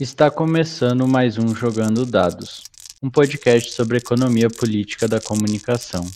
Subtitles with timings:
[0.00, 2.62] Está começando mais um Jogando Dados,
[3.02, 6.06] um podcast sobre economia política da comunicação.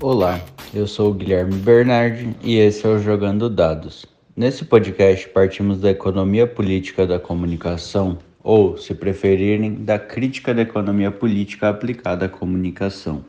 [0.00, 0.40] Olá,
[0.72, 4.06] eu sou o Guilherme Bernardi e esse é o Jogando Dados.
[4.40, 11.10] Nesse podcast partimos da economia política da comunicação, ou, se preferirem, da crítica da economia
[11.10, 13.22] política aplicada à comunicação.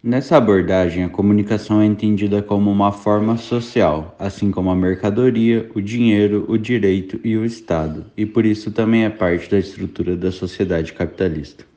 [0.00, 5.80] Nessa abordagem, a comunicação é entendida como uma forma social, assim como a mercadoria, o
[5.80, 10.30] dinheiro, o direito e o Estado, e por isso também é parte da estrutura da
[10.30, 11.71] sociedade capitalista.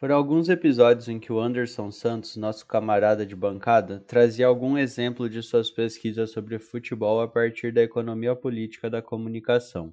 [0.00, 5.28] Foram alguns episódios em que o Anderson Santos, nosso camarada de bancada, trazia algum exemplo
[5.28, 9.92] de suas pesquisas sobre futebol a partir da economia política da comunicação.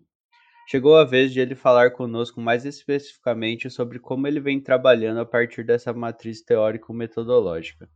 [0.66, 5.26] Chegou a vez de ele falar conosco mais especificamente sobre como ele vem trabalhando a
[5.26, 7.90] partir dessa matriz teórico-metodológica.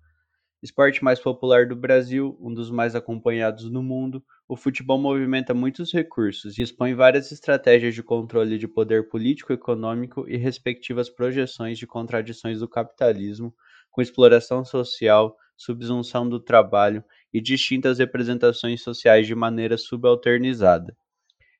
[0.61, 5.91] Esporte mais popular do Brasil, um dos mais acompanhados no mundo, o futebol movimenta muitos
[5.91, 12.59] recursos e expõe várias estratégias de controle de poder político-econômico e respectivas projeções de contradições
[12.59, 13.51] do capitalismo,
[13.89, 20.95] com exploração social, subsunção do trabalho e distintas representações sociais de maneira subalternizada.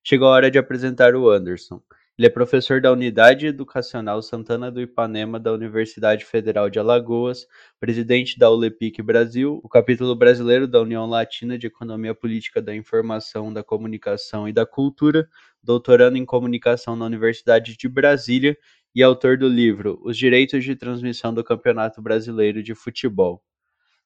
[0.04, 1.82] Chegou a hora de apresentar o Anderson.
[2.18, 7.48] Ele é professor da Unidade Educacional Santana do Ipanema da Universidade Federal de Alagoas,
[7.80, 13.52] presidente da ULEPIC Brasil, o capítulo brasileiro da União Latina de Economia Política da Informação,
[13.52, 15.28] da Comunicação e da Cultura,
[15.64, 18.58] doutorando em Comunicação na Universidade de Brasília
[18.94, 23.42] e autor do livro Os Direitos de Transmissão do Campeonato Brasileiro de Futebol.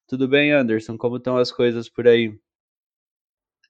[0.07, 0.95] Tudo bem, Anderson?
[0.95, 2.39] Como estão as coisas por aí?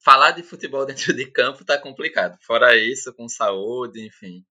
[0.06, 2.38] Falar de futebol dentro de campo tá complicado.
[2.42, 4.46] Fora isso, com saúde, enfim,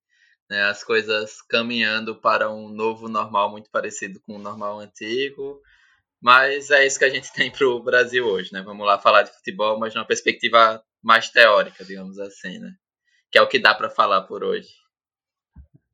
[0.50, 5.62] né, as coisas caminhando para um novo normal muito parecido com o normal antigo.
[6.20, 8.62] Mas é isso que a gente tem para o Brasil hoje, né?
[8.62, 12.72] Vamos lá falar de futebol, mas numa perspectiva mais teórica, digamos assim, né?
[13.30, 14.68] Que é o que dá para falar por hoje.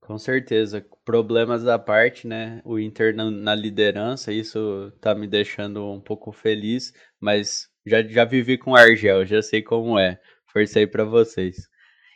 [0.01, 0.85] Com certeza.
[1.05, 2.61] Problemas à parte, né?
[2.65, 8.59] O Inter na liderança, isso tá me deixando um pouco feliz, mas já, já vivi
[8.59, 10.19] com Argel, já sei como é.
[10.53, 11.57] Força aí para vocês.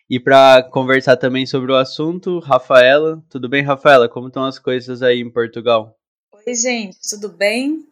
[0.08, 3.22] E para conversar também sobre o assunto, Rafaela.
[3.30, 4.08] Tudo bem, Rafaela?
[4.08, 5.96] Como estão as coisas aí em Portugal?
[6.46, 7.86] Oi, gente, tudo bem?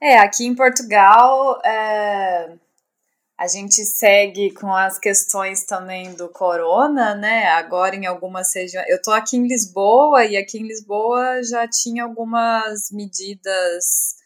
[0.00, 2.52] É, aqui em Portugal é,
[3.36, 7.48] a gente segue com as questões também do corona, né?
[7.48, 8.88] Agora em algumas regiões.
[8.88, 14.21] Eu tô aqui em Lisboa e aqui em Lisboa já tinha algumas medidas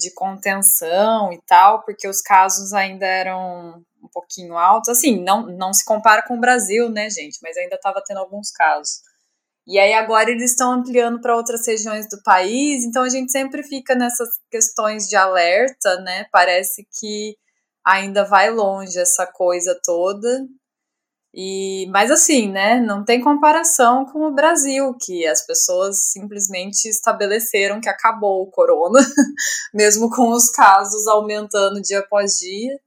[0.00, 4.88] de contenção e tal, porque os casos ainda eram um pouquinho altos.
[4.88, 7.38] Assim, não, não se compara com o Brasil, né, gente?
[7.42, 9.02] Mas ainda estava tendo alguns casos.
[9.66, 13.62] E aí agora eles estão ampliando para outras regiões do país, então a gente sempre
[13.62, 16.26] fica nessas questões de alerta, né?
[16.32, 17.36] Parece que
[17.84, 20.46] ainda vai longe essa coisa toda.
[21.32, 27.80] E, mas assim, né, não tem comparação com o Brasil, que as pessoas simplesmente estabeleceram
[27.80, 28.98] que acabou o corona,
[29.72, 32.78] mesmo com os casos aumentando dia após dia.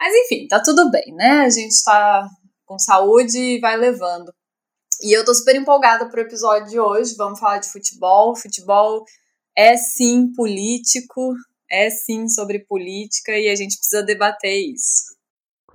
[0.00, 1.40] Mas enfim, tá tudo bem, né?
[1.40, 2.28] A gente tá
[2.64, 4.32] com saúde e vai levando.
[5.02, 7.16] E eu tô super empolgada pro episódio de hoje.
[7.16, 8.36] Vamos falar de futebol.
[8.36, 9.04] Futebol
[9.56, 11.34] é sim político,
[11.70, 15.05] é sim sobre política e a gente precisa debater isso.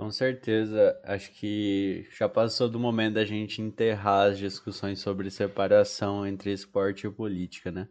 [0.01, 6.25] Com certeza, acho que já passou do momento da gente enterrar as discussões sobre separação
[6.25, 7.87] entre esporte e política, né?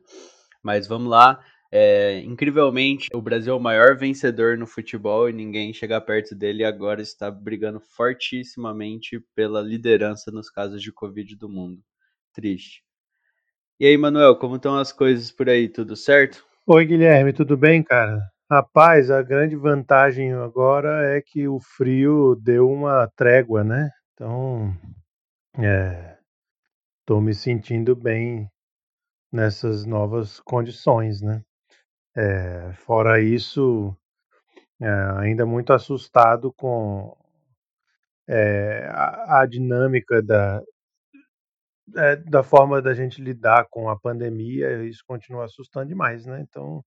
[0.61, 1.41] Mas vamos lá.
[1.71, 6.63] É, incrivelmente, o Brasil é o maior vencedor no futebol e ninguém chega perto dele
[6.63, 11.81] e agora está brigando fortissimamente pela liderança nos casos de Covid do mundo.
[12.35, 12.83] Triste.
[13.79, 15.69] E aí, Manuel, como estão as coisas por aí?
[15.69, 16.45] Tudo certo?
[16.67, 18.19] Oi, Guilherme, tudo bem, cara?
[18.51, 23.89] Rapaz, a grande vantagem agora é que o frio deu uma trégua, né?
[24.13, 24.77] Então,
[25.57, 26.19] é,
[27.07, 28.51] tô me sentindo bem
[29.33, 31.45] nessas novas condições, né?
[32.17, 33.97] É, fora isso,
[34.81, 34.89] é,
[35.19, 37.17] ainda muito assustado com
[38.29, 40.61] é, a, a, dinâmica da,
[41.97, 46.41] é, da forma da gente lidar com a pandemia, isso continua assustando demais, né?
[46.41, 46.85] Então,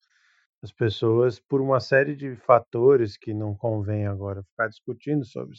[0.63, 5.55] as pessoas, por uma série de fatores que não convém agora ficar discutindo sobre.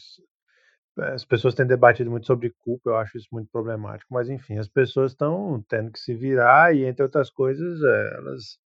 [0.99, 4.69] As pessoas têm debatido muito sobre culpa, eu acho isso muito problemático, mas enfim, as
[4.69, 8.58] pessoas estão tendo que se virar e, entre outras coisas, eh, elas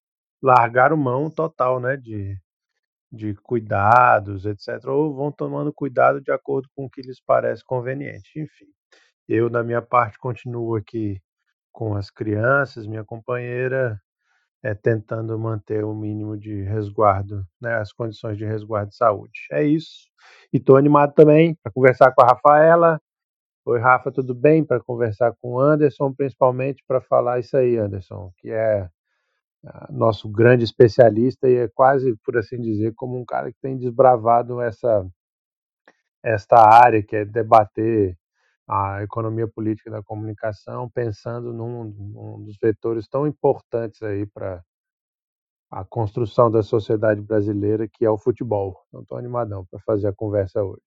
[0.42, 2.36] largaram mão total, né, de,
[3.12, 8.40] de cuidados, etc., ou vão tomando cuidado de acordo com o que lhes parece conveniente.
[8.40, 8.66] Enfim,
[9.28, 11.20] eu, da minha parte, continuo aqui
[11.72, 14.00] com as crianças, minha companheira,
[14.66, 19.46] é, tentando manter o mínimo de resguardo, né, as condições de resguardo de saúde.
[19.52, 20.08] É isso.
[20.52, 23.00] E estou animado também para conversar com a Rafaela.
[23.64, 24.64] Oi, Rafa, tudo bem?
[24.64, 28.88] Para conversar com o Anderson, principalmente para falar isso aí, Anderson, que é
[29.88, 34.60] nosso grande especialista e é quase, por assim dizer, como um cara que tem desbravado
[34.60, 35.06] essa
[36.24, 38.18] esta área que é debater
[38.68, 44.62] a economia política da comunicação, pensando num, num dos vetores tão importantes aí para
[45.70, 48.84] a construção da sociedade brasileira, que é o futebol.
[48.88, 50.82] Então, estou animadão para fazer a conversa hoje.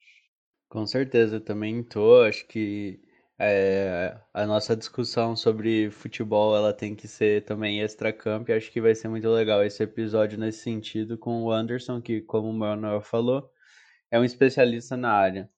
[0.69, 2.23] Com certeza, também estou.
[2.23, 3.01] Acho que
[3.37, 8.49] é, a nossa discussão sobre futebol ela tem que ser também extra-camp.
[8.49, 12.49] Acho que vai ser muito legal esse episódio nesse sentido com o Anderson, que, como
[12.49, 13.49] o Manuel falou,
[14.11, 15.49] é um especialista na área.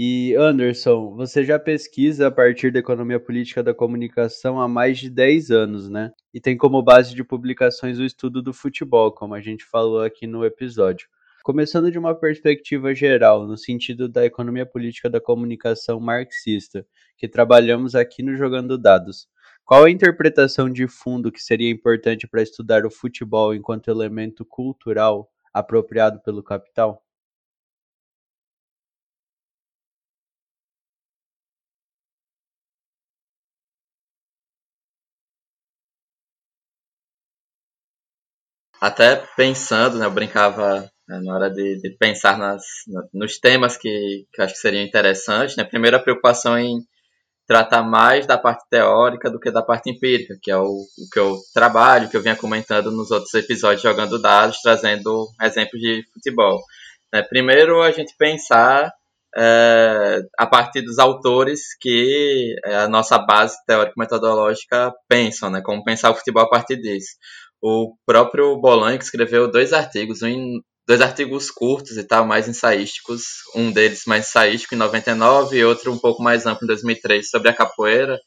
[0.00, 5.10] E Anderson, você já pesquisa a partir da economia política da comunicação há mais de
[5.10, 6.12] 10 anos, né?
[6.32, 10.24] E tem como base de publicações o estudo do futebol, como a gente falou aqui
[10.24, 11.08] no episódio.
[11.42, 16.86] Começando de uma perspectiva geral, no sentido da economia política da comunicação marxista,
[17.16, 19.26] que trabalhamos aqui no Jogando Dados.
[19.64, 25.28] Qual a interpretação de fundo que seria importante para estudar o futebol enquanto elemento cultural
[25.52, 27.02] apropriado pelo capital?
[38.80, 42.62] Até pensando, né, eu brincava né, na hora de, de pensar nas,
[43.12, 45.56] nos temas que, que acho que seriam interessantes.
[45.56, 45.64] Né?
[45.64, 46.78] Primeiro, a preocupação em
[47.46, 51.18] tratar mais da parte teórica do que da parte empírica, que é o, o que
[51.18, 56.60] eu trabalho, que eu vinha comentando nos outros episódios jogando dados, trazendo exemplos de futebol.
[57.12, 57.22] Né?
[57.22, 58.92] Primeiro, a gente pensar
[59.34, 65.62] é, a partir dos autores que é, a nossa base teórico-metodológica pensam, né?
[65.62, 67.16] como pensar o futebol a partir disso.
[67.60, 73.24] O próprio Bolanho que escreveu dois artigos, um dois artigos curtos e tal, mais ensaísticos,
[73.54, 77.50] um deles mais ensaístico em 99 e outro um pouco mais amplo em 2003 sobre
[77.50, 78.18] a capoeira,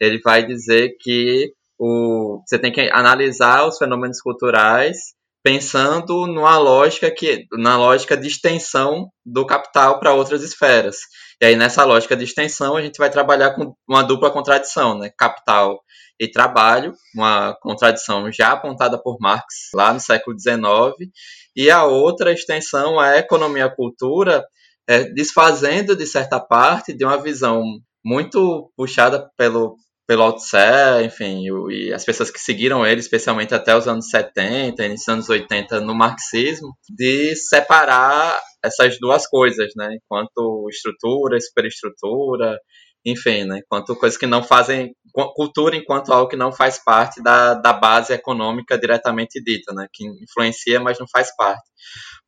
[0.00, 5.15] ele vai dizer que o, você tem que analisar os fenômenos culturais
[5.46, 10.96] pensando numa lógica que na lógica de extensão do capital para outras esferas.
[11.40, 15.08] E aí nessa lógica de extensão a gente vai trabalhar com uma dupla contradição, né?
[15.16, 15.78] Capital
[16.18, 21.12] e trabalho, uma contradição já apontada por Marx lá no século XIX,
[21.54, 24.44] e a outra extensão é economia-cultura,
[24.88, 27.62] é, desfazendo, de certa parte, de uma visão
[28.04, 29.76] muito puxada pelo,
[30.06, 35.06] pelo Althusser, enfim, e as pessoas que seguiram ele, especialmente até os anos 70, início
[35.06, 42.58] dos anos 80, no marxismo, de separar essas duas coisas, né, enquanto estrutura, superestrutura,
[43.04, 44.94] enfim, né, enquanto coisas que não fazem,
[45.34, 50.04] cultura enquanto algo que não faz parte da, da base econômica diretamente dita, né, que
[50.22, 51.68] influencia, mas não faz parte.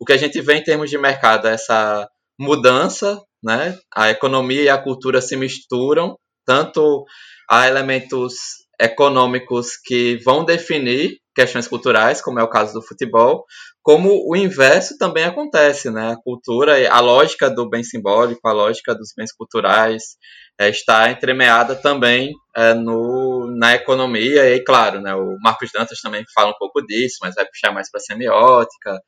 [0.00, 2.08] O que a gente vê em termos de mercado é essa
[2.38, 6.16] mudança, né, a economia e a cultura se misturam,
[6.48, 7.04] tanto
[7.46, 8.34] há elementos
[8.80, 13.44] econômicos que vão definir questões culturais, como é o caso do futebol,
[13.82, 16.12] como o inverso também acontece, né?
[16.12, 20.16] A cultura, a lógica do bem simbólico, a lógica dos bens culturais
[20.58, 26.24] é, está entremeada também é, no, na economia e, claro, né, o Marcos Dantas também
[26.34, 28.98] fala um pouco disso, mas vai puxar mais para a semiótica,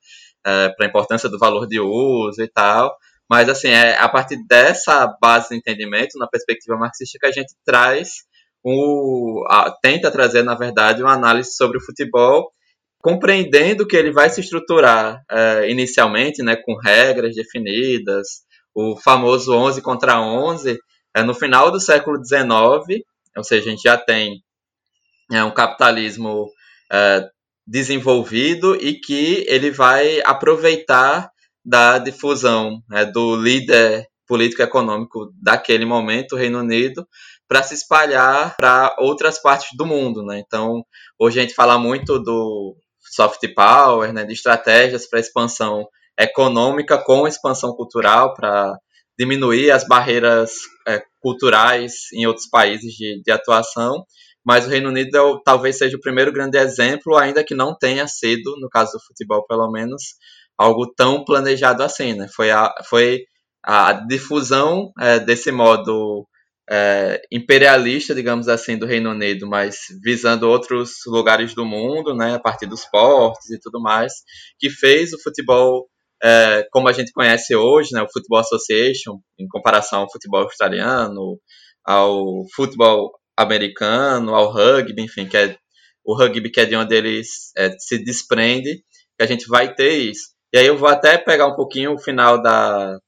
[0.47, 2.95] é, para a importância do valor de uso e tal.
[3.31, 7.55] Mas, assim, é a partir dessa base de entendimento, na perspectiva marxista, que a gente
[7.65, 8.25] traz
[8.65, 12.51] o, a, tenta trazer, na verdade, uma análise sobre o futebol,
[12.99, 18.43] compreendendo que ele vai se estruturar é, inicialmente né, com regras definidas,
[18.75, 20.77] o famoso 11 contra 11,
[21.15, 23.05] é, no final do século XIX,
[23.37, 24.43] ou seja, a gente já tem
[25.31, 26.51] é, um capitalismo
[26.93, 27.29] é,
[27.65, 31.31] desenvolvido e que ele vai aproveitar
[31.65, 37.07] da difusão né, do líder político-econômico daquele momento, o Reino Unido,
[37.49, 40.39] para se espalhar para outras partes do mundo, né?
[40.39, 40.85] Então,
[41.19, 45.85] hoje a gente fala muito do soft power, né, de estratégias para expansão
[46.19, 48.79] econômica com expansão cultural para
[49.19, 50.53] diminuir as barreiras
[50.87, 54.05] é, culturais em outros países de, de atuação,
[54.45, 58.07] mas o Reino Unido é, talvez seja o primeiro grande exemplo, ainda que não tenha
[58.07, 60.15] sido, no caso do futebol pelo menos,
[60.61, 62.29] algo tão planejado assim, né?
[62.37, 63.25] Foi a, foi
[63.65, 66.27] a difusão é, desse modo
[66.71, 72.39] é, imperialista, digamos assim, do Reino Unido, mas visando outros lugares do mundo, né, a
[72.39, 74.13] partir dos portos e tudo mais,
[74.59, 75.89] que fez o futebol
[76.23, 81.41] é, como a gente conhece hoje, né, o Football Association, em comparação ao futebol australiano,
[81.83, 85.57] ao futebol americano, ao rugby, enfim, que é
[86.05, 88.85] o rugby que é de onde eles é, se desprende,
[89.19, 90.39] que a gente vai ter isso.
[90.53, 92.99] E aí eu vou até pegar um pouquinho o final da,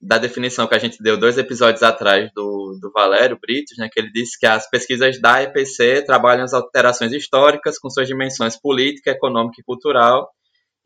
[0.00, 4.00] da definição que a gente deu dois episódios atrás do, do Valério Britos, né, que
[4.00, 9.10] ele disse que as pesquisas da EPC trabalham as alterações históricas com suas dimensões política,
[9.10, 10.28] econômica e cultural,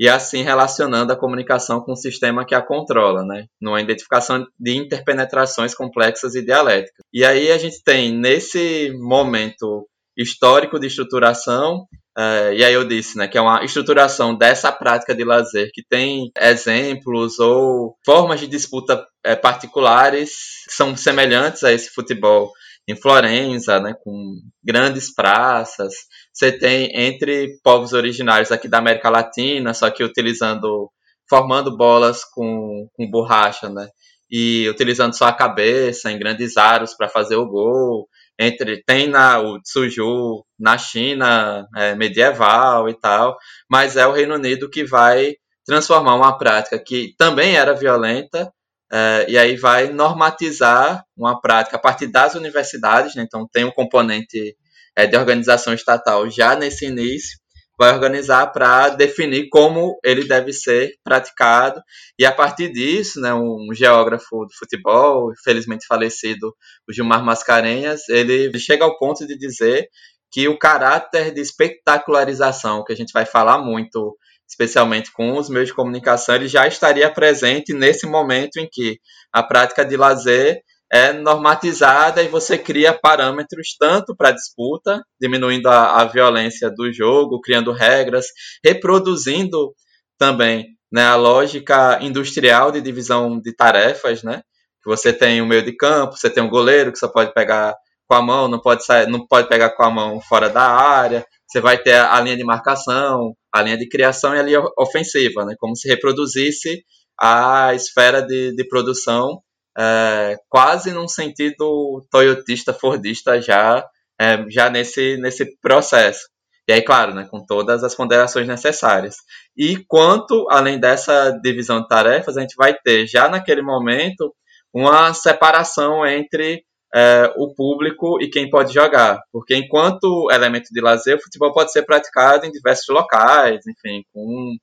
[0.01, 4.77] e assim relacionando a comunicação com o sistema que a controla, né, numa identificação de
[4.77, 7.05] interpenetrações complexas e dialéticas.
[7.13, 13.17] E aí a gente tem, nesse momento histórico de estruturação, é, e aí eu disse,
[13.17, 18.47] né, que é uma estruturação dessa prática de lazer que tem exemplos ou formas de
[18.47, 20.31] disputa é, particulares
[20.67, 22.53] que são semelhantes a esse futebol
[22.87, 25.95] em Florença, né, com grandes praças.
[26.33, 30.91] Você tem entre povos originários aqui da América Latina, só que utilizando,
[31.29, 33.89] formando bolas com, com borracha, né,
[34.31, 38.07] e utilizando só a cabeça em grandes aros para fazer o gol
[38.43, 43.37] entre tem na o Tsuju na China é, medieval e tal,
[43.71, 45.35] mas é o Reino Unido que vai
[45.65, 48.53] transformar uma prática que também era violenta
[48.93, 53.23] é, e aí vai normatizar uma prática a partir das universidades, né?
[53.23, 54.57] então tem um componente
[54.95, 57.42] é, de organização estatal já nesse início
[57.83, 61.83] vai organizar para definir como ele deve ser praticado.
[62.17, 66.55] E a partir disso, né, um geógrafo do futebol, felizmente falecido,
[66.89, 69.89] o Gilmar Mascarenhas, ele chega ao ponto de dizer
[70.31, 74.17] que o caráter de espetacularização, que a gente vai falar muito,
[74.49, 79.01] especialmente com os meios de comunicação, ele já estaria presente nesse momento em que
[79.33, 80.63] a prática de lazer
[80.93, 87.41] é normatizada e você cria parâmetros tanto para disputa, diminuindo a, a, violência do jogo,
[87.41, 88.27] criando regras,
[88.63, 89.73] reproduzindo
[90.19, 94.43] também né, a lógica industrial de divisão de tarefas, né?
[94.83, 97.33] Que você tem o um meio de campo, você tem um goleiro que só pode
[97.33, 97.75] pegar
[98.07, 101.25] com a mão, não pode sair, não pode pegar com a mão fora da área.
[101.49, 105.47] Você vai ter a linha de marcação, a linha de criação e a linha ofensiva,
[105.47, 105.55] né?
[105.59, 106.85] Como se reproduzisse
[107.19, 109.41] a esfera de, de produção
[109.79, 113.85] é, quase num sentido toyotista, fordista já,
[114.21, 116.29] é, já nesse, nesse processo.
[116.69, 119.17] E aí, claro, né, com todas as ponderações necessárias.
[119.57, 124.33] E quanto, além dessa divisão de tarefas, a gente vai ter já naquele momento
[124.73, 126.65] uma separação entre
[126.95, 129.21] é, o público e quem pode jogar.
[129.33, 134.57] Porque enquanto elemento de lazer, o futebol pode ser praticado em diversos locais, enfim, com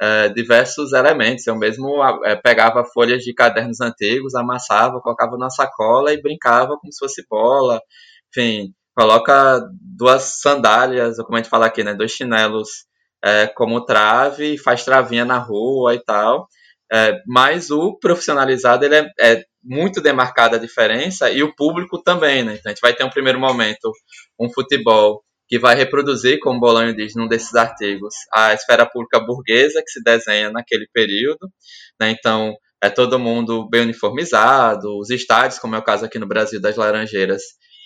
[0.00, 1.46] é, diversos elementos.
[1.46, 6.92] Eu mesmo é, pegava folhas de cadernos antigos, amassava, colocava na sacola e brincava como
[6.92, 7.80] se fosse bola.
[8.30, 12.68] Enfim, coloca duas sandálias, como a gente fala aqui, né, dois chinelos
[13.24, 16.46] é, como trave, faz travinha na rua e tal.
[16.92, 22.44] É, mas o profissionalizado ele é, é, muito demarcada a diferença e o público também,
[22.44, 22.54] né?
[22.54, 23.90] Então a gente vai ter um primeiro momento
[24.38, 29.82] um futebol que vai reproduzir, como Bolanho diz num desses artigos, a esfera pública burguesa
[29.82, 31.50] que se desenha naquele período.
[32.00, 32.10] Né?
[32.10, 36.60] Então, é todo mundo bem uniformizado, os estádios, como é o caso aqui no Brasil
[36.60, 37.42] das Laranjeiras,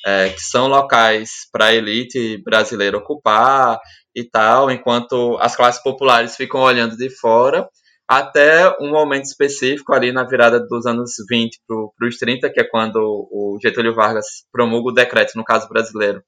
[0.07, 3.79] é, que são locais para a elite brasileira ocupar
[4.15, 7.69] e tal, enquanto as classes populares ficam olhando de fora,
[8.09, 12.65] até um momento específico ali na virada dos anos 20 para os 30, que é
[12.65, 16.23] quando o Getúlio Vargas promulga o decreto, no caso brasileiro,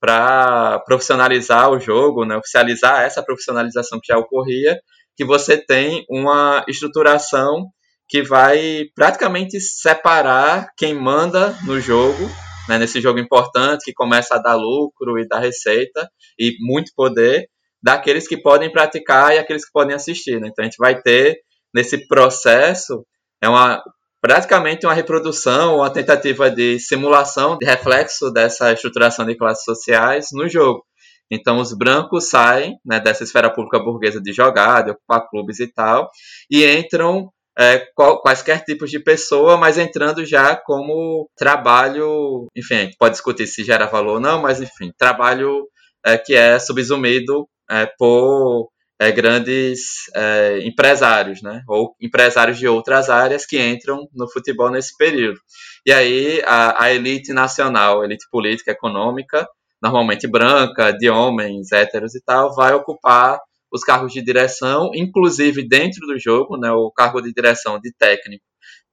[0.00, 4.78] para profissionalizar o jogo, né, oficializar essa profissionalização que já ocorria,
[5.16, 7.66] que você tem uma estruturação
[8.08, 12.30] que vai praticamente separar quem manda no jogo,
[12.68, 17.48] né, nesse jogo importante que começa a dar lucro e dar receita e muito poder,
[17.82, 20.40] daqueles que podem praticar e aqueles que podem assistir.
[20.40, 20.48] Né?
[20.48, 21.38] Então a gente vai ter
[21.74, 23.04] nesse processo
[23.40, 23.82] é uma
[24.20, 30.48] praticamente uma reprodução, uma tentativa de simulação de reflexo dessa estruturação de classes sociais no
[30.48, 30.84] jogo.
[31.30, 35.66] Então, os brancos saem né, dessa esfera pública burguesa de jogar, de ocupar clubes e
[35.66, 36.10] tal,
[36.50, 37.84] e entram é,
[38.22, 43.64] quaisquer tipos de pessoa, mas entrando já como trabalho, enfim, a gente pode discutir se
[43.64, 45.66] gera valor ou não, mas enfim, trabalho
[46.06, 48.68] é, que é subsumido é, por
[49.00, 51.62] é, grandes é, empresários, né?
[51.68, 55.38] Ou empresários de outras áreas que entram no futebol nesse período.
[55.86, 59.46] E aí a, a elite nacional, elite política, econômica,
[59.80, 63.38] normalmente branca, de homens, héteros e tal, vai ocupar
[63.72, 66.70] os cargos de direção, inclusive dentro do jogo, né?
[66.72, 68.44] O cargo de direção de técnico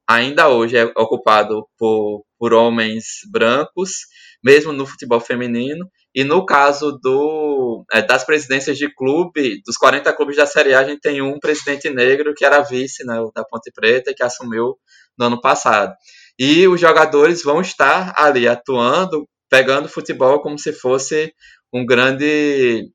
[0.08, 4.06] ainda hoje é ocupado por, por por homens brancos,
[4.44, 5.90] mesmo no futebol feminino.
[6.16, 10.80] E no caso do, é, das presidências de clube, dos 40 clubes da Série A,
[10.80, 14.78] a gente tem um presidente negro que era vice né, da Ponte Preta que assumiu
[15.20, 15.94] no ano passado.
[16.40, 21.34] E os jogadores vão estar ali atuando, pegando futebol como se fosse
[21.74, 22.90] um grande,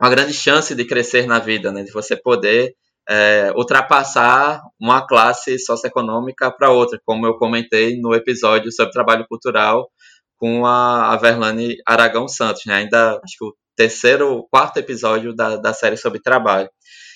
[0.00, 2.74] uma grande chance de crescer na vida, né, de você poder
[3.08, 9.88] é, ultrapassar uma classe socioeconômica para outra, como eu comentei no episódio sobre trabalho cultural
[10.42, 12.74] com a, a Verlane Aragão Santos, né?
[12.74, 16.68] Ainda acho que o terceiro, quarto episódio da, da série sobre trabalho.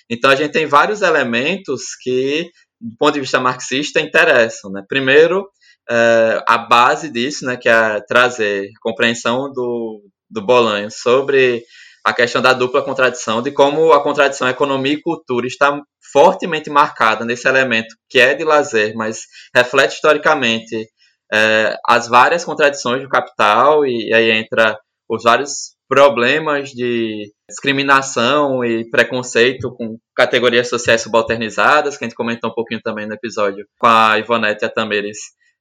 [0.09, 2.49] Então a gente tem vários elementos que,
[2.81, 4.71] do ponto de vista marxista, interessam.
[4.71, 4.85] Né?
[4.87, 5.45] Primeiro,
[5.91, 11.65] é, a base disso, né, que é trazer a compreensão do, do Bolanho sobre
[12.05, 17.25] a questão da dupla contradição, de como a contradição economia e cultura está fortemente marcada
[17.25, 20.87] nesse elemento que é de lazer, mas reflete historicamente
[21.33, 24.79] é, as várias contradições do capital, e, e aí entra
[25.09, 32.51] os vários problemas de discriminação e preconceito com categorias sociais subalternizadas, que a gente comentou
[32.51, 34.71] um pouquinho também no episódio com a Ivonete e a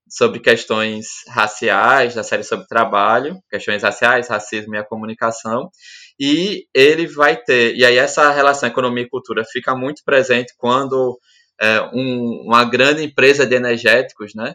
[0.09, 5.69] sobre questões raciais, da série sobre trabalho, questões raciais, racismo e a comunicação.
[6.19, 11.19] E ele vai ter, e aí essa relação economia e cultura fica muito presente quando
[11.61, 14.53] é, um, uma grande empresa de energéticos, né,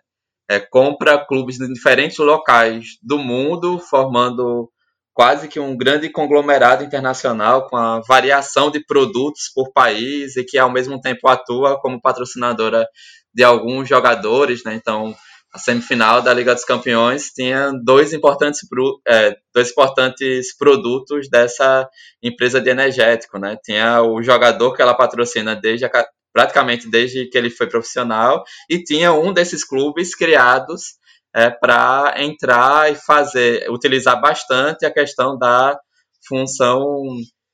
[0.50, 4.69] é, compra clubes de diferentes locais do mundo, formando
[5.14, 10.59] quase que um grande conglomerado internacional com a variação de produtos por país e que
[10.59, 12.85] ao mesmo tempo atua como patrocinadora
[13.33, 14.75] de alguns jogadores, né?
[14.75, 15.14] Então,
[15.54, 18.61] a semifinal da Liga dos Campeões tinha dois importantes,
[19.07, 21.88] é, dois importantes produtos dessa
[22.21, 23.57] empresa de energético, né?
[23.62, 25.90] Tinha o jogador que ela patrocina desde a,
[26.32, 30.99] praticamente desde que ele foi profissional, e tinha um desses clubes criados
[31.34, 35.78] é, para entrar e fazer, utilizar bastante a questão da
[36.26, 36.82] função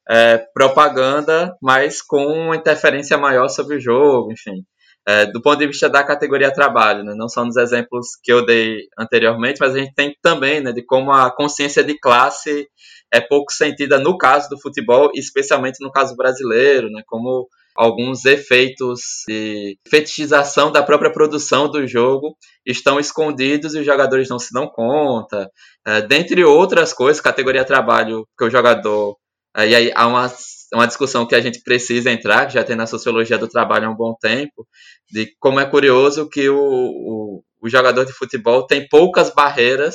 [0.09, 4.65] é, propaganda, mas com uma interferência maior sobre o jogo, enfim.
[5.09, 7.15] É, do ponto de vista da categoria trabalho, né?
[7.15, 10.85] não só nos exemplos que eu dei anteriormente, mas a gente tem também né, de
[10.85, 12.67] como a consciência de classe
[13.13, 17.03] é pouco sentida no caso do futebol, especialmente no caso brasileiro, né?
[17.07, 24.29] como alguns efeitos de fetichização da própria produção do jogo estão escondidos e os jogadores
[24.29, 25.51] não se dão conta.
[25.87, 29.17] É, dentre outras coisas, categoria trabalho, que o jogador.
[29.57, 30.31] É, e aí há uma,
[30.75, 33.91] uma discussão que a gente precisa entrar, que já tem na sociologia do trabalho há
[33.91, 34.67] um bom tempo,
[35.11, 39.95] de como é curioso que o, o, o jogador de futebol tem poucas barreiras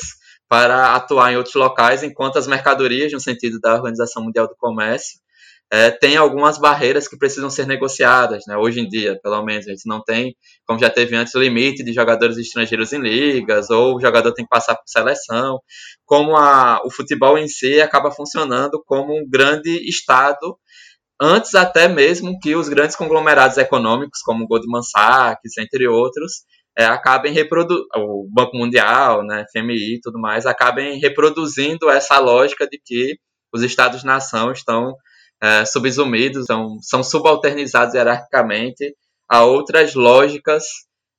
[0.52, 5.21] para atuar em outros locais, enquanto as mercadorias, no sentido da Organização Mundial do Comércio,
[5.74, 8.58] é, tem algumas barreiras que precisam ser negociadas, né?
[8.58, 11.82] Hoje em dia, pelo menos, a gente não tem, como já teve antes, o limite
[11.82, 15.62] de jogadores estrangeiros em ligas, ou o jogador tem que passar por seleção.
[16.06, 20.58] Como a, o futebol em si acaba funcionando como um grande Estado,
[21.22, 26.44] antes até mesmo que os grandes conglomerados econômicos, como Goldman Sachs, entre outros,
[26.78, 32.68] é, acabem reproduzindo, o Banco Mundial, né, FMI e tudo mais, acabem reproduzindo essa lógica
[32.68, 33.16] de que
[33.54, 34.96] os Estados-nação estão
[35.42, 38.96] é, subsumidos, são, são subalternizados hierarquicamente
[39.28, 40.64] a outras lógicas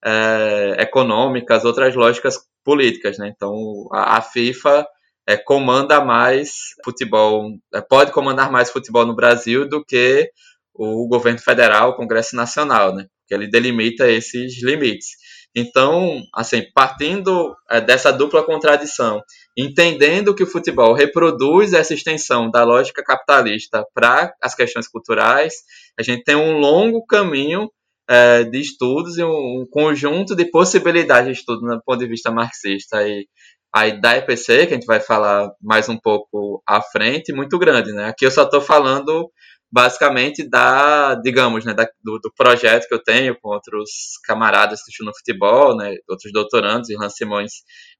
[0.04, 3.18] é, econômicas, outras lógicas políticas.
[3.18, 3.32] Né?
[3.34, 4.86] Então, a, a FIFA
[5.26, 6.50] é, comanda mais
[6.84, 10.30] futebol, é, pode comandar mais futebol no Brasil do que
[10.74, 13.06] o governo federal, o Congresso Nacional, né?
[13.26, 15.08] que ele delimita esses limites.
[15.54, 19.22] Então, assim, partindo é, dessa dupla contradição,
[19.56, 25.54] entendendo que o futebol reproduz essa extensão da lógica capitalista para as questões culturais,
[25.98, 27.70] a gente tem um longo caminho
[28.08, 32.30] é, de estudos e um, um, conjunto de possibilidades de estudo do ponto de vista
[32.30, 33.26] marxista e
[33.74, 37.92] aí da EPC, que a gente vai falar mais um pouco à frente, muito grande,
[37.92, 38.06] né?
[38.06, 39.30] Aqui eu só estou falando
[39.72, 44.90] basicamente da, digamos, né, da, do, do, projeto que eu tenho com outros camaradas que
[44.90, 47.52] estudam futebol, né, outros doutorandos, Irlan Simões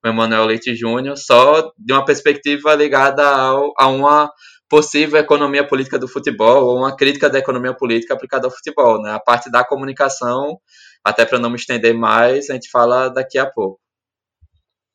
[0.05, 4.31] Emanuel Leite Júnior, só de uma perspectiva ligada ao, a uma
[4.69, 9.13] possível economia política do futebol ou uma crítica da economia política aplicada ao futebol, né?
[9.13, 10.59] A parte da comunicação,
[11.05, 13.82] até para não me estender mais, a gente fala daqui a pouco.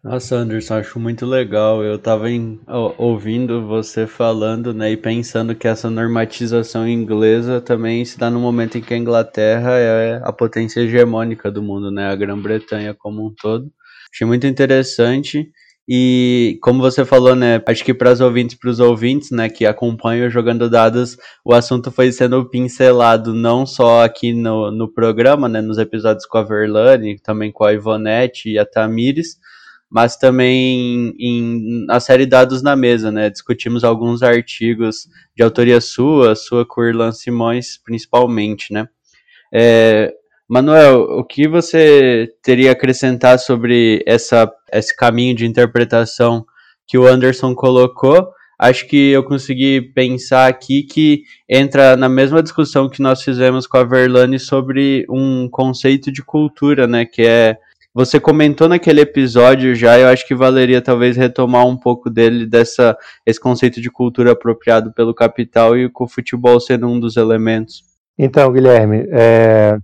[0.10, 1.84] Nossa, Anderson, acho muito legal.
[1.84, 2.28] Eu estava
[2.98, 8.78] ouvindo você falando, né, e pensando que essa normatização inglesa também se dá no momento
[8.78, 13.34] em que a Inglaterra é a potência hegemônica do mundo, né, a Grã-Bretanha como um
[13.36, 13.70] todo.
[14.13, 15.52] Achei muito interessante.
[15.86, 19.65] E como você falou, né, acho que para os ouvintes, para os ouvintes, né, que
[19.65, 25.60] acompanham jogando dados, o assunto foi sendo pincelado não só aqui no, no programa, né,
[25.60, 29.36] nos episódios com a Verlane, também com a Ivonete e a Tamires,
[29.89, 33.30] mas também em, na série Dados na Mesa, né?
[33.30, 38.88] Discutimos alguns artigos de autoria sua, sua com Irlan Simões, principalmente, né?
[39.54, 40.13] É,
[40.47, 46.45] Manuel, o que você teria a acrescentar sobre essa, esse caminho de interpretação
[46.86, 48.30] que o Anderson colocou?
[48.60, 53.78] Acho que eu consegui pensar aqui que entra na mesma discussão que nós fizemos com
[53.78, 57.06] a Verlane sobre um conceito de cultura, né?
[57.06, 57.58] Que é
[57.97, 62.95] você comentou naquele episódio já, eu acho que valeria talvez retomar um pouco dele, dessa,
[63.25, 67.81] esse conceito de cultura apropriado pelo capital e com o futebol sendo um dos elementos.
[68.15, 69.79] Então, Guilherme, é,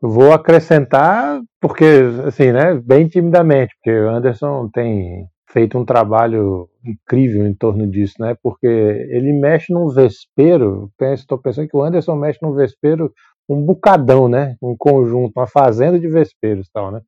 [0.00, 1.84] vou acrescentar, porque,
[2.26, 8.14] assim, né, bem timidamente, porque o Anderson tem feito um trabalho incrível em torno disso,
[8.20, 13.12] né, porque ele mexe num vespeiro, estou pensando que o Anderson mexe num vespeiro
[13.46, 17.02] um bucadão, né, um conjunto, uma fazenda de vesperos tal, né,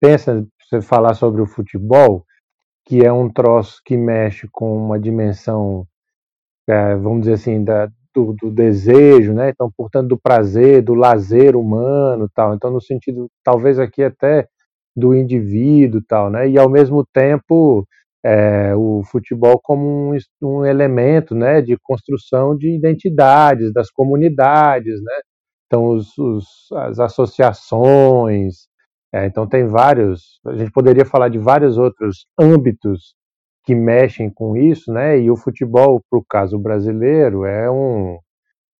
[0.00, 2.24] pensa, você falar sobre o futebol,
[2.86, 5.86] que é um troço que mexe com uma dimensão,
[6.68, 9.50] é, vamos dizer assim, da, do, do, desejo, né?
[9.50, 12.54] Então, portanto, do prazer, do lazer humano, tal.
[12.54, 14.48] Então, no sentido, talvez aqui até
[14.96, 16.48] do indivíduo, tal, né?
[16.48, 17.86] E ao mesmo tempo,
[18.24, 25.20] é, o futebol como um, um elemento, né, de construção de identidades das comunidades, né?
[25.66, 28.69] Então, os, os, as associações,
[29.12, 33.14] é, então tem vários, a gente poderia falar de vários outros âmbitos
[33.64, 35.18] que mexem com isso, né?
[35.20, 38.18] E o futebol, para o caso brasileiro, é um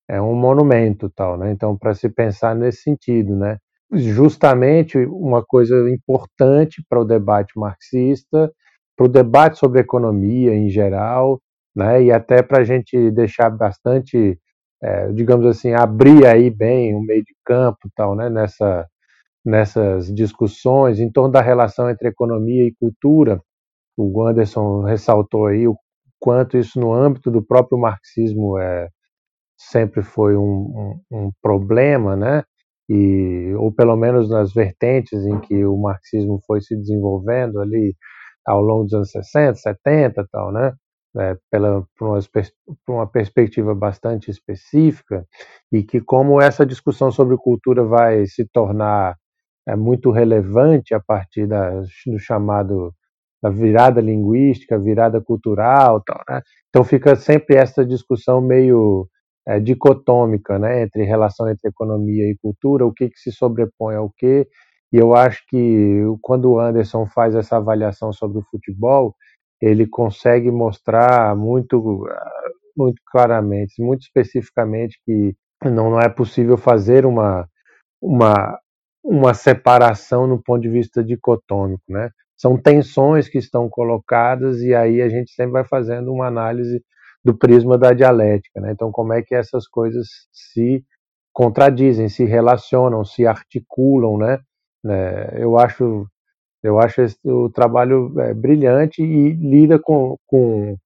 [0.09, 1.53] é um monumento, tal, né?
[1.53, 3.59] Então, para se pensar nesse sentido, né?
[3.93, 8.53] Justamente uma coisa importante para o debate marxista,
[8.97, 11.41] para o debate sobre economia em geral,
[11.75, 12.03] né?
[12.05, 14.39] E até para a gente deixar bastante,
[14.83, 18.29] é, digamos assim, abrir aí bem o meio de campo, tal, né?
[18.31, 18.89] Nessa
[19.45, 23.41] nessas discussões em torno da relação entre economia e cultura.
[23.97, 25.77] O Anderson ressaltou aí o
[26.19, 28.89] quanto isso no âmbito do próprio marxismo é,
[29.59, 32.43] sempre foi um, um, um problema, né?
[32.89, 37.95] E, ou pelo menos nas vertentes em que o marxismo foi se desenvolvendo ali
[38.47, 40.73] ao longo dos anos 60, 70 tal, né?
[41.19, 42.21] É, pela, por, uma,
[42.87, 45.27] por uma perspectiva bastante específica,
[45.73, 49.17] e que como essa discussão sobre cultura vai se tornar
[49.67, 51.71] é muito relevante a partir da,
[52.07, 52.95] do chamado
[53.43, 56.43] da virada linguística, virada cultural, tal, né?
[56.69, 59.09] Então fica sempre essa discussão meio
[59.49, 64.11] é, dicotômica, né, entre relação entre economia e cultura, o que, que se sobrepõe ao
[64.11, 64.47] que.
[64.93, 69.15] E eu acho que quando o Anderson faz essa avaliação sobre o futebol,
[69.61, 72.07] ele consegue mostrar muito,
[72.77, 77.49] muito claramente, muito especificamente que não, não é possível fazer uma
[78.03, 78.59] uma
[79.03, 82.11] uma separação no ponto de vista dicotômico, né?
[82.37, 86.83] São tensões que estão colocadas e aí a gente sempre vai fazendo uma análise
[87.25, 88.73] do prisma da dialética, né?
[88.73, 90.85] Então, como é que essas coisas se
[91.33, 94.39] contradizem, se relacionam, se articulam, né?
[94.87, 96.07] É, eu acho
[96.63, 100.77] eu acho esse, o trabalho é, brilhante e lida com, com,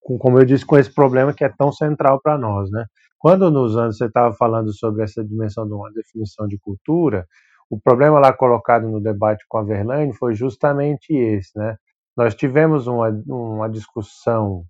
[0.00, 2.84] com, como eu disse, com esse problema que é tão central para nós, né?
[3.18, 7.26] Quando nos anos você estava falando sobre essa dimensão de uma definição de cultura,
[7.72, 11.78] o problema lá colocado no debate com a Verlaine foi justamente esse, né?
[12.14, 14.66] Nós tivemos uma, uma discussão,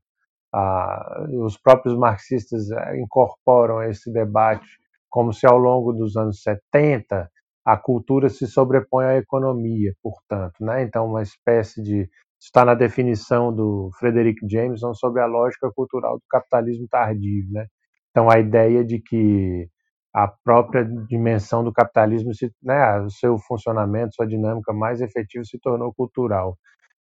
[0.55, 4.69] ah, os próprios marxistas eh, incorporam esse debate
[5.11, 7.29] como se ao longo dos anos 70
[7.65, 10.85] a cultura se sobrepõe à economia, portanto, né?
[10.85, 12.09] Então uma espécie de
[12.41, 17.67] está na definição do Frederick Jameson sobre a lógica cultural do capitalismo tardio, né?
[18.11, 19.69] Então a ideia de que
[20.15, 25.59] a própria dimensão do capitalismo, se, né, o seu funcionamento, sua dinâmica mais efetiva se
[25.59, 26.57] tornou cultural.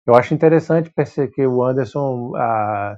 [0.07, 2.97] Eu acho interessante perceber que o Anderson, ah,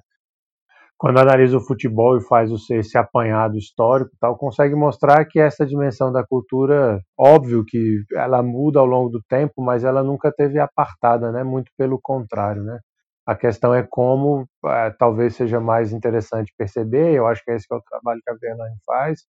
[0.98, 6.12] quando analisa o futebol e faz esse apanhado histórico, tal, consegue mostrar que essa dimensão
[6.12, 11.32] da cultura, óbvio que ela muda ao longo do tempo, mas ela nunca teve apartada,
[11.32, 11.44] né?
[11.44, 12.80] Muito pelo contrário, né?
[13.26, 17.14] A questão é como, ah, talvez seja mais interessante perceber.
[17.14, 19.24] Eu acho que esse que é o trabalho que a Verlaine faz é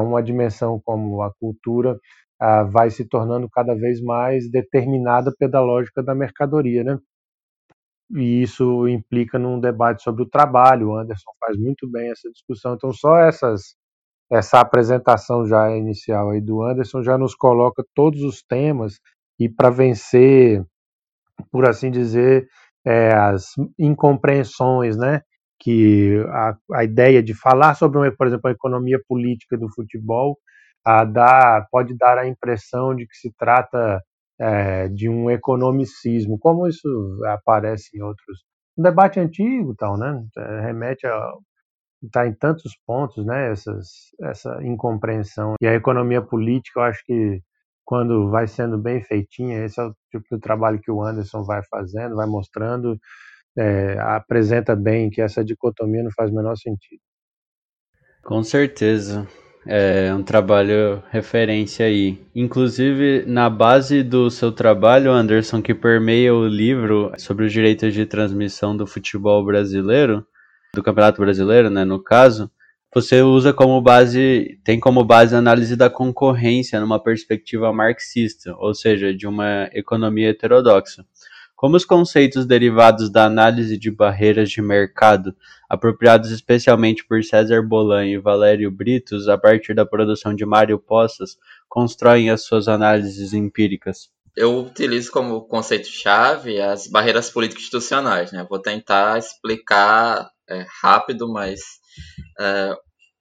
[0.00, 1.98] uma dimensão como a cultura
[2.70, 6.98] vai se tornando cada vez mais determinada pela lógica da mercadoria, né?
[8.14, 10.90] E isso implica num debate sobre o trabalho.
[10.90, 12.74] O Anderson faz muito bem essa discussão.
[12.74, 13.74] Então, só essas
[14.32, 18.98] essa apresentação já inicial aí do Anderson já nos coloca todos os temas
[19.38, 20.64] e para vencer,
[21.50, 22.48] por assim dizer,
[22.84, 25.22] é, as incompreensões, né,
[25.62, 30.36] que a, a ideia de falar sobre, por exemplo, a economia política do futebol
[30.84, 34.02] a dá, pode dar a impressão de que se trata
[34.40, 36.88] é, de um economicismo, como isso
[37.26, 38.44] aparece em outros.
[38.76, 40.20] Um debate antigo, tal, né?
[40.62, 41.32] Remete a
[42.04, 43.52] está em tantos pontos, né?
[43.52, 43.86] Essas,
[44.22, 47.40] essa incompreensão e a economia política, eu acho que
[47.84, 51.62] quando vai sendo bem feitinha, esse é o tipo de trabalho que o Anderson vai
[51.70, 52.98] fazendo, vai mostrando,
[53.56, 57.00] é, apresenta bem que essa dicotomia não faz o menor sentido.
[58.22, 59.26] Com certeza.
[59.64, 62.20] É um trabalho referência aí.
[62.34, 68.04] Inclusive, na base do seu trabalho, Anderson, que permeia o livro sobre os direitos de
[68.04, 70.26] transmissão do futebol brasileiro,
[70.74, 72.50] do Campeonato Brasileiro, né, no caso,
[72.92, 78.74] você usa como base, tem como base a análise da concorrência numa perspectiva marxista, ou
[78.74, 81.04] seja, de uma economia heterodoxa.
[81.62, 85.32] Como os conceitos derivados da análise de barreiras de mercado,
[85.70, 91.38] apropriados especialmente por César Bolan e Valério Britos a partir da produção de Mário Poças,
[91.68, 94.10] constroem as suas análises empíricas?
[94.36, 98.32] Eu utilizo como conceito-chave as barreiras político-institucionais.
[98.32, 98.44] Né?
[98.50, 101.60] Vou tentar explicar é, rápido, mas
[102.40, 102.74] é,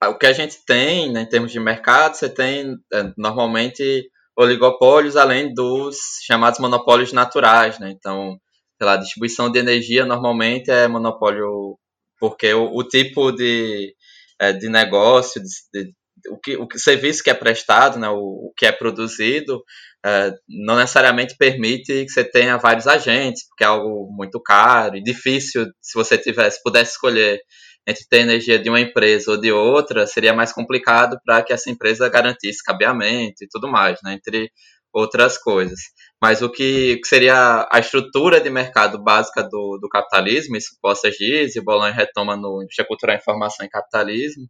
[0.07, 5.15] o que a gente tem né, em termos de mercado, você tem é, normalmente oligopólios
[5.15, 7.91] além dos chamados monopólios naturais, né?
[7.91, 8.37] Então,
[8.77, 11.77] sei lá, distribuição de energia normalmente é monopólio
[12.19, 13.95] porque o, o tipo de,
[14.39, 15.93] é, de negócio, de, de,
[16.29, 19.63] o, que, o serviço que é prestado, né, o, o que é produzido,
[20.05, 25.03] é, não necessariamente permite que você tenha vários agentes, porque é algo muito caro e
[25.03, 27.41] difícil se você tivesse, pudesse escolher
[27.87, 31.69] entre ter energia de uma empresa ou de outra, seria mais complicado para que essa
[31.69, 34.51] empresa garantisse cabeamento e tudo mais, né, entre
[34.93, 35.79] outras coisas.
[36.21, 41.55] Mas o que, seria a estrutura de mercado básica do, do capitalismo, isso Poça diz,
[41.55, 44.47] e Bolan retoma no Indústria Cultural Informação e Capitalismo,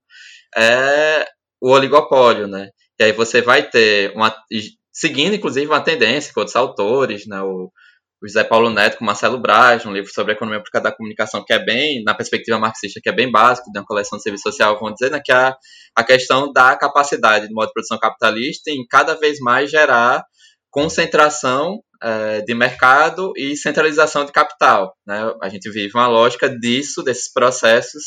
[0.56, 1.26] é
[1.62, 2.70] o oligopólio, né?
[3.00, 4.36] E aí você vai ter uma
[4.92, 7.72] seguindo inclusive uma tendência que outros autores, né, o
[8.22, 11.44] o José Paulo Neto com Marcelo Braz, um livro sobre a economia aplicada da comunicação,
[11.44, 14.44] que é bem, na perspectiva marxista, que é bem básico, de uma coleção de serviço
[14.44, 15.56] social, vamos dizer, né, que a,
[15.96, 20.24] a questão da capacidade do modo de produção capitalista em cada vez mais gerar
[20.70, 24.96] concentração é, de mercado e centralização de capital.
[25.06, 25.34] Né?
[25.42, 28.04] A gente vive uma lógica disso, desses processos,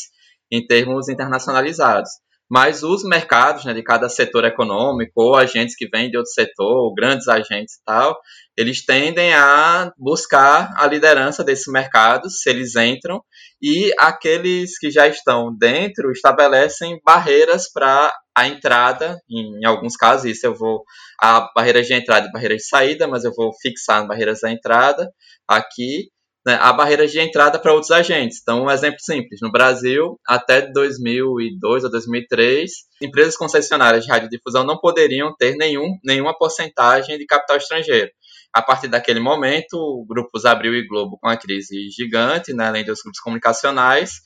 [0.49, 2.09] em termos internacionalizados
[2.49, 6.85] mas os mercados né, de cada setor econômico, ou agentes que vêm de outro setor,
[6.85, 8.19] ou grandes agentes e tal,
[8.55, 13.21] eles tendem a buscar a liderança desses mercados, se eles entram,
[13.61, 20.45] e aqueles que já estão dentro estabelecem barreiras para a entrada, em alguns casos, isso
[20.45, 20.83] eu vou,
[21.21, 25.09] a barreiras de entrada e barreiras de saída, mas eu vou fixar barreiras da entrada
[25.47, 26.09] aqui,
[26.45, 28.39] né, há barreiras de entrada para outros agentes.
[28.41, 34.77] Então, um exemplo simples: no Brasil, até 2002 ou 2003, empresas concessionárias de radiodifusão não
[34.77, 38.11] poderiam ter nenhum, nenhuma porcentagem de capital estrangeiro.
[38.53, 43.01] A partir daquele momento, grupos Abril e Globo, com a crise gigante, né, além dos
[43.01, 44.21] grupos comunicacionais,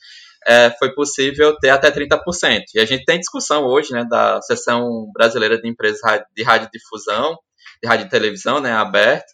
[0.46, 2.62] é, foi possível ter até 30%.
[2.74, 6.00] E a gente tem discussão hoje né, da Seção Brasileira de Empresas
[6.34, 7.36] de Radiodifusão,
[7.82, 9.26] de Rádio e Televisão, né, aberta,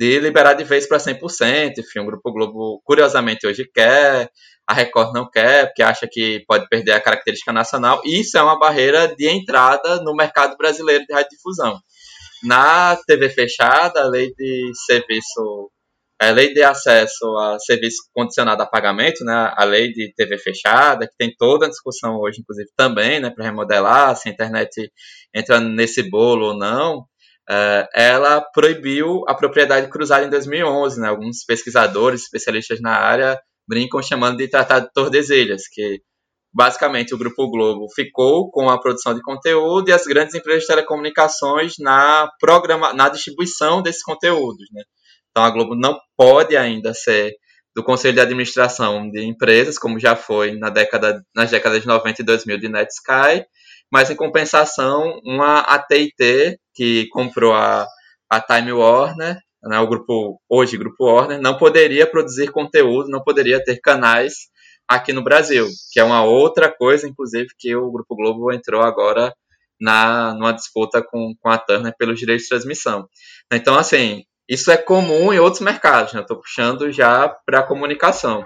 [0.00, 1.74] de liberar de vez para 100%.
[1.78, 4.30] Enfim, o Grupo Globo, curiosamente, hoje quer,
[4.66, 8.00] a Record não quer, porque acha que pode perder a característica nacional.
[8.06, 11.78] Isso é uma barreira de entrada no mercado brasileiro de radiodifusão.
[12.42, 15.70] Na TV fechada, a lei de serviço,
[16.18, 21.06] a lei de acesso a serviço condicionado a pagamento, né, a lei de TV fechada,
[21.06, 24.90] que tem toda a discussão hoje, inclusive também, né, para remodelar se a internet
[25.34, 27.04] entra nesse bolo ou não.
[27.50, 31.00] Uh, ela proibiu a propriedade cruzada em 2011.
[31.00, 31.08] Né?
[31.08, 33.36] Alguns pesquisadores, especialistas na área,
[33.66, 36.00] brincam chamando de Tratado de Tordesilhas, que
[36.52, 40.68] basicamente o Grupo Globo ficou com a produção de conteúdo e as grandes empresas de
[40.68, 44.66] telecomunicações na, programa, na distribuição desses conteúdos.
[44.72, 44.82] Né?
[45.30, 47.32] Então a Globo não pode ainda ser
[47.74, 52.22] do Conselho de Administração de Empresas, como já foi na década, nas décadas de 90
[52.22, 53.44] e 2000 de NetSky,
[53.92, 57.86] mas em compensação, uma AT&T que comprou a,
[58.28, 63.62] a Time Warner, né, o grupo hoje Grupo Warner, não poderia produzir conteúdo, não poderia
[63.62, 64.48] ter canais
[64.88, 69.32] aqui no Brasil, que é uma outra coisa, inclusive, que o Grupo Globo entrou agora
[69.80, 73.08] na numa disputa com, com a Turner pelos direitos de transmissão.
[73.52, 76.20] Então, assim, isso é comum em outros mercados, né?
[76.20, 78.44] Estou puxando já para a comunicação.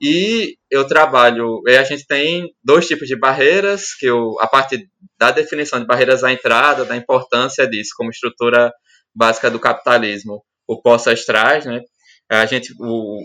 [0.00, 5.30] E eu trabalho, a gente tem dois tipos de barreiras, que eu, a parte da
[5.30, 8.72] definição de barreiras à entrada, da importância disso como estrutura
[9.14, 11.80] básica do capitalismo, o Poças traz, né?
[12.28, 13.20] A gente, o,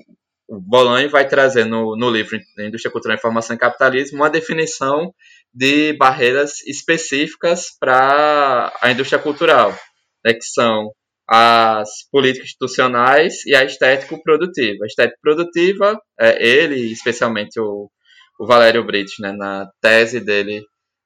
[0.48, 5.14] o Bolan vai trazer no, no livro Indústria Cultural, Informação e Capitalismo uma definição
[5.54, 9.78] de barreiras específicas para a indústria cultural,
[10.26, 10.94] né, que são
[11.34, 14.84] as políticas institucionais e a estética produtiva.
[14.84, 17.90] A estética produtiva, é, ele, especialmente o,
[18.38, 20.62] o Valério Brites, né, na tese dele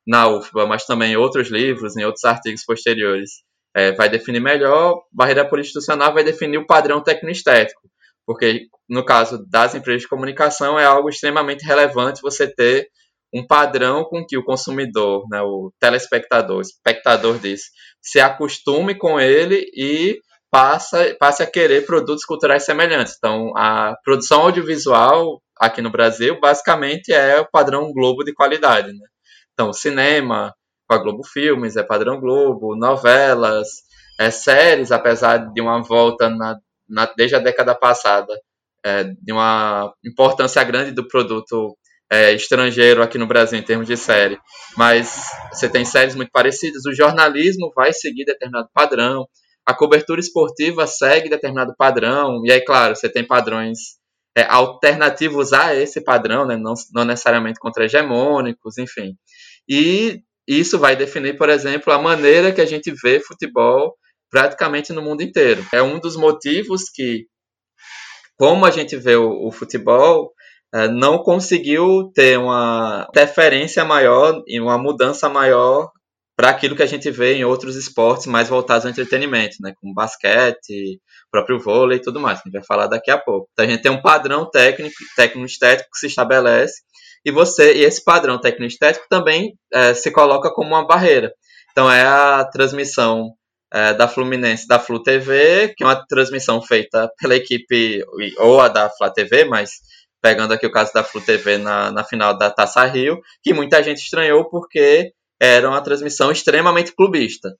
[0.07, 3.43] na UFBA, mas também em outros livros, em outros artigos posteriores,
[3.75, 5.03] é, vai definir melhor.
[5.11, 7.81] Barreira política institucional vai definir o padrão técnico-estético,
[8.25, 12.87] porque no caso das empresas de comunicação é algo extremamente relevante você ter
[13.35, 17.65] um padrão com que o consumidor, né, o telespectador, o espectador disso,
[18.01, 20.17] se acostume com ele e
[20.49, 23.15] passa, passe a querer produtos culturais semelhantes.
[23.17, 28.87] Então, a produção audiovisual aqui no Brasil, basicamente, é o padrão Globo de qualidade.
[28.87, 29.05] Né?
[29.51, 30.53] Então, cinema,
[30.87, 33.67] com a Globo Filmes, é padrão Globo, novelas,
[34.17, 36.55] é, séries, apesar de uma volta na,
[36.87, 38.33] na desde a década passada,
[38.85, 41.75] é, de uma importância grande do produto
[42.11, 44.39] é, estrangeiro aqui no Brasil em termos de série,
[44.77, 46.85] mas você tem séries muito parecidas.
[46.85, 49.27] O jornalismo vai seguir determinado padrão,
[49.65, 53.79] a cobertura esportiva segue determinado padrão, e aí, claro, você tem padrões
[54.37, 59.15] é, alternativos a esse padrão, né, não, não necessariamente contra-hegemônicos, enfim.
[59.67, 63.95] E isso vai definir, por exemplo, a maneira que a gente vê futebol
[64.29, 65.65] praticamente no mundo inteiro.
[65.73, 67.25] É um dos motivos que,
[68.37, 70.31] como a gente vê o, o futebol,
[70.91, 75.89] não conseguiu ter uma interferência maior e uma mudança maior
[76.35, 79.93] para aquilo que a gente vê em outros esportes mais voltados ao entretenimento, né, como
[79.93, 80.99] basquete,
[81.31, 83.47] próprio vôlei e tudo mais, que a gente vai falar daqui a pouco.
[83.53, 86.81] Então a gente tem um padrão técnico, técnico estético que se estabelece
[87.23, 91.31] e você e esse padrão técnico estético também é, se coloca como uma barreira.
[91.71, 93.31] Então é a transmissão
[93.73, 98.03] é, da Fluminense da Flu TV, que é uma transmissão feita pela equipe
[98.37, 99.71] ou a da Fla TV, mas
[100.25, 103.83] pegando aqui o caso da Flu TV na, na final da Taça Rio, que muita
[103.83, 107.55] gente estranhou porque era uma transmissão extremamente clubista,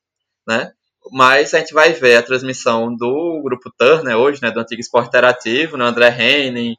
[0.47, 0.71] né?
[1.12, 5.10] Mas a gente vai ver a transmissão do Grupo Turner hoje, né, do antigo Esporte
[5.10, 6.73] Interativo, né, André Henning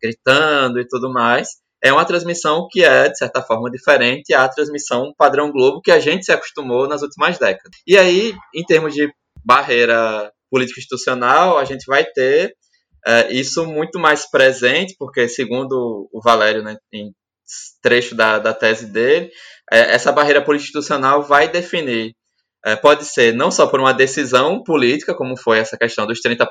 [0.00, 1.48] gritando e tudo mais.
[1.82, 5.98] É uma transmissão que é, de certa forma, diferente à transmissão padrão Globo que a
[5.98, 7.76] gente se acostumou nas últimas décadas.
[7.84, 9.12] E aí, em termos de
[9.44, 12.54] barreira política institucional, a gente vai ter
[13.06, 17.12] é, isso muito mais presente, porque, segundo o Valério, né, em
[17.82, 19.30] trecho da, da tese dele,
[19.70, 22.14] é, essa barreira político-institucional vai definir,
[22.64, 26.46] é, pode ser não só por uma decisão política, como foi essa questão dos 30%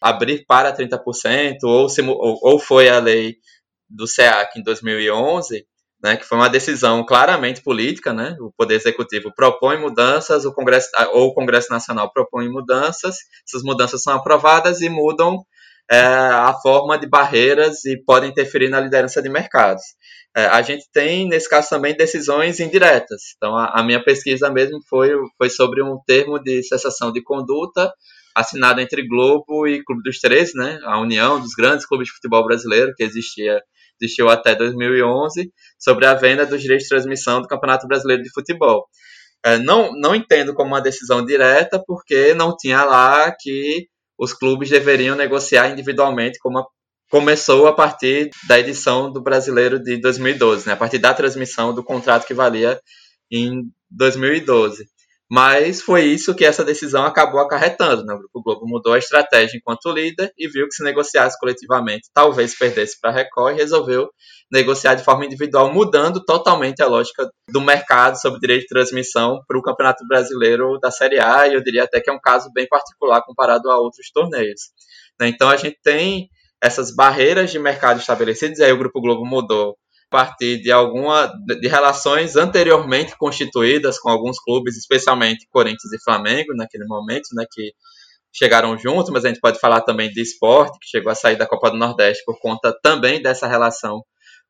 [0.00, 3.36] abrir para 30%, ou, se, ou, ou foi a lei
[3.88, 5.64] do SEAC em 2011,
[6.02, 10.88] né, que foi uma decisão claramente política, né, o Poder Executivo propõe mudanças, o Congresso,
[11.12, 15.44] ou o Congresso Nacional propõe mudanças, essas mudanças são aprovadas e mudam
[15.90, 19.82] é, a forma de barreiras e podem interferir na liderança de mercados.
[20.34, 23.34] É, a gente tem, nesse caso também, decisões indiretas.
[23.36, 27.92] Então, a, a, minha pesquisa mesmo foi, foi sobre um termo de cessação de conduta
[28.34, 32.42] assinado entre Globo e Clube dos Três, né, a união dos grandes clubes de futebol
[32.44, 33.60] brasileiro que existia
[34.00, 38.86] existiu até 2011, sobre a venda dos direitos de transmissão do Campeonato Brasileiro de Futebol.
[39.44, 44.70] É, não, não entendo como uma decisão direta, porque não tinha lá que os clubes
[44.70, 46.64] deveriam negociar individualmente, como a,
[47.10, 51.82] começou a partir da edição do Brasileiro de 2012, né, a partir da transmissão do
[51.82, 52.80] contrato que valia
[53.30, 54.86] em 2012.
[55.34, 58.04] Mas foi isso que essa decisão acabou acarretando.
[58.04, 58.12] Né?
[58.12, 62.54] O Grupo Globo mudou a estratégia enquanto líder e viu que se negociasse coletivamente talvez
[62.54, 64.10] perdesse para a Record e resolveu
[64.52, 69.58] negociar de forma individual, mudando totalmente a lógica do mercado sobre direito de transmissão para
[69.58, 72.68] o Campeonato Brasileiro da Série A, e eu diria até que é um caso bem
[72.68, 74.60] particular comparado a outros torneios.
[75.18, 75.28] Né?
[75.28, 76.28] Então a gente tem
[76.62, 79.78] essas barreiras de mercado estabelecidas, e aí o Grupo Globo mudou
[80.12, 81.26] partir de alguma
[81.60, 87.72] de relações anteriormente constituídas com alguns clubes, especialmente Corinthians e Flamengo naquele momento, né, que
[88.32, 91.46] chegaram juntos, mas a gente pode falar também de esporte, que chegou a sair da
[91.46, 94.02] Copa do Nordeste por conta também dessa relação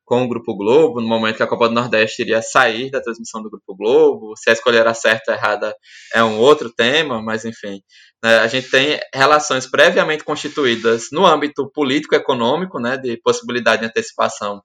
[0.05, 3.41] com o Grupo Globo, no momento que a Copa do Nordeste iria sair da transmissão
[3.41, 5.73] do Grupo Globo, se a escolha era certa ou errada
[6.13, 7.81] é um outro tema, mas enfim,
[8.23, 14.61] né, a gente tem relações previamente constituídas no âmbito político-econômico, né, de possibilidade de antecipação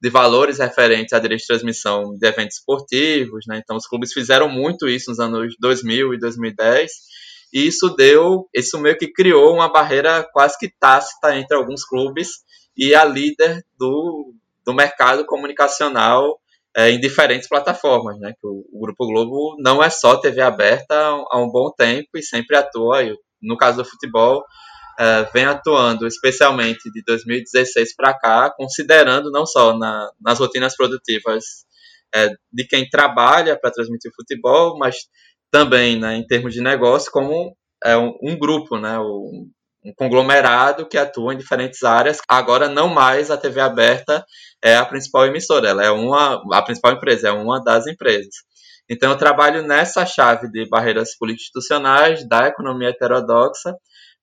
[0.00, 3.60] de valores referentes à direito de transmissão de eventos esportivos, né?
[3.62, 6.90] Então os clubes fizeram muito isso nos anos 2000 e 2010,
[7.52, 12.28] e isso deu, isso meio que criou uma barreira quase que tácita entre alguns clubes
[12.76, 14.32] e a líder do,
[14.64, 16.40] do mercado comunicacional
[16.74, 18.32] é, em diferentes plataformas, né?
[18.40, 22.22] Que o, o, Grupo Globo não é só TV aberta há um bom tempo e
[22.22, 23.02] sempre atua,
[23.42, 24.44] no caso do futebol,
[25.00, 31.64] é, vem atuando especialmente de 2016 para cá, considerando não só na, nas rotinas produtivas
[32.14, 34.96] é, de quem trabalha para transmitir futebol, mas
[35.50, 38.98] também né, em termos de negócio, como é um, um grupo, né?
[38.98, 39.50] Um,
[39.82, 42.18] um conglomerado que atua em diferentes áreas.
[42.28, 44.22] Agora não mais a TV aberta
[44.62, 48.34] é a principal emissora, ela é uma a principal empresa, é uma das empresas.
[48.90, 53.74] Então eu trabalho nessa chave de barreiras político-institucionais da economia heterodoxa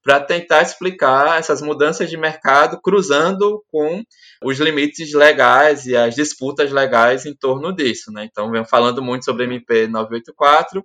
[0.07, 4.01] para tentar explicar essas mudanças de mercado cruzando com
[4.41, 8.09] os limites legais e as disputas legais em torno disso.
[8.13, 8.23] Né?
[8.23, 10.81] Então, venho falando muito sobre MP 984,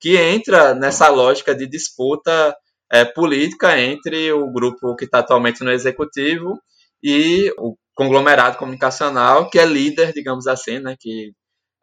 [0.00, 2.56] que entra nessa lógica de disputa
[2.90, 6.58] é, política entre o grupo que está atualmente no executivo
[7.00, 11.30] e o conglomerado comunicacional, que é líder, digamos assim, né, que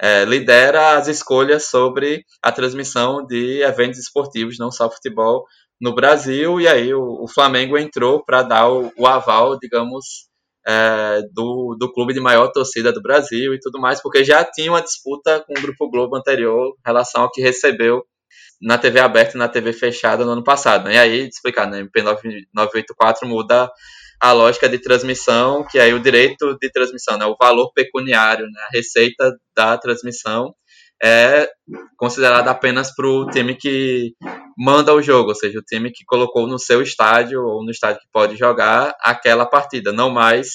[0.02, 5.46] é, lidera as escolhas sobre a transmissão de eventos esportivos, não só futebol,
[5.84, 10.30] no Brasil, e aí o, o Flamengo entrou para dar o, o, aval, digamos,
[10.66, 14.72] é, do, do clube de maior torcida do Brasil e tudo mais, porque já tinha
[14.72, 18.02] uma disputa com o Grupo Globo anterior em relação ao que recebeu
[18.62, 20.86] na TV aberta e na TV fechada no ano passado.
[20.86, 20.96] Né?
[20.96, 21.80] E aí, explicar, né?
[21.80, 23.70] MP 984 muda
[24.22, 27.26] a lógica de transmissão, que aí o direito de transmissão, né?
[27.26, 28.62] o valor pecuniário, né?
[28.70, 30.56] a receita da transmissão
[31.02, 31.50] é
[31.98, 34.14] considerada apenas para o time que
[34.58, 38.02] manda o jogo, ou seja, o time que colocou no seu estádio ou no estádio
[38.02, 40.50] que pode jogar aquela partida, não mais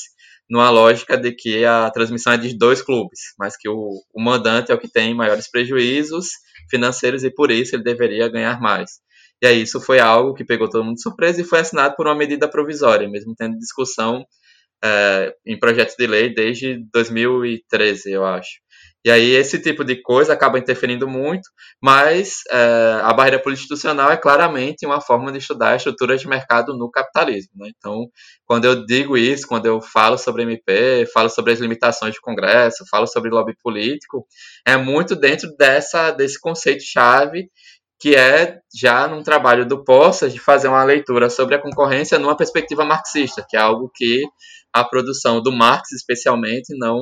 [0.49, 4.73] numa lógica de que a transmissão é de dois clubes, mas que o, o mandante
[4.73, 6.29] é o que tem maiores prejuízos
[6.71, 8.93] financeiros e por isso ele deveria ganhar mais.
[9.43, 12.07] E aí isso foi algo que pegou todo mundo de surpresa e foi assinado por
[12.07, 14.25] uma medida provisória, mesmo tendo discussão
[14.83, 18.51] é, em projetos de lei desde 2013, eu acho.
[19.09, 21.49] E aí esse tipo de coisa acaba interferindo muito,
[21.83, 26.77] mas é, a barreira político-institucional é claramente uma forma de estudar a estrutura de mercado
[26.77, 27.53] no capitalismo.
[27.57, 27.71] Né?
[27.75, 28.05] Então,
[28.45, 32.85] quando eu digo isso, quando eu falo sobre MP, falo sobre as limitações do Congresso,
[32.91, 34.27] falo sobre lobby político,
[34.67, 37.49] é muito dentro dessa desse conceito-chave
[37.99, 42.37] que é já num trabalho do Poças de fazer uma leitura sobre a concorrência numa
[42.37, 44.23] perspectiva marxista, que é algo que
[44.71, 46.99] a produção do Marx especialmente não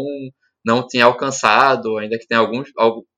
[0.66, 2.68] não tinha alcançado, ainda que tenha alguns,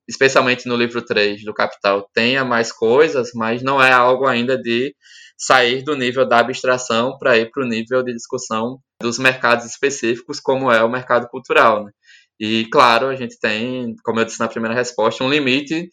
[0.06, 4.94] especialmente no livro 3 do Capital, tenha mais coisas, mas não é algo ainda de
[5.38, 10.40] sair do nível da abstração para ir para o nível de discussão dos mercados específicos,
[10.40, 11.84] como é o mercado cultural.
[11.84, 11.92] Né?
[12.38, 15.88] E, claro, a gente tem, como eu disse na primeira resposta, um limite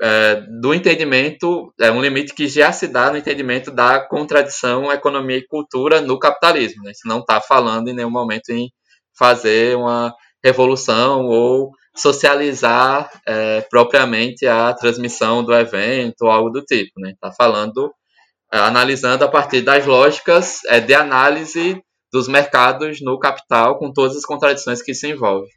[0.00, 5.38] é, do entendimento, é um limite que já se dá no entendimento da contradição economia
[5.38, 6.84] e cultura no capitalismo.
[6.84, 6.90] Né?
[6.90, 8.70] A gente não está falando em nenhum momento em
[9.18, 10.14] fazer uma
[10.46, 17.10] revolução ou socializar é, propriamente a transmissão do evento ou algo do tipo, né?
[17.10, 17.92] Está falando,
[18.52, 21.82] é, analisando a partir das lógicas é, de análise
[22.12, 25.50] dos mercados no capital, com todas as contradições que se envolvem.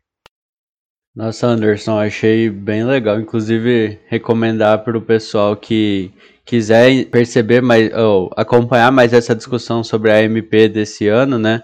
[1.15, 3.19] Nossa, Anderson, achei bem legal.
[3.19, 6.11] Inclusive, recomendar para o pessoal que
[6.45, 11.61] quiser perceber mais, ou acompanhar mais essa discussão sobre a MP desse ano, né?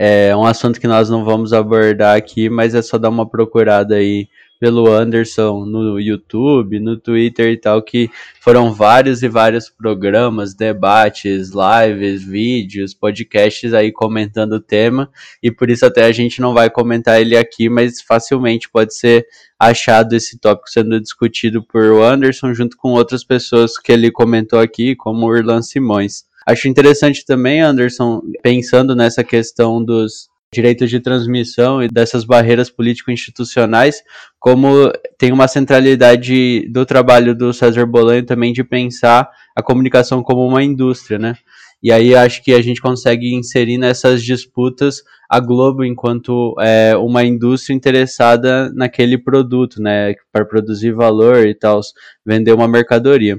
[0.00, 3.96] É um assunto que nós não vamos abordar aqui, mas é só dar uma procurada
[3.96, 4.28] aí
[4.60, 8.08] pelo Anderson no YouTube, no Twitter e tal, que
[8.40, 15.10] foram vários e vários programas, debates, lives, vídeos, podcasts aí comentando o tema,
[15.42, 19.26] e por isso até a gente não vai comentar ele aqui, mas facilmente pode ser
[19.58, 24.94] achado esse tópico sendo discutido por Anderson junto com outras pessoas que ele comentou aqui,
[24.94, 26.27] como o Irlan Simões.
[26.48, 34.02] Acho interessante também, Anderson, pensando nessa questão dos direitos de transmissão e dessas barreiras político-institucionais,
[34.40, 40.40] como tem uma centralidade do trabalho do César Bolanho também de pensar a comunicação como
[40.48, 41.34] uma indústria, né?
[41.82, 47.22] E aí acho que a gente consegue inserir nessas disputas a Globo enquanto é, uma
[47.24, 50.14] indústria interessada naquele produto, né?
[50.32, 51.82] Para produzir valor e tal,
[52.24, 53.38] vender uma mercadoria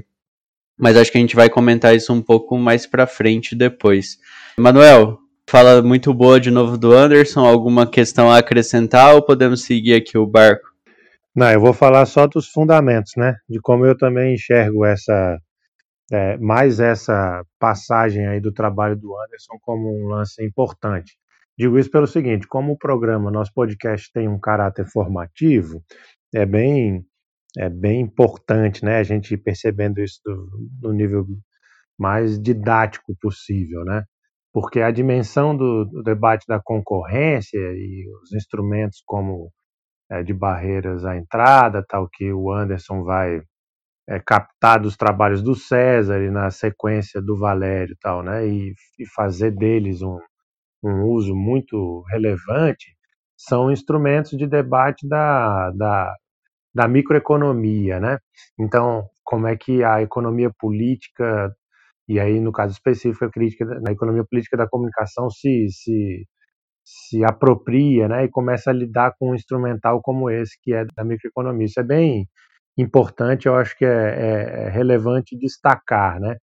[0.80, 4.18] mas acho que a gente vai comentar isso um pouco mais pra frente depois.
[4.58, 5.18] Manuel,
[5.48, 10.16] fala muito boa de novo do Anderson, alguma questão a acrescentar ou podemos seguir aqui
[10.16, 10.68] o barco?
[11.34, 13.36] Não, eu vou falar só dos fundamentos, né?
[13.48, 15.38] De como eu também enxergo essa
[16.10, 21.16] é, mais essa passagem aí do trabalho do Anderson como um lance importante.
[21.56, 25.82] Digo isso pelo seguinte, como o programa, nosso podcast tem um caráter formativo,
[26.34, 27.04] é bem
[27.58, 30.20] é bem importante, né, a gente percebendo isso
[30.80, 31.26] do nível
[31.98, 34.04] mais didático possível, né?
[34.52, 39.52] Porque a dimensão do, do debate da concorrência e os instrumentos como
[40.10, 43.42] é, de barreiras à entrada, tal que o Anderson vai
[44.08, 48.46] é, captar dos trabalhos do César e na sequência do Valério, tal, né?
[48.46, 50.18] E, e fazer deles um,
[50.82, 52.96] um uso muito relevante,
[53.36, 56.14] são instrumentos de debate da, da
[56.74, 58.18] da microeconomia, né?
[58.58, 61.54] Então, como é que a economia política
[62.10, 66.26] e aí, no caso específico, a crítica na economia política da comunicação se, se,
[66.84, 71.04] se apropria né, e começa a lidar com um instrumental como esse, que é da
[71.04, 71.66] microeconomia.
[71.66, 72.26] Isso é bem
[72.76, 76.36] importante, eu acho que é, é, é relevante destacar, né?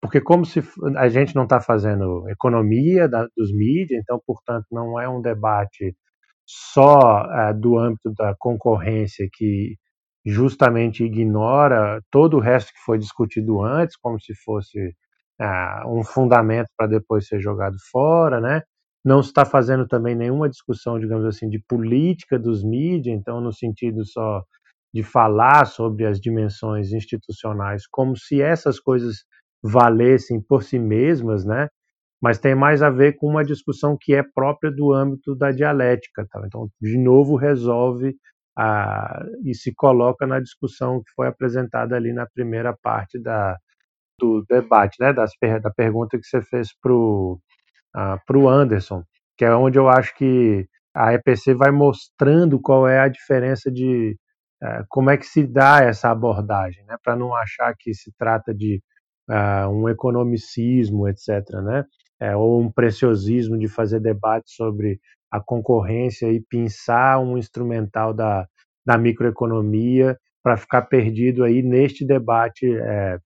[0.00, 0.62] Porque como se
[0.96, 5.94] a gente não está fazendo economia da, dos mídias, então, portanto, não é um debate
[6.72, 9.76] só é, do âmbito da concorrência que
[10.26, 14.94] justamente ignora todo o resto que foi discutido antes, como se fosse
[15.40, 18.62] ah, um fundamento para depois ser jogado fora, né?
[19.04, 24.04] Não está fazendo também nenhuma discussão, digamos assim, de política dos mídias, então no sentido
[24.04, 24.42] só
[24.92, 29.18] de falar sobre as dimensões institucionais, como se essas coisas
[29.62, 31.68] valessem por si mesmas, né?
[32.20, 36.26] Mas tem mais a ver com uma discussão que é própria do âmbito da dialética,
[36.30, 36.42] tá?
[36.46, 38.14] Então, de novo, resolve
[38.56, 43.56] a, e se coloca na discussão que foi apresentada ali na primeira parte da,
[44.18, 47.40] do debate, né, das, da pergunta que você fez para o
[47.96, 49.02] uh, Anderson,
[49.36, 54.16] que é onde eu acho que a EPC vai mostrando qual é a diferença de
[54.62, 58.54] uh, como é que se dá essa abordagem, né, para não achar que se trata
[58.54, 58.82] de
[59.30, 61.84] uh, um economicismo, etc., né,
[62.20, 65.00] é, ou um preciosismo de fazer debate sobre
[65.30, 68.46] a concorrência e pensar um instrumental da,
[68.84, 73.18] da microeconomia para ficar perdido aí neste debate é,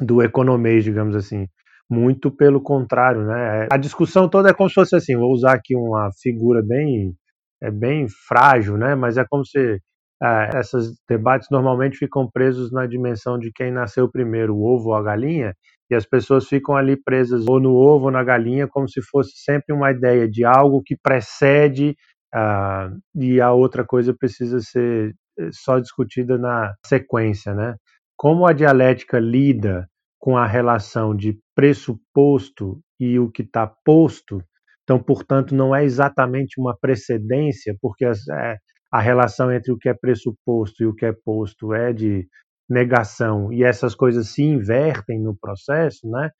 [0.00, 1.46] do economês, digamos assim.
[1.90, 3.66] Muito pelo contrário, né?
[3.70, 7.14] A discussão toda é como se fosse assim, vou usar aqui uma figura bem
[7.62, 8.94] é bem frágil, né?
[8.94, 9.80] Mas é como se
[10.22, 14.94] é, esses debates normalmente ficam presos na dimensão de quem nasceu primeiro, o ovo ou
[14.94, 15.54] a galinha,
[15.90, 19.32] e as pessoas ficam ali presas ou no ovo ou na galinha, como se fosse
[19.36, 21.96] sempre uma ideia de algo que precede
[22.34, 27.74] uh, e a outra coisa precisa ser eh, só discutida na sequência, né?
[28.16, 34.40] como a dialética lida com a relação de pressuposto e o que está posto,
[34.84, 38.56] então, portanto, não é exatamente uma precedência, porque as, é,
[38.92, 42.28] a relação entre o que é pressuposto e o que é posto é de
[42.68, 46.30] negação, e essas coisas se invertem no processo, né?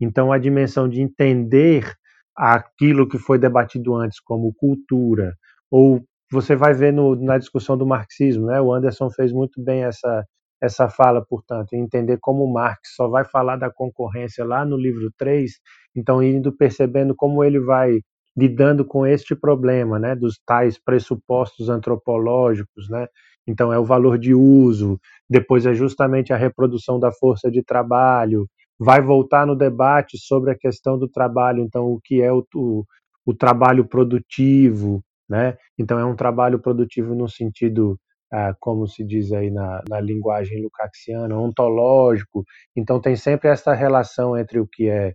[0.00, 1.92] Então, a dimensão de entender
[2.36, 5.34] aquilo que foi debatido antes como cultura,
[5.70, 8.60] ou você vai ver no, na discussão do marxismo, né?
[8.60, 10.24] O Anderson fez muito bem essa
[10.62, 15.50] essa fala, portanto, entender como Marx só vai falar da concorrência lá no livro 3,
[15.96, 18.00] então indo percebendo como ele vai
[18.36, 23.06] lidando com este problema, né, dos tais pressupostos antropológicos, né?
[23.46, 28.48] Então é o valor de uso, depois é justamente a reprodução da força de trabalho,
[28.78, 32.84] vai voltar no debate sobre a questão do trabalho, então o que é o, o,
[33.26, 35.56] o trabalho produtivo, né?
[35.78, 37.98] Então é um trabalho produtivo no sentido
[38.32, 42.44] ah, como se diz aí na, na linguagem lucaxiana, ontológico.
[42.74, 45.14] Então tem sempre essa relação entre o que é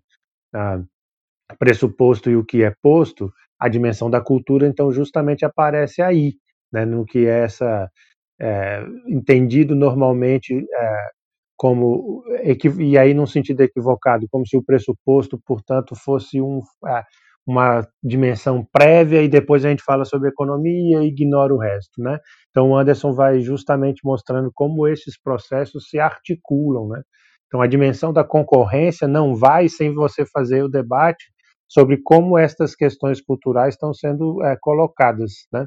[0.54, 0.82] ah,
[1.56, 6.34] pressuposto e o que é posto, a dimensão da cultura, então justamente aparece aí,
[6.72, 7.90] né, no que é essa
[8.40, 11.10] é, entendido normalmente é,
[11.58, 12.24] como
[12.80, 17.04] e aí num sentido equivocado, como se o pressuposto, portanto, fosse um é,
[17.48, 22.20] uma dimensão prévia e depois a gente fala sobre economia e ignora o resto, né?
[22.52, 27.02] Então o Anderson vai justamente mostrando como esses processos se articulam, né?
[27.48, 31.26] Então a dimensão da concorrência não vai sem você fazer o debate
[31.68, 35.66] sobre como estas questões culturais estão sendo é, colocadas, né?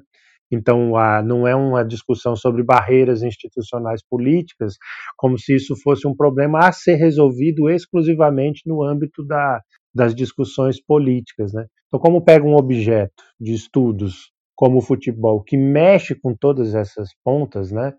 [0.53, 4.75] Então, a, não é uma discussão sobre barreiras institucionais políticas,
[5.17, 9.61] como se isso fosse um problema a ser resolvido exclusivamente no âmbito da,
[9.95, 11.53] das discussões políticas.
[11.53, 11.67] Né?
[11.87, 17.11] Então, como pega um objeto de estudos como o futebol, que mexe com todas essas
[17.25, 17.95] pontas, né?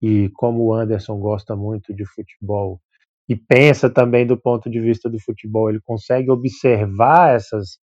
[0.00, 2.80] e como o Anderson gosta muito de futebol
[3.28, 7.78] e pensa também do ponto de vista do futebol, ele consegue observar essas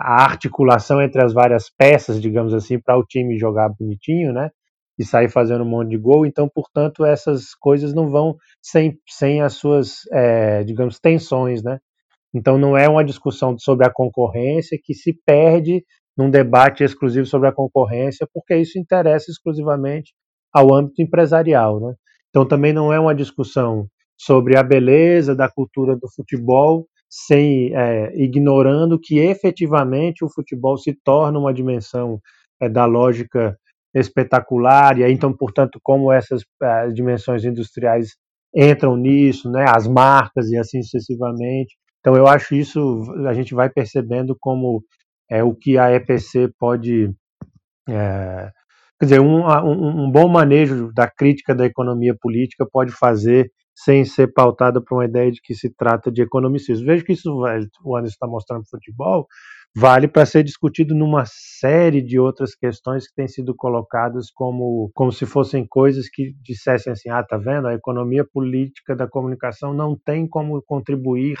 [0.00, 4.50] a articulação entre as várias peças, digamos assim, para o time jogar bonitinho, né?
[4.96, 6.24] E sair fazendo um monte de gol.
[6.24, 11.80] Então, portanto, essas coisas não vão sem, sem as suas, é, digamos, tensões, né?
[12.32, 15.84] Então não é uma discussão sobre a concorrência que se perde
[16.16, 20.12] num debate exclusivo sobre a concorrência, porque isso interessa exclusivamente
[20.52, 21.80] ao âmbito empresarial.
[21.80, 21.94] Né?
[22.28, 23.88] Então também não é uma discussão
[24.18, 30.92] sobre a beleza da cultura do futebol, sem é, ignorando que efetivamente o futebol se
[31.04, 32.20] torna uma dimensão
[32.60, 33.56] é, da lógica
[33.94, 38.16] espetacular, e aí, então, portanto, como essas as dimensões industriais
[38.54, 41.76] entram nisso, né, as marcas e assim sucessivamente.
[42.00, 44.82] Então eu acho isso a gente vai percebendo como
[45.30, 47.12] é o que a EPC pode
[47.88, 48.50] é,
[48.98, 53.50] quer dizer um, um, um, bom manejo da crítica da economia política pode fazer
[53.84, 56.84] sem ser pautada por uma ideia de que se trata de economicismo.
[56.84, 59.28] Vejo que isso o Anderson está mostrando no futebol,
[59.76, 65.12] vale para ser discutido numa série de outras questões que têm sido colocadas como, como
[65.12, 69.96] se fossem coisas que dissessem assim, ah, tá vendo, a economia política da comunicação não
[69.96, 71.38] tem como contribuir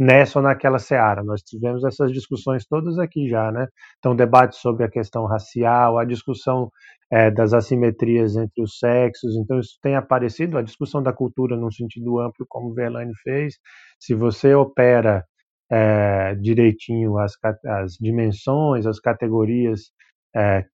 [0.00, 1.22] nessa ou naquela seara.
[1.22, 3.68] Nós tivemos essas discussões todas aqui já, né?
[3.98, 6.70] Então, debate sobre a questão racial, a discussão
[7.12, 9.36] é, das assimetrias entre os sexos.
[9.36, 13.58] Então, isso tem aparecido, a discussão da cultura num sentido amplo, como Verlaine fez.
[14.00, 15.22] Se você opera
[15.70, 17.32] é, direitinho as,
[17.66, 19.90] as dimensões, as categorias
[20.34, 20.64] é,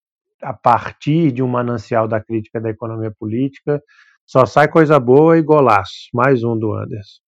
[0.41, 3.83] a partir de um manancial da crítica da economia política,
[4.24, 6.09] só sai coisa boa e golaço.
[6.14, 7.26] Mais um do Anderson.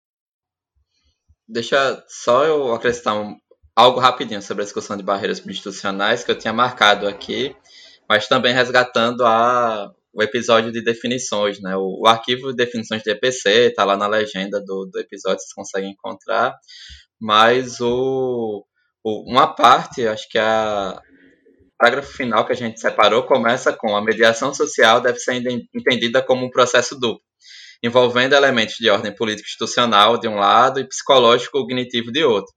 [1.49, 3.35] Deixa só eu acrescentar um,
[3.75, 7.55] algo rapidinho sobre a discussão de barreiras institucionais que eu tinha marcado aqui,
[8.07, 11.75] mas também resgatando a, o episódio de definições, né?
[11.75, 15.53] O, o arquivo de definições de EPC está lá na legenda do, do episódio, vocês
[15.53, 16.55] conseguem encontrar
[17.19, 18.65] mas o,
[19.03, 23.95] o, uma parte, acho que a o parágrafo final que a gente separou começa com
[23.95, 25.41] a mediação social deve ser
[25.73, 27.21] entendida como um processo duplo,
[27.83, 32.53] envolvendo elementos de ordem político-institucional de um lado e psicológico-cognitivo de outro.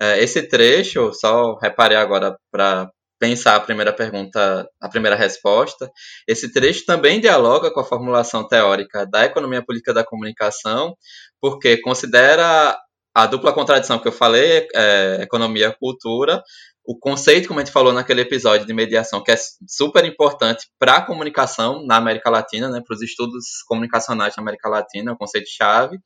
[0.00, 5.88] É, esse trecho, só reparei agora para pensar a primeira pergunta, a primeira resposta,
[6.26, 10.96] esse trecho também dialoga com a formulação teórica da economia política da comunicação,
[11.40, 12.76] porque considera
[13.14, 16.42] a dupla contradição que eu falei, é, economia cultura,
[16.84, 19.36] o conceito, como a gente falou naquele episódio de mediação, que é
[19.68, 24.68] super importante para a comunicação na América Latina, né, para os estudos comunicacionais na América
[24.68, 25.98] Latina, é o conceito-chave,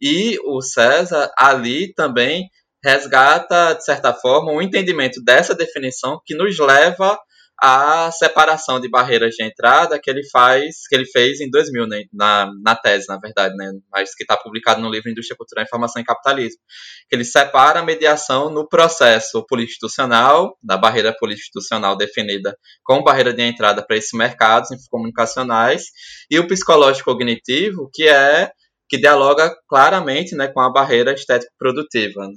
[0.00, 2.48] e o César ali também
[2.82, 7.18] resgata, de certa forma, um entendimento dessa definição que nos leva
[7.66, 12.02] a separação de barreiras de entrada que ele faz, que ele fez em 2000, né,
[12.12, 16.02] na, na tese, na verdade, né, mas que está publicado no livro Indústria Cultural, Informação
[16.02, 16.60] e Capitalismo,
[17.08, 23.40] que ele separa a mediação no processo político-institucional, da barreira político-institucional definida como barreira de
[23.40, 25.84] entrada para esses mercados comunicacionais,
[26.30, 28.50] e o psicológico-cognitivo, que é
[28.90, 32.28] que dialoga claramente né, com a barreira estético-produtiva.
[32.28, 32.34] Né.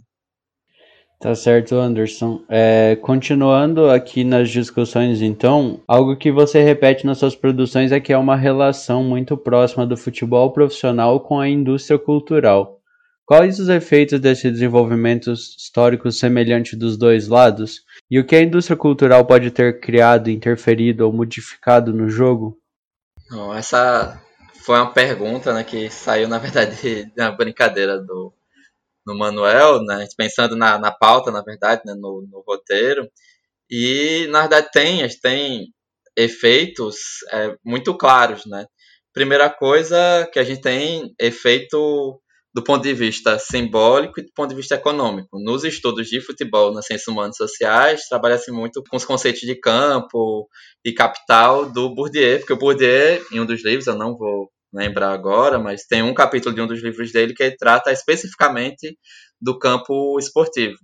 [1.20, 2.44] Tá certo, Anderson.
[2.48, 8.14] É, continuando aqui nas discussões, então, algo que você repete nas suas produções é que
[8.14, 12.80] é uma relação muito próxima do futebol profissional com a indústria cultural.
[13.26, 17.82] Quais os efeitos desse desenvolvimento histórico semelhante dos dois lados?
[18.10, 22.58] E o que a indústria cultural pode ter criado, interferido ou modificado no jogo?
[23.58, 24.22] Essa
[24.64, 28.32] foi uma pergunta né, que saiu, na verdade, da brincadeira do,
[29.08, 33.10] no Manuel, né, pensando na, na pauta, na verdade, né, no, no roteiro.
[33.70, 35.68] E, na verdade, tem, tem
[36.16, 36.98] efeitos
[37.32, 38.66] é, muito claros, né?
[39.14, 42.22] Primeira coisa que a gente tem efeito
[42.54, 45.40] do ponto de vista simbólico e do ponto de vista econômico.
[45.40, 50.48] Nos estudos de futebol nas ciências humanas sociais, trabalha-se muito com os conceitos de campo
[50.84, 55.12] e capital do Bourdieu, porque o Bourdieu, em um dos livros, eu não vou lembrar
[55.12, 58.98] agora, mas tem um capítulo de um dos livros dele que trata especificamente
[59.42, 60.78] do campo esportivo.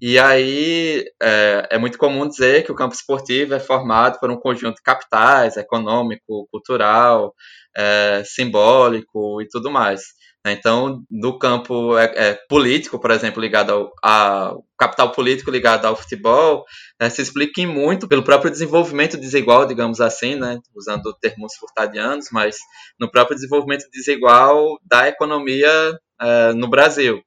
[0.00, 4.36] E aí é, é, muito comum dizer que o campo esportivo é formado por um
[4.36, 7.32] conjunto de capitais, econômico, cultural,
[7.76, 10.02] é, simbólico e tudo mais.
[10.46, 15.96] Então, no campo é, é, político, por exemplo, ligado ao, ao, capital político ligado ao
[15.96, 16.64] futebol,
[17.00, 22.58] é, se explica muito pelo próprio desenvolvimento desigual, digamos assim, né, usando termos furtadianos, mas
[23.00, 27.22] no próprio desenvolvimento desigual da economia é, no Brasil.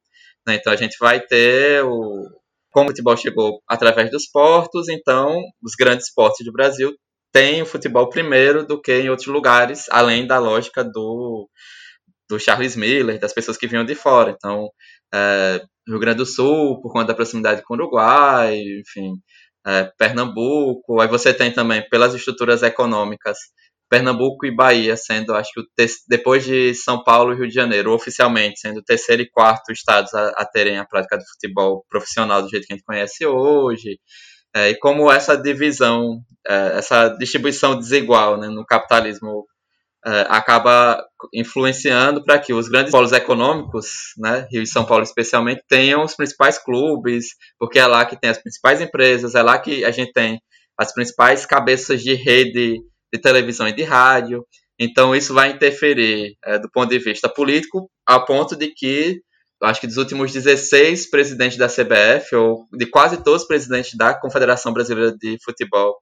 [0.45, 0.55] Né?
[0.55, 2.27] Então, a gente vai ter o
[2.69, 6.93] como o futebol chegou através dos portos, então os grandes portos do Brasil
[7.31, 11.49] têm o futebol primeiro do que em outros lugares, além da lógica do
[12.29, 14.31] do Charles Miller, das pessoas que vinham de fora.
[14.31, 14.69] Então,
[15.13, 19.13] é, Rio Grande do Sul, por conta da proximidade com o Uruguai, enfim,
[19.65, 20.99] é, Pernambuco.
[21.01, 23.37] Aí você tem também, pelas estruturas econômicas,
[23.89, 28.59] Pernambuco e Bahia sendo, acho que depois de São Paulo e Rio de Janeiro, oficialmente
[28.59, 32.49] sendo o terceiro e quarto estados a, a terem a prática do futebol profissional do
[32.49, 33.97] jeito que a gente conhece hoje.
[34.55, 39.45] É, e como essa divisão, é, essa distribuição desigual né, no capitalismo
[40.29, 41.03] acaba
[41.33, 46.15] influenciando para que os grandes polos econômicos, né, Rio e São Paulo especialmente, tenham os
[46.15, 47.27] principais clubes,
[47.59, 50.39] porque é lá que tem as principais empresas, é lá que a gente tem
[50.77, 52.79] as principais cabeças de rede
[53.11, 54.45] de televisão e de rádio.
[54.79, 59.19] Então isso vai interferir é, do ponto de vista político, a ponto de que
[59.63, 64.13] acho que dos últimos 16 presidentes da CBF, ou de quase todos os presidentes da
[64.13, 65.97] Confederação Brasileira de Futebol,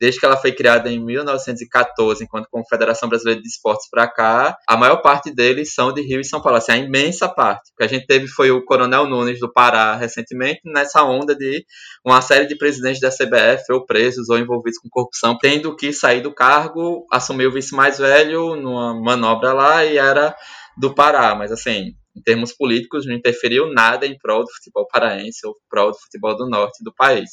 [0.00, 4.76] desde que ela foi criada em 1914, enquanto Confederação Brasileira de Esportes para cá, a
[4.76, 7.70] maior parte deles são de Rio e São Paulo, assim, a imensa parte.
[7.72, 11.64] O que a gente teve foi o Coronel Nunes do Pará recentemente, nessa onda de
[12.04, 16.20] uma série de presidentes da CBF ou presos ou envolvidos com corrupção, tendo que sair
[16.20, 20.34] do cargo, assumir o vice mais velho numa manobra lá e era
[20.76, 25.46] do Pará, mas assim, em termos políticos, não interferiu nada em prol do futebol paraense
[25.46, 27.30] ou prol do futebol do norte do país.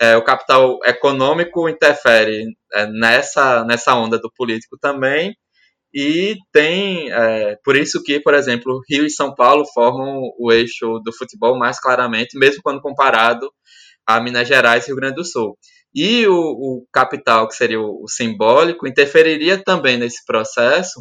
[0.00, 5.34] É, o capital econômico interfere é, nessa, nessa onda do político também,
[5.94, 10.98] e tem, é, por isso que, por exemplo, Rio e São Paulo formam o eixo
[11.04, 13.48] do futebol mais claramente, mesmo quando comparado
[14.04, 15.56] a Minas Gerais e Rio Grande do Sul.
[15.94, 21.00] E o, o capital, que seria o, o simbólico, interferiria também nesse processo,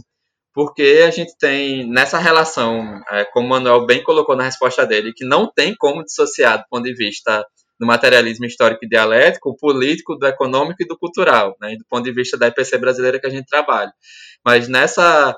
[0.54, 5.14] porque a gente tem nessa relação, é, como o Manuel bem colocou na resposta dele,
[5.16, 7.44] que não tem como dissociar do ponto de vista
[7.80, 12.04] do materialismo histórico e dialético, o político, do econômico e do cultural, né, do ponto
[12.04, 13.92] de vista da EPC brasileira que a gente trabalha.
[14.46, 15.36] Mas nessa,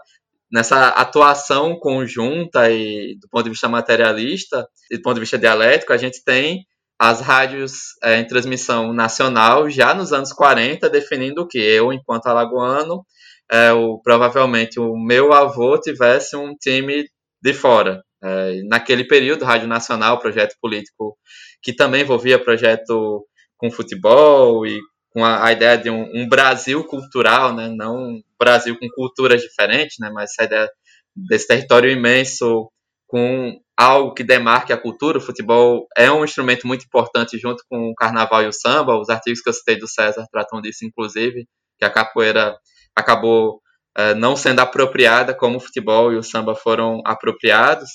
[0.52, 5.94] nessa atuação conjunta e do ponto de vista materialista e do ponto de vista dialético,
[5.94, 6.66] a gente tem
[7.00, 12.28] as rádios é, em transmissão nacional já nos anos 40 definindo o que eu, enquanto
[12.28, 13.06] alagoano,
[13.52, 17.08] é, o, provavelmente o meu avô tivesse um time
[17.42, 18.04] de fora.
[18.24, 21.18] É, naquele período, Rádio Nacional, projeto político
[21.62, 23.26] que também envolvia projeto
[23.58, 24.80] com futebol e
[25.12, 29.42] com a, a ideia de um, um, Brasil cultural, né, não um Brasil com culturas
[29.42, 30.70] diferentes, né, mas essa ideia
[31.16, 32.70] desse território imenso
[33.08, 35.18] com algo que demarque a cultura.
[35.18, 39.00] O futebol é um instrumento muito importante junto com o carnaval e o samba.
[39.00, 42.58] Os artigos que eu citei do César tratam disso, inclusive, que a capoeira
[42.96, 43.62] acabou
[43.98, 47.90] uh, não sendo apropriada como o futebol e o samba foram apropriados.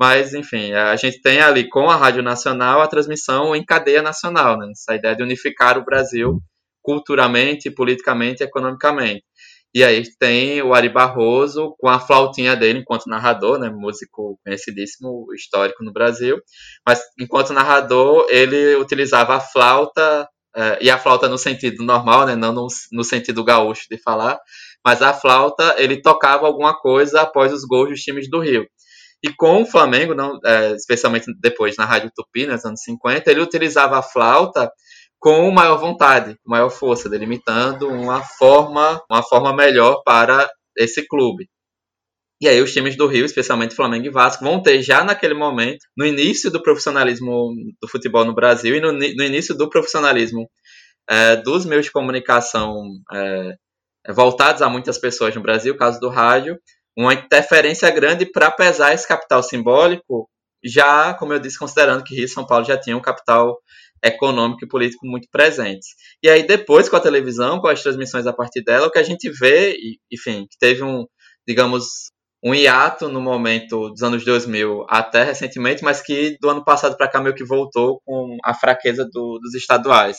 [0.00, 4.56] Mas, enfim, a gente tem ali com a Rádio Nacional a transmissão em cadeia nacional,
[4.56, 4.68] né?
[4.70, 6.40] essa ideia de unificar o Brasil
[6.80, 9.24] culturalmente, politicamente e economicamente.
[9.74, 15.26] E aí tem o Ari Barroso com a flautinha dele enquanto narrador, né, músico conhecidíssimo,
[15.34, 16.40] histórico no Brasil.
[16.86, 20.26] Mas enquanto narrador, ele utilizava a flauta
[20.56, 24.38] Uh, e a flauta no sentido normal, né, não no, no, sentido gaúcho de falar,
[24.84, 28.66] mas a flauta ele tocava alguma coisa após os gols dos times do Rio.
[29.22, 33.40] E com o Flamengo, não, é, especialmente depois na Rádio Tupi, nos anos 50, ele
[33.40, 34.70] utilizava a flauta
[35.18, 41.48] com maior vontade, com maior força, delimitando uma forma, uma forma melhor para esse clube.
[42.40, 45.84] E aí os times do Rio, especialmente Flamengo e Vasco, vão ter já naquele momento,
[45.96, 50.48] no início do profissionalismo do futebol no Brasil e no, no início do profissionalismo
[51.08, 53.54] é, dos meios de comunicação é,
[54.12, 56.56] voltados a muitas pessoas no Brasil, caso do rádio,
[56.96, 60.28] uma interferência grande para pesar esse capital simbólico,
[60.64, 63.56] já, como eu disse, considerando que Rio e São Paulo já tinham um capital
[64.04, 65.88] econômico e político muito presentes.
[66.22, 69.02] E aí depois com a televisão, com as transmissões a partir dela, o que a
[69.02, 69.76] gente vê,
[70.12, 71.04] enfim, que teve um,
[71.46, 72.10] digamos,
[72.42, 77.08] um hiato no momento dos anos 2000 até recentemente, mas que do ano passado para
[77.08, 80.18] cá meio que voltou com a fraqueza do, dos estaduais,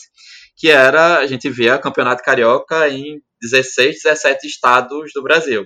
[0.57, 5.65] que era, a gente via campeonato carioca em 16, 17 estados do Brasil.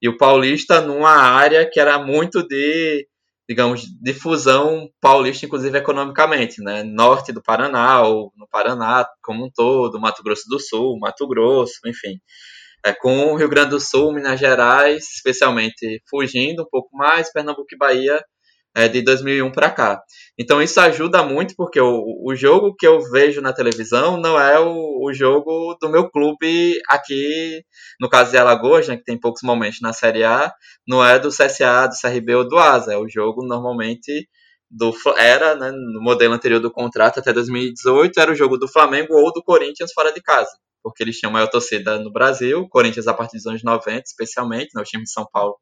[0.00, 3.06] E o paulista numa área que era muito de,
[3.46, 6.82] digamos, difusão paulista, inclusive economicamente, né?
[6.82, 11.74] Norte do Paraná, ou no Paraná como um todo, Mato Grosso do Sul, Mato Grosso,
[11.86, 12.18] enfim
[12.84, 17.66] é, com o Rio Grande do Sul, Minas Gerais, especialmente fugindo um pouco mais, Pernambuco
[17.72, 18.22] e Bahia
[18.74, 20.02] é, de 2001 para cá.
[20.38, 24.58] Então isso ajuda muito porque o, o jogo que eu vejo na televisão não é
[24.58, 27.62] o, o jogo do meu clube aqui,
[28.00, 30.52] no caso de Alagoas, né, que tem poucos momentos na Série A,
[30.86, 34.28] não é do CSA, do CRB ou do ASA, é o jogo normalmente
[34.70, 39.14] do era, né, no modelo anterior do contrato até 2018, era o jogo do Flamengo
[39.14, 40.50] ou do Corinthians fora de casa
[40.82, 44.80] porque eles tinham maior torcida no Brasil, Corinthians a partir dos anos 90, especialmente, né,
[44.80, 45.56] o time de São Paulo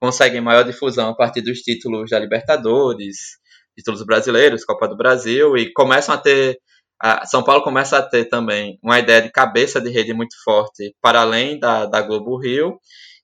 [0.00, 3.16] conseguem maior difusão a partir dos títulos da Libertadores,
[3.76, 6.58] títulos brasileiros, Copa do Brasil, e começam a ter,
[7.00, 10.94] a São Paulo começa a ter também uma ideia de cabeça de rede muito forte
[11.02, 12.78] para além da, da Globo Rio,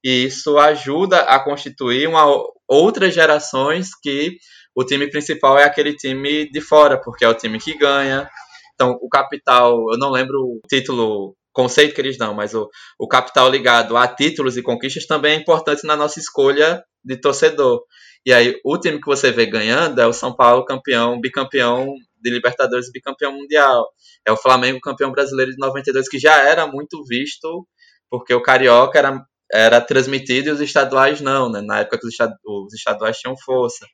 [0.04, 2.26] e isso ajuda a constituir uma,
[2.68, 4.36] outras gerações que
[4.74, 8.28] o time principal é aquele time de fora, porque é o time que ganha,
[8.76, 12.68] então, o capital, eu não lembro o título, conceito que eles dão, mas o,
[12.98, 17.82] o capital ligado a títulos e conquistas também é importante na nossa escolha de torcedor.
[18.24, 21.86] E aí, o time que você vê ganhando é o São Paulo campeão, bicampeão
[22.20, 23.86] de Libertadores bicampeão mundial.
[24.26, 27.66] É o Flamengo campeão brasileiro de 92, que já era muito visto,
[28.10, 31.62] porque o Carioca era, era transmitido e os estaduais não, né?
[31.62, 33.86] Na época que os estaduais tinham força.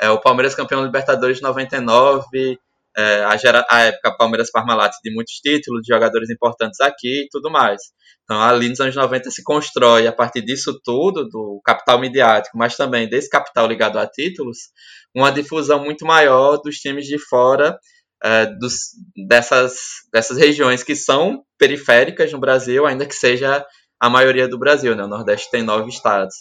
[0.00, 2.58] É o Palmeiras campeão Libertadores de 99
[2.96, 7.28] é, a, gera, a época Palmeiras Parmalat de muitos títulos, de jogadores importantes aqui e
[7.30, 7.80] tudo mais.
[8.24, 12.76] Então, ali nos anos 90 se constrói, a partir disso tudo, do capital midiático, mas
[12.76, 14.58] também desse capital ligado a títulos,
[15.14, 17.78] uma difusão muito maior dos times de fora
[18.22, 18.90] é, dos,
[19.26, 19.74] dessas,
[20.12, 23.64] dessas regiões que são periféricas no Brasil, ainda que seja
[24.00, 24.94] a maioria do Brasil.
[24.94, 25.02] Né?
[25.02, 26.34] O Nordeste tem nove estados.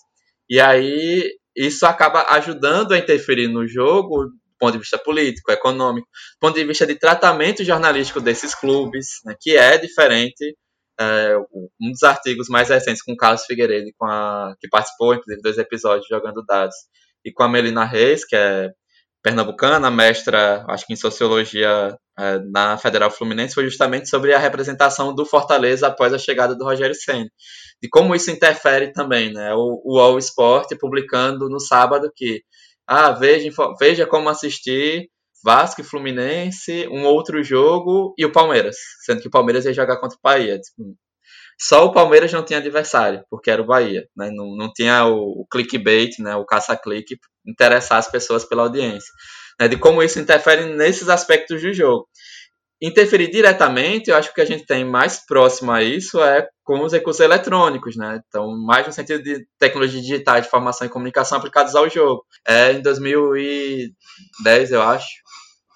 [0.49, 1.23] E aí
[1.55, 4.29] isso acaba ajudando a interferir no jogo
[4.61, 9.35] ponto de vista político, econômico, do ponto de vista de tratamento jornalístico desses clubes, né,
[9.39, 10.55] que é diferente.
[10.99, 11.35] É,
[11.81, 15.57] um dos artigos mais recentes com o Carlos Figueiredo, com a, que participou, inclusive, dois
[15.57, 16.75] episódios jogando dados,
[17.25, 18.69] e com a Melina Reis, que é
[19.23, 25.13] pernambucana, mestra, acho que em sociologia é, na Federal Fluminense, foi justamente sobre a representação
[25.13, 27.29] do Fortaleza após a chegada do Rogério Senna.
[27.81, 29.53] E como isso interfere também, né?
[29.55, 32.43] O, o All Sport publicando no sábado que
[32.87, 35.09] ah, veja, veja como assistir
[35.43, 38.75] Vasco e Fluminense, um outro jogo e o Palmeiras,
[39.05, 40.59] sendo que o Palmeiras ia jogar contra o Bahia.
[40.59, 40.95] Tipo,
[41.59, 44.29] só o Palmeiras não tinha adversário, porque era o Bahia, né?
[44.31, 46.35] não, não tinha o, o clickbait, né?
[46.35, 49.11] o caça-clique, interessar as pessoas pela audiência.
[49.59, 49.67] Né?
[49.67, 52.07] De como isso interfere nesses aspectos do jogo
[52.81, 56.91] interferir diretamente, eu acho que a gente tem mais próximo a isso é com os
[56.91, 58.21] recursos eletrônicos, né?
[58.27, 62.25] Então, mais no sentido de tecnologia digital de informação e comunicação aplicados ao jogo.
[62.47, 65.07] É em 2010, eu acho,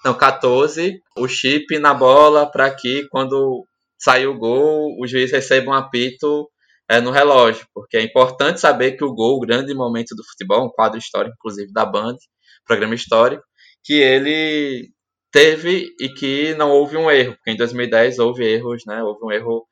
[0.04, 3.64] não, 14, o chip na bola para que quando
[3.98, 6.48] sair o gol, o juiz receba um apito
[6.88, 10.66] é, no relógio, porque é importante saber que o gol, o grande momento do futebol,
[10.66, 12.16] um quadro histórico, inclusive da Band,
[12.64, 13.44] programa histórico,
[13.84, 14.90] que ele
[15.36, 19.02] teve e que não houve um erro, porque em 2010 houve erros, né?
[19.02, 19.66] Houve um erro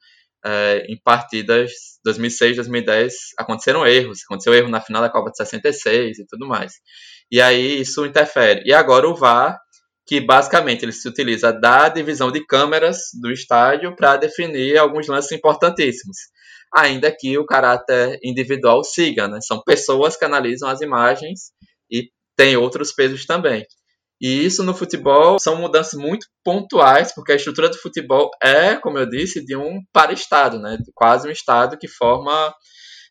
[0.44, 1.72] é, em partidas
[2.04, 6.74] 2006, 2010 aconteceram erros, aconteceu erro na final da Copa de 66 e tudo mais.
[7.32, 8.62] E aí isso interfere.
[8.66, 9.58] E agora o VAR,
[10.06, 15.32] que basicamente ele se utiliza da divisão de câmeras do estádio para definir alguns lances
[15.32, 16.18] importantíssimos.
[16.76, 19.38] Ainda que o caráter individual siga, né?
[19.40, 21.52] São pessoas que analisam as imagens
[21.90, 23.64] e tem outros pesos também.
[24.20, 28.98] E isso no futebol são mudanças muito pontuais, porque a estrutura do futebol é, como
[28.98, 30.78] eu disse, de um para-estado, né?
[30.94, 32.54] quase um estado que forma,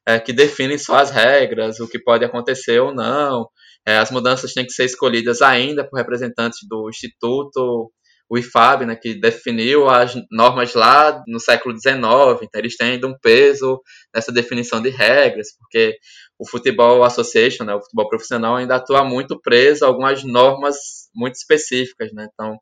[0.07, 3.47] é, que define só as regras, o que pode acontecer ou não.
[3.85, 7.91] É, as mudanças têm que ser escolhidas ainda por representantes do Instituto
[8.33, 13.07] o IFAB, né, que definiu as normas lá no século XIX, então eles têm ainda
[13.07, 13.79] um peso
[14.13, 15.95] nessa definição de regras, porque
[16.43, 20.75] o Futebol Association, né, o futebol profissional, ainda atua muito preso a algumas normas
[21.15, 22.11] muito específicas.
[22.11, 22.27] Né?
[22.33, 22.57] Então,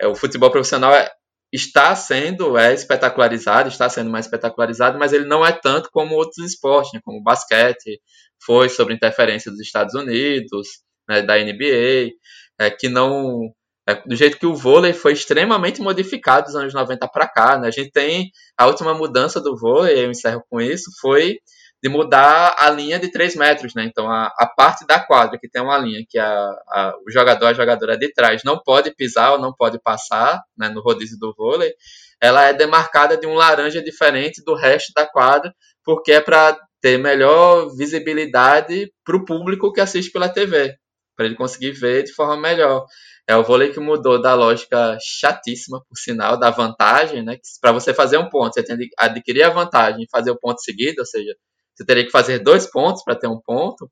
[0.00, 1.10] é, o futebol profissional é,
[1.52, 6.38] está sendo é espetacularizado, está sendo mais espetacularizado, mas ele não é tanto como outros
[6.46, 8.00] esportes, né, como o basquete,
[8.44, 10.68] foi sobre interferência dos Estados Unidos,
[11.08, 12.12] né, da NBA,
[12.60, 13.52] é, que não
[13.86, 17.58] é, do jeito que o vôlei foi extremamente modificado dos anos 90 para cá.
[17.58, 17.66] Né?
[17.66, 21.38] A gente tem a última mudança do vôlei, eu encerro com isso, foi
[21.84, 23.84] de mudar a linha de 3 metros, né?
[23.84, 27.44] Então a, a parte da quadra que tem uma linha que a, a, o jogador,
[27.44, 31.34] a jogadora de trás não pode pisar ou não pode passar né, no rodízio do
[31.36, 31.74] vôlei,
[32.18, 35.54] ela é demarcada de um laranja diferente do resto da quadra,
[35.84, 40.74] porque é para ter melhor visibilidade para o público que assiste pela TV,
[41.14, 42.86] para ele conseguir ver de forma melhor.
[43.28, 47.36] É o vôlei que mudou da lógica chatíssima, por sinal, da vantagem, né?
[47.60, 50.62] Para você fazer um ponto, você tem que adquirir a vantagem e fazer o ponto
[50.62, 51.34] seguido, ou seja,
[51.74, 53.90] você teria que fazer dois pontos para ter um ponto,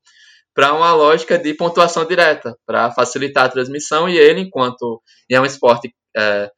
[0.53, 4.07] para uma lógica de pontuação direta, para facilitar a transmissão.
[4.07, 6.49] E ele, enquanto é um esporte é,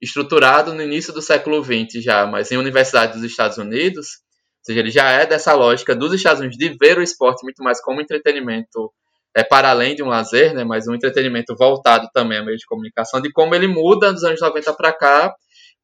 [0.00, 4.80] estruturado no início do século XX já, mas em universidades dos Estados Unidos, ou seja,
[4.80, 8.00] ele já é dessa lógica dos Estados Unidos de ver o esporte muito mais como
[8.00, 8.92] entretenimento
[9.34, 12.66] é, para além de um lazer, né, mas um entretenimento voltado também a meio de
[12.66, 15.34] comunicação, de como ele muda dos anos 90 para cá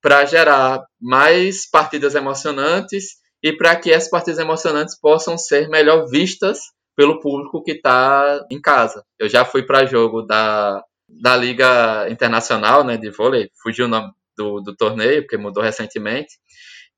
[0.01, 6.61] para gerar mais partidas emocionantes e para que essas partidas emocionantes possam ser melhor vistas
[6.97, 9.05] pelo público que está em casa.
[9.19, 14.11] Eu já fui para jogo da, da Liga Internacional né, de Vôlei, fugiu o nome
[14.35, 16.39] do, do torneio, porque mudou recentemente,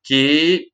[0.05, 0.67] que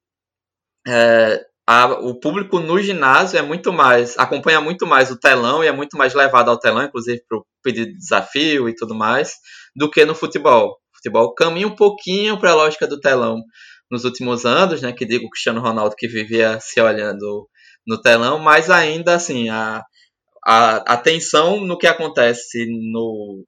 [0.88, 5.68] é, a, o público no ginásio é muito mais, acompanha muito mais o telão e
[5.68, 9.38] é muito mais levado ao telão, inclusive para o pedido de desafio e tudo mais,
[9.76, 10.74] do que no futebol.
[10.94, 13.42] O futebol caminha um pouquinho para a lógica do telão
[13.94, 14.92] nos últimos anos, né?
[14.92, 17.48] Que digo o Cristiano Ronaldo que vivia se olhando
[17.86, 19.84] no telão, mas ainda assim a,
[20.44, 23.46] a atenção no que acontece no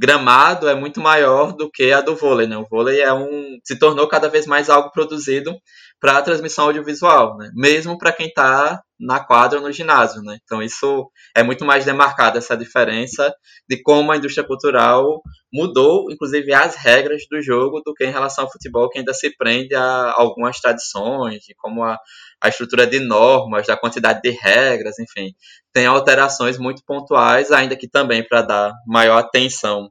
[0.00, 2.56] gramado é muito maior do que a do vôlei, né?
[2.56, 5.54] O vôlei é um se tornou cada vez mais algo produzido
[6.00, 7.50] para a transmissão audiovisual, né?
[7.54, 10.38] Mesmo para quem está na quadra ou no ginásio, né?
[10.44, 13.34] Então isso é muito mais demarcada essa diferença
[13.68, 15.20] de como a indústria cultural
[15.52, 19.36] mudou, inclusive as regras do jogo do que em relação ao futebol que ainda se
[19.36, 21.98] prende a algumas tradições, como a,
[22.40, 25.34] a estrutura de normas, da quantidade de regras, enfim,
[25.72, 29.90] tem alterações muito pontuais, ainda que também para dar maior atenção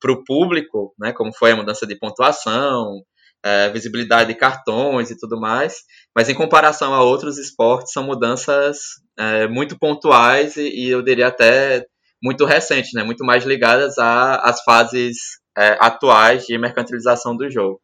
[0.00, 3.02] para o público, né, como foi a mudança de pontuação,
[3.44, 5.76] é, visibilidade de cartões e tudo mais,
[6.14, 8.78] mas em comparação a outros esportes, são mudanças
[9.18, 11.84] é, muito pontuais e, e, eu diria até
[12.22, 13.02] muito recentes, né?
[13.02, 15.16] muito mais ligadas às fases
[15.56, 17.80] é, atuais de mercantilização do jogo.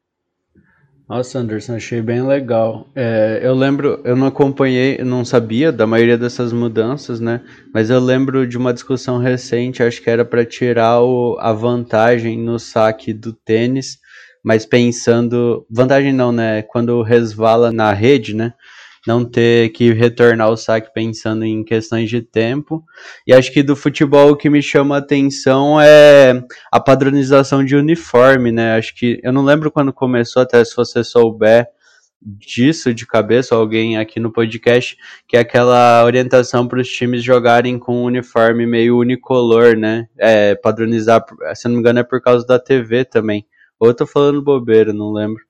[1.09, 2.89] Nossa, Anderson, achei bem legal.
[2.93, 7.43] É, eu lembro, eu não acompanhei, não sabia da maioria dessas mudanças, né?
[7.73, 12.37] Mas eu lembro de uma discussão recente, acho que era para tirar o, a vantagem
[12.37, 13.99] no saque do tênis
[14.47, 15.67] mas pensando.
[15.69, 16.63] Vantagem não, né?
[16.63, 18.55] Quando resvala na rede, né?
[19.05, 22.85] Não ter que retornar o saque pensando em questões de tempo.
[23.27, 27.75] E acho que do futebol o que me chama a atenção é a padronização de
[27.75, 28.77] uniforme, né?
[28.77, 29.19] Acho que.
[29.21, 31.67] Eu não lembro quando começou, até se você souber
[32.23, 37.81] disso de cabeça, alguém aqui no podcast, que é aquela orientação para os times jogarem
[37.81, 40.07] com um uniforme meio unicolor, né?
[40.17, 43.45] É, padronizar, se não me engano, é por causa da TV também.
[43.81, 45.43] Ou eu tô falando bobeira, não lembro.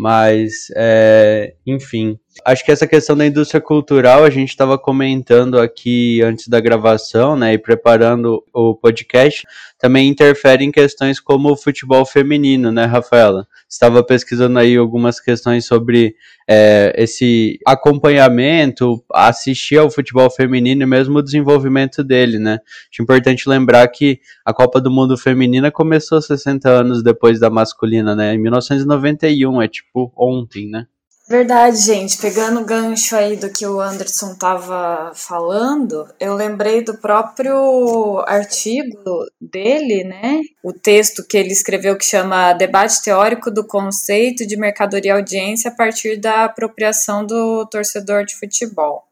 [0.00, 2.18] Mas, é, enfim.
[2.44, 7.36] Acho que essa questão da indústria cultural, a gente estava comentando aqui antes da gravação,
[7.36, 9.46] né, e preparando o podcast,
[9.78, 13.46] também interfere em questões como o futebol feminino, né, Rafaela?
[13.68, 16.14] Estava pesquisando aí algumas questões sobre
[16.48, 22.60] é, esse acompanhamento, assistir ao futebol feminino e mesmo o desenvolvimento dele, né?
[22.90, 28.16] Acho importante lembrar que a Copa do Mundo Feminina começou 60 anos depois da masculina,
[28.16, 28.34] né?
[28.34, 30.86] Em 1991, é tipo ontem, né?
[31.28, 32.16] Verdade, gente.
[32.16, 39.26] Pegando o gancho aí do que o Anderson estava falando, eu lembrei do próprio artigo
[39.38, 40.40] dele, né?
[40.64, 45.74] O texto que ele escreveu que chama Debate Teórico do Conceito de Mercadoria Audiência a
[45.74, 49.04] partir da apropriação do torcedor de futebol.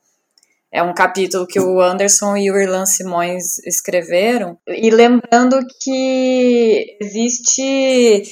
[0.73, 4.59] É um capítulo que o Anderson e o Irlan Simões escreveram.
[4.67, 8.23] E lembrando que existe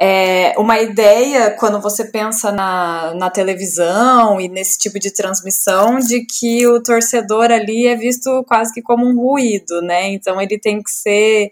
[0.00, 6.24] é uma ideia, quando você pensa na, na televisão e nesse tipo de transmissão, de
[6.24, 10.08] que o torcedor ali é visto quase que como um ruído, né?
[10.10, 11.50] Então ele tem que ser,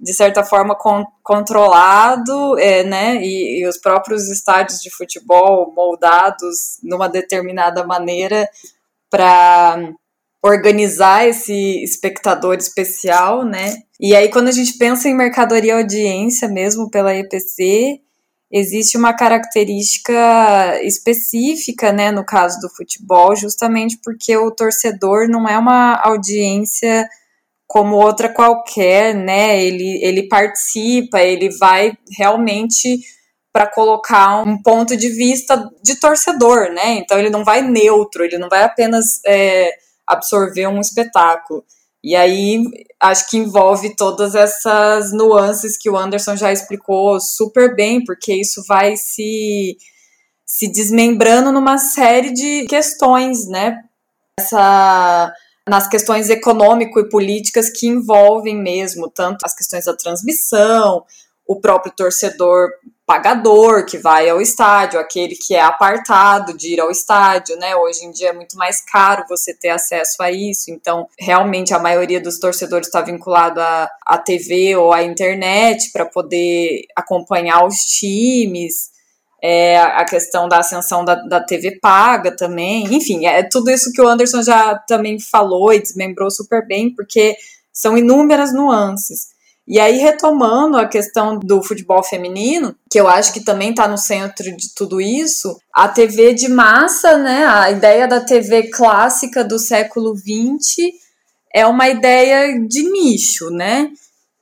[0.00, 3.16] de certa forma, con controlado, é, né?
[3.22, 8.48] E, e os próprios estádios de futebol moldados numa determinada maneira
[9.10, 9.92] para
[10.42, 13.76] organizar esse espectador especial, né?
[14.00, 18.00] E aí, quando a gente pensa em mercadoria audiência, mesmo pela EPC,
[18.50, 20.12] existe uma característica
[20.82, 27.08] específica, né, no caso do futebol, justamente porque o torcedor não é uma audiência
[27.66, 29.64] como outra qualquer, né?
[29.64, 33.00] Ele, ele participa, ele vai realmente
[33.50, 36.98] para colocar um ponto de vista de torcedor, né?
[36.98, 39.72] Então ele não vai neutro, ele não vai apenas é,
[40.12, 41.64] absorver um espetáculo.
[42.04, 42.64] E aí
[43.00, 48.62] acho que envolve todas essas nuances que o Anderson já explicou super bem, porque isso
[48.66, 49.76] vai se,
[50.44, 53.78] se desmembrando numa série de questões, né?
[54.38, 55.32] Essa,
[55.68, 61.04] nas questões econômico e políticas que envolvem mesmo tanto as questões da transmissão,
[61.46, 62.70] o próprio torcedor
[63.04, 67.74] pagador que vai ao estádio, aquele que é apartado de ir ao estádio, né?
[67.76, 71.78] Hoje em dia é muito mais caro você ter acesso a isso, então realmente a
[71.78, 77.76] maioria dos torcedores está vinculado à, à TV ou à internet para poder acompanhar os
[77.80, 78.90] times.
[79.44, 84.00] É, a questão da ascensão da, da TV paga também, enfim, é tudo isso que
[84.00, 87.36] o Anderson já também falou e desmembrou super bem, porque
[87.72, 89.31] são inúmeras nuances.
[89.66, 93.96] E aí, retomando a questão do futebol feminino, que eu acho que também está no
[93.96, 99.58] centro de tudo isso, a TV de massa, né, a ideia da TV clássica do
[99.58, 100.92] século XX
[101.54, 103.90] é uma ideia de nicho, né?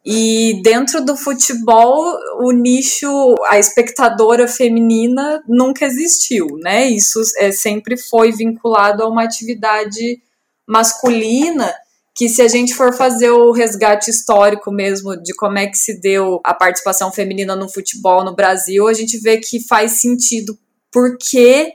[0.04, 6.86] E dentro do futebol, o nicho, a espectadora feminina nunca existiu, né?
[6.86, 10.22] Isso é, sempre foi vinculado a uma atividade
[10.66, 11.70] masculina
[12.14, 16.00] que se a gente for fazer o resgate histórico mesmo de como é que se
[16.00, 20.58] deu a participação feminina no futebol no Brasil, a gente vê que faz sentido
[20.92, 21.72] porque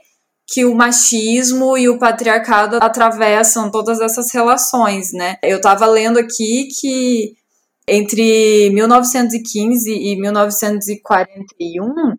[0.48, 5.36] que o machismo e o patriarcado atravessam todas essas relações, né?
[5.42, 7.34] Eu estava lendo aqui que
[7.88, 12.16] entre 1915 e 1941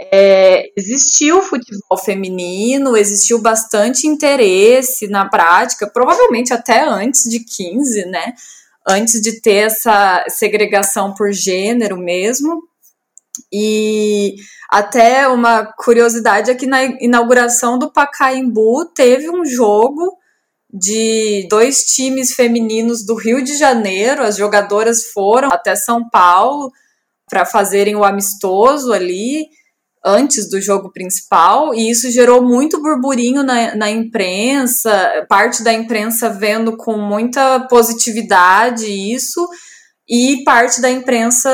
[0.00, 8.34] é, existiu futebol feminino, existiu bastante interesse na prática, provavelmente até antes de 15, né?
[8.86, 12.62] Antes de ter essa segregação por gênero mesmo.
[13.52, 14.36] E
[14.68, 20.18] até uma curiosidade é que na inauguração do Pacaembu teve um jogo
[20.72, 24.22] de dois times femininos do Rio de Janeiro.
[24.22, 26.72] As jogadoras foram até São Paulo
[27.28, 29.48] para fazerem o amistoso ali
[30.04, 36.28] antes do jogo principal, e isso gerou muito burburinho na, na imprensa, parte da imprensa
[36.28, 39.48] vendo com muita positividade isso,
[40.06, 41.50] e parte da imprensa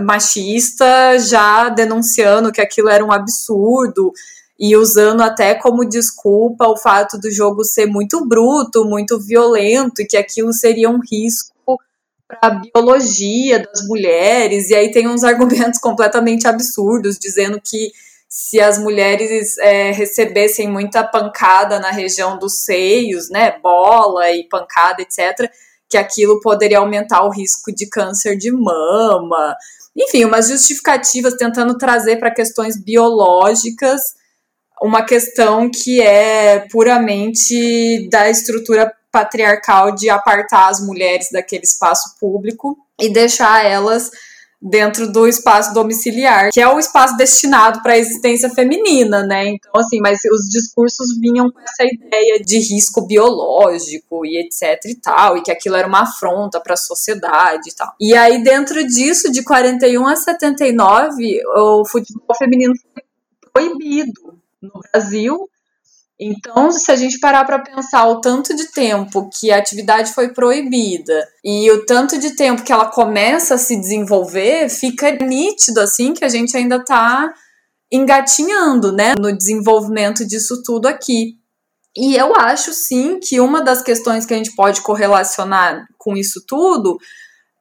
[0.00, 4.12] machista já denunciando que aquilo era um absurdo
[4.58, 10.06] e usando até como desculpa o fato do jogo ser muito bruto, muito violento e
[10.06, 11.53] que aquilo seria um risco
[12.26, 14.70] para a biologia das mulheres.
[14.70, 17.92] E aí tem uns argumentos completamente absurdos dizendo que
[18.28, 25.02] se as mulheres é, recebessem muita pancada na região dos seios, né, bola e pancada,
[25.02, 25.48] etc.,
[25.88, 29.54] que aquilo poderia aumentar o risco de câncer de mama.
[29.96, 34.00] Enfim, umas justificativas tentando trazer para questões biológicas
[34.82, 42.76] uma questão que é puramente da estrutura patriarcal de apartar as mulheres daquele espaço público
[43.00, 44.10] e deixar elas
[44.60, 49.46] dentro do espaço domiciliar, que é o espaço destinado para a existência feminina, né?
[49.46, 54.94] Então, assim, mas os discursos vinham com essa ideia de risco biológico e etc e
[54.96, 57.94] tal, e que aquilo era uma afronta para a sociedade e tal.
[58.00, 63.02] E aí, dentro disso, de 41 a 79, o futebol feminino foi
[63.52, 65.48] proibido no Brasil
[66.18, 70.32] então, se a gente parar para pensar o tanto de tempo que a atividade foi
[70.32, 76.14] proibida e o tanto de tempo que ela começa a se desenvolver, fica nítido assim
[76.14, 77.32] que a gente ainda está
[77.92, 81.36] engatinhando, né, no desenvolvimento disso tudo aqui.
[81.96, 86.44] E eu acho sim que uma das questões que a gente pode correlacionar com isso
[86.46, 86.96] tudo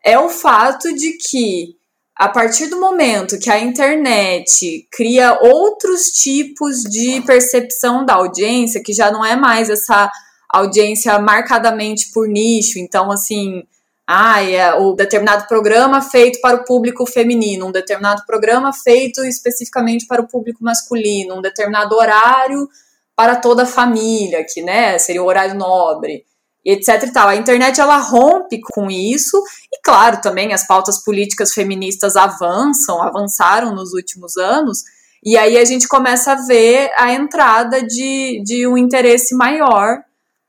[0.04, 1.76] é o fato de que
[2.16, 8.94] a partir do momento que a internet cria outros tipos de percepção da audiência, que
[8.94, 10.12] já não é mais essa
[10.48, 13.64] audiência marcadamente por nicho, então assim,
[14.06, 20.06] ah, é o determinado programa feito para o público feminino, um determinado programa feito especificamente
[20.06, 22.70] para o público masculino, um determinado horário
[23.16, 26.26] para toda a família, que né, seria o horário nobre
[26.66, 27.28] etc e tal.
[27.28, 29.42] A internet ela rompe com isso
[29.72, 34.84] e claro, também as pautas políticas feministas avançam, avançaram nos últimos anos.
[35.26, 40.04] E aí a gente começa a ver a entrada de, de um interesse maior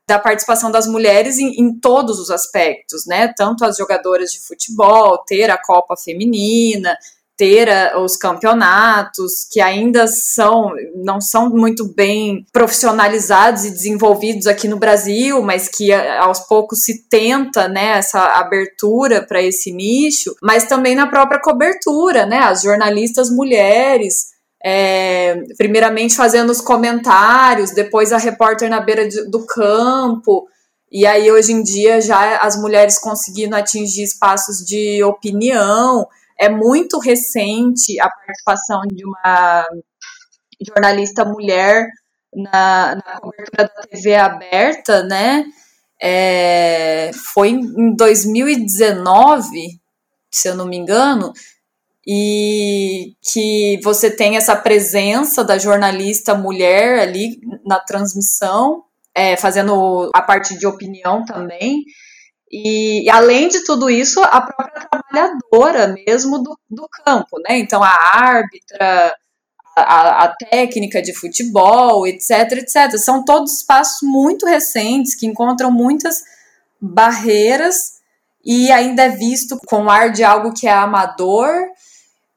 [0.07, 3.33] da participação das mulheres em, em, todos os aspectos, né?
[3.35, 6.95] Tanto as jogadoras de futebol, ter a Copa Feminina,
[7.37, 14.79] ter os campeonatos que ainda são não são muito bem profissionalizados e desenvolvidos aqui no
[14.79, 20.95] Brasil, mas que aos poucos se tenta, né, essa abertura para esse nicho, mas também
[20.95, 28.69] na própria cobertura, né, as jornalistas mulheres é, primeiramente fazendo os comentários, depois a repórter
[28.69, 30.47] na beira de, do campo,
[30.91, 36.07] e aí hoje em dia já as mulheres conseguindo atingir espaços de opinião
[36.39, 39.67] é muito recente a participação de uma
[40.61, 41.87] jornalista mulher
[42.33, 45.45] na, na cobertura da TV aberta, né?
[46.01, 49.79] É, foi em 2019,
[50.29, 51.31] se eu não me engano,
[52.05, 58.83] e que você tem essa presença da jornalista mulher ali na transmissão,
[59.15, 61.85] é, fazendo a parte de opinião também.
[62.51, 67.57] E, além de tudo isso, a própria trabalhadora mesmo do, do campo, né?
[67.57, 69.15] Então a árbitra,
[69.75, 72.97] a, a, técnica de futebol, etc, etc.
[72.97, 76.23] São todos espaços muito recentes que encontram muitas
[76.79, 77.95] barreiras
[78.43, 81.51] e ainda é visto com ar de algo que é amador.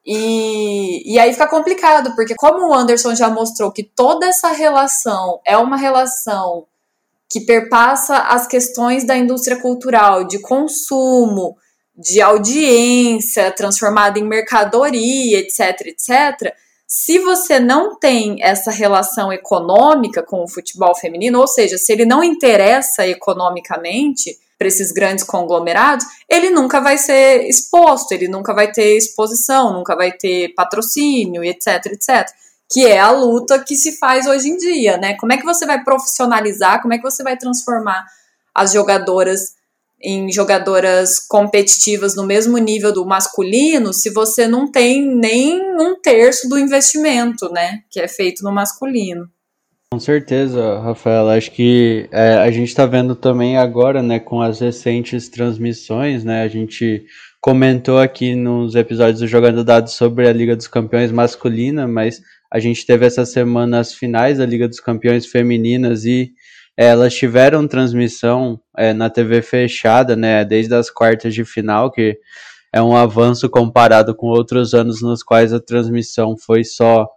[0.05, 5.39] E, e aí fica complicado, porque como o Anderson já mostrou que toda essa relação
[5.45, 6.67] é uma relação
[7.31, 11.57] que perpassa as questões da indústria cultural, de consumo,
[11.97, 16.55] de audiência transformada em mercadoria, etc, etc.
[16.87, 22.07] Se você não tem essa relação econômica com o futebol feminino, ou seja, se ele
[22.07, 28.73] não interessa economicamente para esses grandes conglomerados, ele nunca vai ser exposto, ele nunca vai
[28.73, 32.27] ter exposição, nunca vai ter patrocínio, etc, etc
[32.71, 35.15] que é a luta que se faz hoje em dia, né?
[35.15, 38.05] Como é que você vai profissionalizar, como é que você vai transformar
[38.55, 39.59] as jogadoras
[40.01, 46.49] em jogadoras competitivas no mesmo nível do masculino se você não tem nem um terço
[46.49, 47.81] do investimento, né?
[47.91, 49.29] Que é feito no masculino.
[49.91, 51.29] Com certeza, Rafael.
[51.31, 56.43] Acho que é, a gente está vendo também agora, né, com as recentes transmissões, né?
[56.43, 57.07] A gente
[57.41, 62.59] comentou aqui nos episódios do Jogando Dados sobre a Liga dos Campeões masculina, mas a
[62.59, 66.33] gente teve essa semana as finais da Liga dos Campeões femininas e
[66.77, 72.17] elas tiveram transmissão é, na TV fechada, né, desde as quartas de final, que
[72.73, 77.09] é um avanço comparado com outros anos nos quais a transmissão foi só,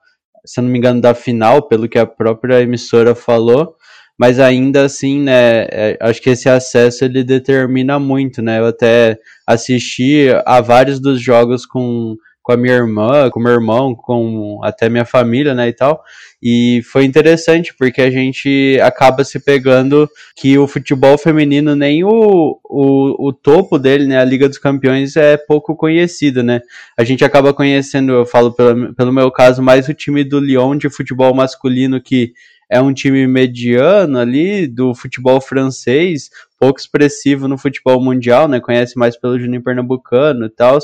[0.43, 3.75] se não me engano, da final, pelo que a própria emissora falou,
[4.17, 9.19] mas ainda assim, né, é, acho que esse acesso ele determina muito, né, eu até
[9.45, 12.15] assisti a vários dos jogos com
[12.51, 16.03] com a minha irmã, com meu irmão, com até minha família, né, e tal.
[16.43, 22.59] E foi interessante porque a gente acaba se pegando que o futebol feminino, nem o,
[22.63, 26.61] o, o topo dele, né, a Liga dos Campeões é pouco conhecida, né.
[26.97, 30.75] A gente acaba conhecendo, eu falo pelo, pelo meu caso, mais o time do Lyon
[30.75, 32.33] de futebol masculino que
[32.69, 38.61] é um time mediano ali do futebol francês, pouco expressivo no futebol mundial, né?
[38.61, 40.79] Conhece mais pelo Juninho Pernambucano e tal,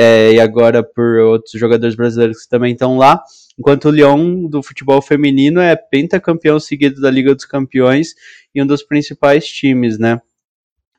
[0.00, 3.20] é, e agora por outros jogadores brasileiros que também estão lá.
[3.58, 8.14] Enquanto o Lyon do futebol feminino é pentacampeão seguido da Liga dos Campeões
[8.54, 10.20] e um dos principais times, né?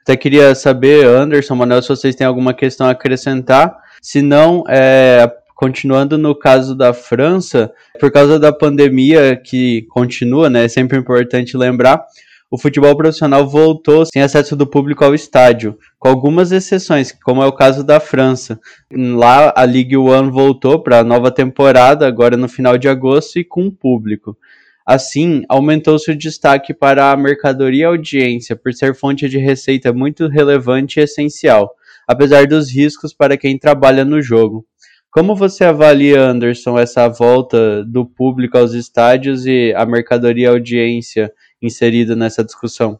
[0.01, 3.73] Até queria saber, Anderson, Manuel, se vocês têm alguma questão a acrescentar.
[4.01, 7.71] Se não, é, continuando no caso da França,
[8.01, 12.05] por causa da pandemia que continua, né, é sempre importante lembrar,
[12.51, 17.45] o futebol profissional voltou sem acesso do público ao estádio, com algumas exceções, como é
[17.45, 18.59] o caso da França.
[18.91, 23.43] Lá a Ligue 1 voltou para a nova temporada, agora no final de agosto, e
[23.43, 24.35] com público.
[24.83, 30.27] Assim, aumentou-se o destaque para a mercadoria e audiência, por ser fonte de receita muito
[30.27, 31.69] relevante e essencial,
[32.07, 34.65] apesar dos riscos para quem trabalha no jogo.
[35.11, 41.31] Como você avalia, Anderson, essa volta do público aos estádios e a mercadoria e audiência
[41.61, 42.99] inserida nessa discussão?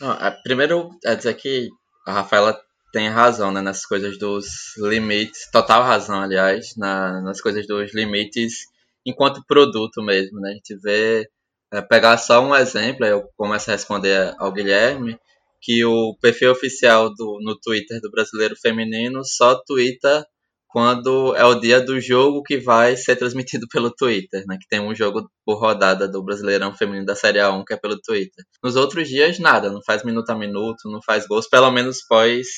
[0.00, 1.68] Não, é, primeiro, é dizer que
[2.06, 2.58] a Rafaela
[2.92, 4.46] tem razão né, nas coisas dos
[4.76, 8.66] limites, total razão, aliás, na, nas coisas dos limites
[9.04, 10.40] enquanto produto mesmo.
[10.40, 10.50] Né?
[10.50, 11.28] A gente vê,
[11.72, 15.18] é, pegar só um exemplo, eu começo a responder ao Guilherme,
[15.60, 20.26] que o perfil oficial do, no Twitter do Brasileiro Feminino só twitta
[20.74, 24.58] quando é o dia do jogo que vai ser transmitido pelo Twitter, né?
[24.60, 27.96] Que tem um jogo por rodada do Brasileirão Feminino da Série A1 que é pelo
[28.00, 28.44] Twitter.
[28.60, 32.48] Nos outros dias, nada, não faz minuto a minuto, não faz gols, pelo menos após,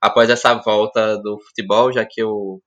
[0.00, 2.58] após essa volta do futebol, já que o,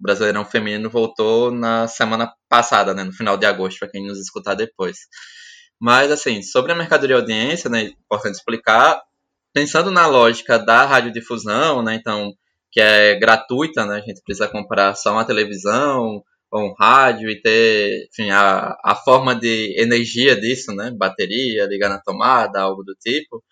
[0.00, 3.04] Brasileirão Feminino voltou na semana passada, né?
[3.04, 4.96] No final de agosto, para quem nos escutar depois.
[5.78, 7.82] Mas, assim, sobre a mercadoria audiência, né?
[7.82, 8.98] Importante explicar,
[9.52, 11.96] pensando na lógica da radiodifusão, né?
[11.96, 12.32] Então,
[12.78, 13.96] que é gratuita, né?
[13.96, 18.94] A gente precisa comprar só uma televisão ou um rádio e ter, enfim, a, a
[18.94, 20.92] forma de energia disso, né?
[20.96, 23.42] Bateria, ligar na tomada, algo do tipo.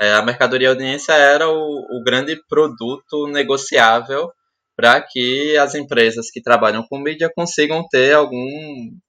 [0.00, 4.30] É, a mercadoria audiência era o, o grande produto negociável
[4.76, 8.46] para que as empresas que trabalham com mídia consigam ter algum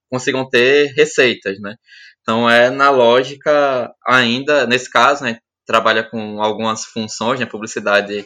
[0.09, 1.75] consigam ter receitas, né?
[2.21, 5.37] Então é na lógica ainda nesse caso, né,
[5.67, 8.25] trabalha com algumas funções, né, publicidade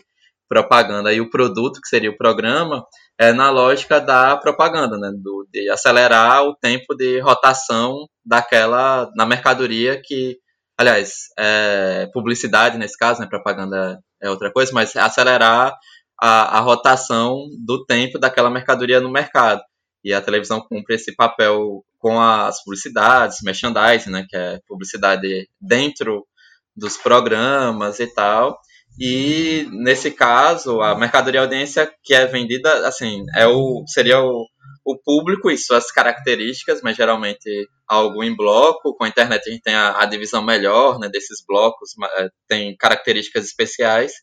[0.51, 2.85] propaganda e o produto, que seria o programa,
[3.17, 5.09] é na lógica da propaganda, né?
[5.15, 10.37] Do, de acelerar o tempo de rotação daquela na mercadoria que,
[10.77, 13.27] aliás, é, publicidade nesse caso, né?
[13.27, 15.73] Propaganda é outra coisa, mas acelerar
[16.21, 19.61] a, a rotação do tempo daquela mercadoria no mercado.
[20.03, 24.25] E a televisão cumpre esse papel com as publicidades, merchandising, né?
[24.29, 26.27] Que é publicidade dentro
[26.75, 28.59] dos programas e tal.
[28.99, 34.45] E nesse caso, a mercadoria audiência que é vendida, assim, é o seria o,
[34.85, 38.95] o público e suas características, mas geralmente algo em bloco.
[38.95, 42.75] Com a internet a gente tem a, a divisão melhor, né, desses blocos, é, tem
[42.75, 44.13] características especiais.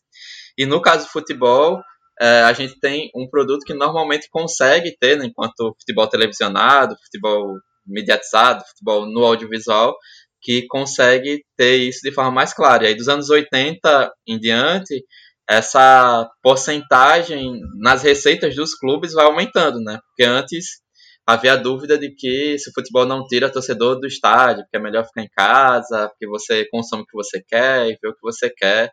[0.57, 1.81] E no caso do futebol,
[2.19, 7.57] é, a gente tem um produto que normalmente consegue ter, né, enquanto futebol televisionado, futebol
[7.85, 9.95] mediatizado, futebol no audiovisual,
[10.41, 12.83] que consegue ter isso de forma mais clara.
[12.83, 15.03] E aí, dos anos 80 em diante,
[15.49, 19.99] essa porcentagem nas receitas dos clubes vai aumentando, né?
[20.07, 20.81] Porque antes
[21.25, 25.05] havia dúvida de que se o futebol não tira torcedor do estádio, porque é melhor
[25.05, 28.49] ficar em casa, porque você consome o que você quer e vê o que você
[28.49, 28.91] quer.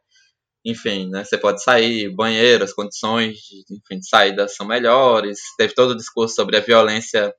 [0.64, 1.24] Enfim, né?
[1.24, 5.38] Você pode sair, banheiro, as condições de, enfim, de saída são melhores.
[5.56, 7.32] Teve todo o discurso sobre a violência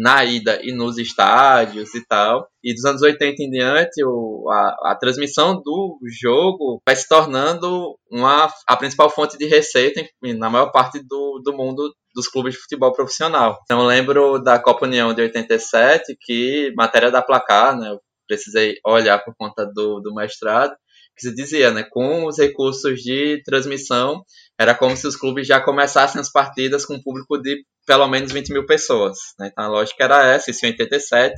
[0.00, 2.48] na ida e nos estádios e tal.
[2.64, 7.98] E dos anos 80 em diante, o, a, a, transmissão do jogo vai se tornando
[8.10, 12.54] uma, a principal fonte de receita em, na maior parte do, do mundo dos clubes
[12.54, 13.58] de futebol profissional.
[13.64, 17.90] Então eu lembro da Copa União de 87, que matéria da placar, né?
[17.90, 20.72] Eu precisei olhar por conta do, do mestrado,
[21.14, 21.84] que se dizia, né?
[21.90, 24.22] Com os recursos de transmissão,
[24.58, 28.30] era como se os clubes já começassem as partidas com um público de pelo menos
[28.30, 29.18] 20 mil pessoas.
[29.36, 29.48] Né?
[29.50, 31.34] Então a lógica era essa, isso em 87.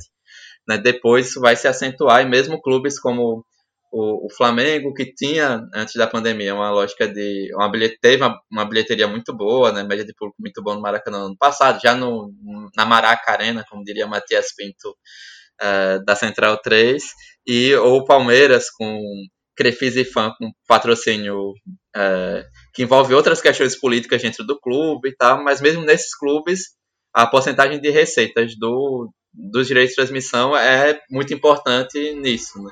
[0.67, 0.77] Né?
[0.77, 3.43] Depois isso vai se acentuar, e mesmo clubes como
[3.91, 7.49] o, o, Flamengo, que tinha, antes da pandemia, uma lógica de.
[7.55, 9.81] Uma bilhete, teve uma, uma, bilheteria muito boa, né?
[9.81, 12.31] média de público muito boa no Maracanã no ano passado, já no,
[12.77, 14.95] na Maraca Arena, como diria Matias Pinto,
[15.59, 17.03] uh, da Central 3,
[17.47, 18.99] e ou Palmeiras com
[19.55, 21.53] Crefisa e Fã com patrocínio
[21.95, 26.71] é, que envolve outras questões políticas dentro do clube e tal, mas mesmo nesses clubes,
[27.13, 32.61] a porcentagem de receitas do, dos direitos de transmissão é muito importante nisso.
[32.61, 32.71] Né?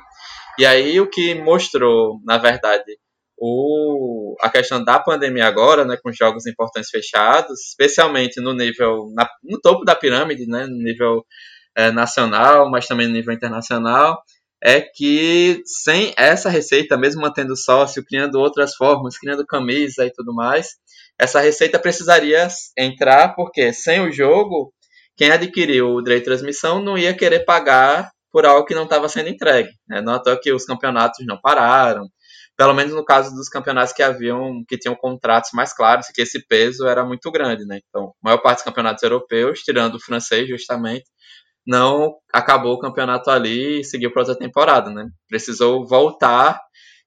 [0.60, 2.98] E aí o que mostrou, na verdade,
[3.38, 9.28] o, a questão da pandemia agora, né, com jogos importantes fechados, especialmente no nível, na,
[9.44, 11.26] no topo da pirâmide, né, no nível
[11.76, 14.22] é, nacional, mas também no nível internacional,
[14.64, 20.34] é que sem essa receita, mesmo mantendo sócio, criando outras formas, criando camisa e tudo
[20.34, 20.76] mais,
[21.20, 22.48] essa receita precisaria
[22.78, 24.74] entrar, porque sem o jogo,
[25.18, 29.10] quem adquiriu o direito de transmissão não ia querer pagar por algo que não estava
[29.10, 29.72] sendo entregue.
[29.88, 30.02] Né?
[30.02, 32.08] Não é que os campeonatos não pararam,
[32.56, 36.46] pelo menos no caso dos campeonatos que haviam, que tinham contratos mais claros, que esse
[36.48, 37.80] peso era muito grande, né?
[37.90, 41.06] Então, a maior parte dos campeonatos europeus, tirando o francês justamente,
[41.72, 45.08] não acabou o campeonato ali e seguiu para outra temporada, né?
[45.30, 46.60] Precisou voltar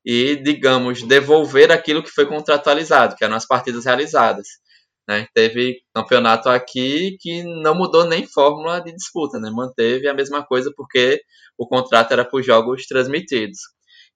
[0.04, 4.46] e, digamos, devolver aquilo que foi contratualizado, que eram as partidas realizadas.
[5.06, 5.26] Né?
[5.34, 9.50] Teve campeonato aqui que não mudou nem fórmula de disputa, né?
[9.50, 11.20] Manteve a mesma coisa porque
[11.58, 13.58] o contrato era por jogos transmitidos.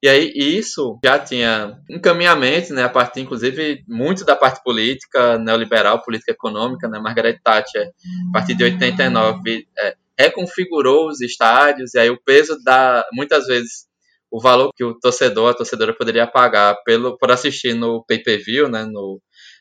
[0.02, 6.02] E aí isso já tinha encaminhamento, né, a partir inclusive muito da parte política neoliberal,
[6.04, 7.90] política econômica, né, Margaret Thatcher,
[8.28, 13.04] a partir de 89, é, reconfigurou os estádios, e aí o peso da.
[13.12, 13.86] Muitas vezes
[14.30, 18.84] o valor que o torcedor, a torcedora poderia pagar pelo, por assistir no pay-per-view, né,
[18.84, 19.20] no,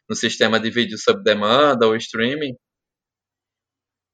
[0.09, 2.53] no sistema de vídeo sob demanda ou streaming,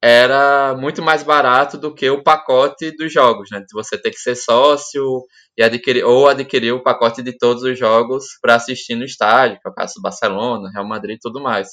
[0.06, 3.60] era muito mais barato do que o pacote dos jogos, né?
[3.60, 5.24] De você ter que ser sócio
[5.56, 9.66] e adquirir ou adquirir o pacote de todos os jogos para assistir no estádio, que
[9.66, 11.68] é caso do Barcelona, Real Madrid e tudo mais.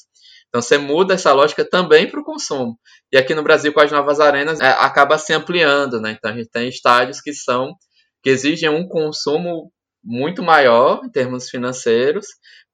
[0.52, 2.78] Então você muda essa lógica também para o consumo.
[3.10, 6.10] E aqui no Brasil, com as novas arenas, é, acaba se ampliando, né?
[6.12, 7.74] Então a gente tem estádios que são
[8.22, 9.72] que exigem um consumo
[10.04, 12.26] muito maior em termos financeiros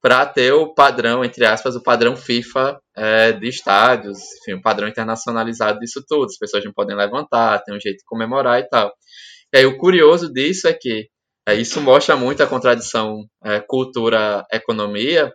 [0.02, 4.88] para ter o padrão, entre aspas, o padrão FIFA é, de estádios, enfim, o padrão
[4.88, 6.24] internacionalizado disso tudo.
[6.24, 8.92] As pessoas não podem levantar, tem um jeito de comemorar e tal.
[9.54, 11.08] E aí o curioso disso é que
[11.48, 15.32] é, isso mostra muito a contradição é, cultura-economia,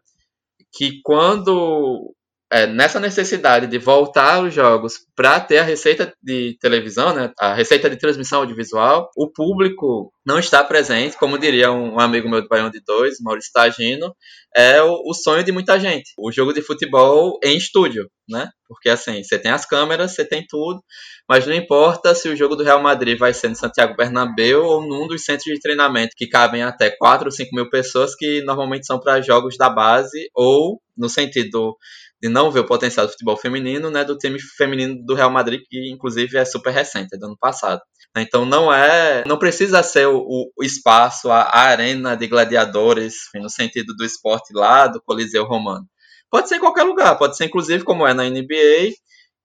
[0.74, 2.14] que quando
[2.52, 7.54] é, nessa necessidade de voltar os jogos para ter a receita de televisão, né, a
[7.54, 12.48] receita de transmissão audiovisual, o público não está presente, como diria um, amigo meu do
[12.48, 14.16] Baião de Dois, Maurício Tagino,
[14.56, 16.12] é o, o, sonho de muita gente.
[16.18, 18.50] O jogo de futebol em estúdio, né?
[18.68, 20.82] Porque assim, você tem as câmeras, você tem tudo,
[21.28, 24.82] mas não importa se o jogo do Real Madrid vai ser no Santiago Bernabéu ou
[24.88, 28.86] num dos centros de treinamento que cabem até 4 ou 5 mil pessoas, que normalmente
[28.86, 31.76] são para jogos da base ou no sentido
[32.24, 35.62] de não ver o potencial do futebol feminino, né, do time feminino do Real Madrid,
[35.70, 37.82] que inclusive é super recente, é do ano passado.
[38.18, 43.50] Então não é, não precisa ser o, o espaço, a, a, arena de gladiadores, no
[43.50, 45.86] sentido do esporte lá do Coliseu Romano.
[46.32, 48.94] Pode ser em qualquer lugar, pode ser inclusive como é na NBA,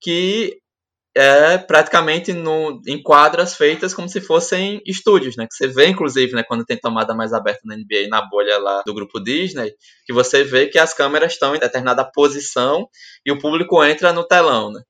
[0.00, 0.58] que
[1.16, 5.46] é praticamente no, em quadras feitas como se fossem estúdios, né?
[5.46, 8.82] Que você vê, inclusive, né, quando tem tomada mais aberta na NBA, na bolha lá
[8.86, 9.72] do grupo Disney,
[10.06, 12.86] que você vê que as câmeras estão em determinada posição
[13.26, 14.80] e o público entra no telão, né?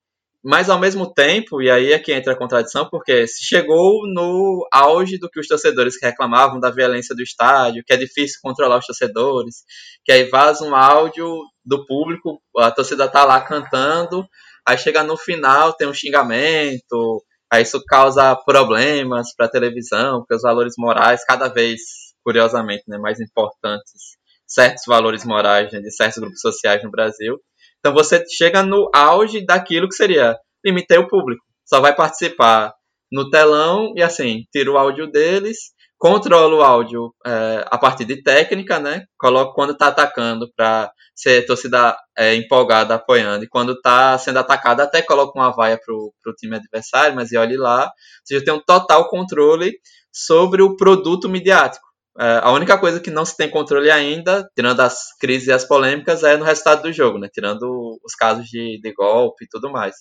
[0.43, 4.65] Mas ao mesmo tempo, e aí é que entra a contradição, porque se chegou no
[4.71, 8.85] auge do que os torcedores reclamavam da violência do estádio, que é difícil controlar os
[8.85, 9.63] torcedores,
[10.05, 14.25] que aí vaza um áudio do público, a torcida tá lá cantando,
[14.69, 20.35] Aí chega no final, tem um xingamento, aí isso causa problemas para a televisão, porque
[20.35, 21.81] os valores morais, cada vez,
[22.23, 24.15] curiosamente, né, mais importantes,
[24.45, 27.41] certos valores morais né, de certos grupos sociais no Brasil.
[27.79, 32.71] Então você chega no auge daquilo que seria limitei o público, só vai participar
[33.11, 38.23] no telão e assim, tira o áudio deles, controla o áudio é, a partir de
[38.23, 39.03] técnica, né?
[39.17, 44.79] Coloca quando está atacando para ser torcida é, empolgada apoiando, e quando está sendo atacado
[44.79, 47.91] até coloca uma vaia para o time adversário, mas e olhe lá, ou
[48.23, 49.73] seja, tem um total controle
[50.11, 51.85] sobre o produto midiático.
[52.17, 55.65] É, a única coisa que não se tem controle ainda, tirando as crises e as
[55.65, 57.27] polêmicas, é no resultado do jogo, né?
[57.31, 59.95] Tirando os casos de, de golpe e tudo mais.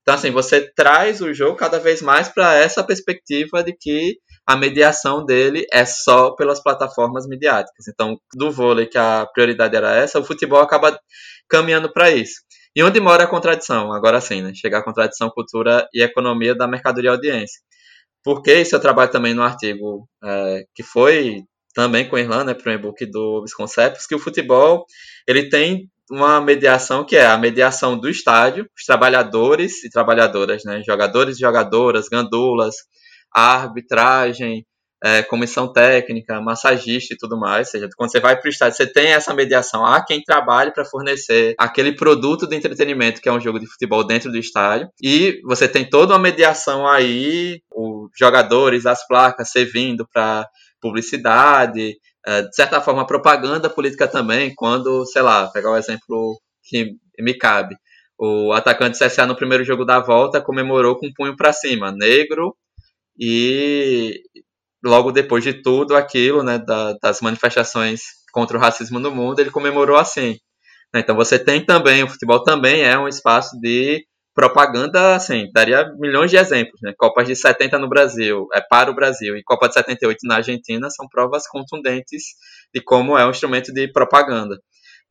[0.00, 4.16] Então, assim, você traz o jogo cada vez mais para essa perspectiva de que
[4.46, 7.86] a mediação dele é só pelas plataformas midiáticas.
[7.88, 10.98] Então, do vôlei, que a prioridade era essa, o futebol acaba
[11.48, 12.40] caminhando para isso.
[12.74, 13.92] E onde mora a contradição?
[13.92, 14.52] Agora sim, né?
[14.54, 17.60] Chegar à contradição cultura e economia da mercadoria audiência.
[18.24, 21.44] Porque isso eu trabalho também no artigo é, que foi
[21.74, 24.84] também com Irlanda, né, para o e-book do Visconcepts, que o futebol
[25.26, 30.82] ele tem uma mediação que é a mediação do estádio, os trabalhadores e trabalhadoras, né,
[30.84, 32.76] jogadores e jogadoras, gandulas,
[33.34, 34.64] arbitragem,
[35.04, 37.68] é, comissão técnica, massagista e tudo mais.
[37.68, 39.84] Ou seja, quando você vai para o estádio, você tem essa mediação.
[39.84, 44.04] Há quem trabalhe para fornecer aquele produto de entretenimento que é um jogo de futebol
[44.04, 44.88] dentro do estádio.
[45.02, 50.48] E você tem toda uma mediação aí, os jogadores, as placas servindo para
[50.80, 56.92] publicidade, é, de certa forma, propaganda política também, quando, sei lá, pegar o exemplo que
[57.18, 57.74] me cabe.
[58.18, 62.54] O atacante CSA no primeiro jogo da volta comemorou com o punho para cima, negro,
[63.24, 64.20] e
[64.84, 68.00] logo depois de tudo aquilo, né, da, das manifestações
[68.32, 70.38] contra o racismo no mundo, ele comemorou assim.
[70.92, 74.04] Então você tem também, o futebol também é um espaço de
[74.34, 76.92] propaganda, assim, daria milhões de exemplos, né?
[76.98, 80.90] Copas de 70 no Brasil, é para o Brasil, e Copa de 78 na Argentina
[80.90, 82.24] são provas contundentes
[82.74, 84.58] de como é um instrumento de propaganda,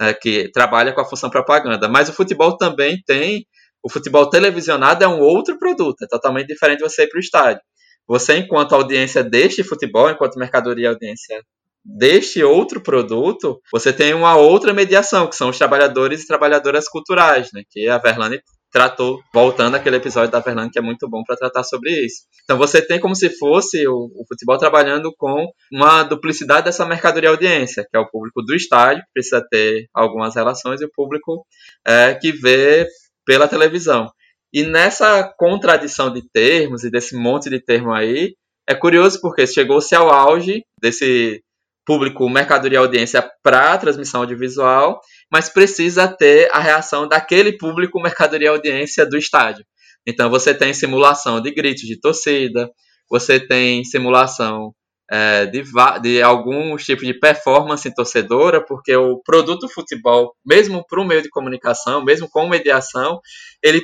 [0.02, 0.14] né?
[0.14, 1.88] que trabalha com a função propaganda.
[1.88, 3.46] Mas o futebol também tem,
[3.82, 7.22] o futebol televisionado é um outro produto, é totalmente diferente de você ir para o
[7.22, 7.62] estádio.
[8.08, 11.42] Você, enquanto audiência deste futebol, enquanto mercadoria e audiência
[11.84, 17.50] deste outro produto, você tem uma outra mediação, que são os trabalhadores e trabalhadoras culturais,
[17.54, 17.64] né?
[17.70, 18.40] Que a Verlane
[18.72, 22.22] tratou, voltando àquele episódio da Verlane, que é muito bom para tratar sobre isso.
[22.44, 27.30] Então você tem como se fosse o, o, futebol trabalhando com uma duplicidade dessa mercadoria
[27.30, 31.46] audiência, que é o público do estádio, que precisa ter algumas relações, e o público
[31.86, 32.88] é, que vê
[33.26, 34.08] pela televisão.
[34.54, 38.36] E nessa contradição de termos e desse monte de termo aí,
[38.68, 41.42] é curioso porque chegou-se ao auge desse
[41.86, 45.02] público mercadoria audiência para transmissão audiovisual,
[45.32, 49.66] mas precisa ter a reação daquele público mercadoria audiência do estádio.
[50.08, 52.70] Então você tem simulação de gritos de torcida,
[53.10, 54.74] você tem simulação
[55.12, 55.64] é, de,
[56.02, 61.30] de alguns tipos de performance torcedora, porque o produto futebol, mesmo para o meio de
[61.30, 63.20] comunicação, mesmo com mediação,
[63.62, 63.82] ele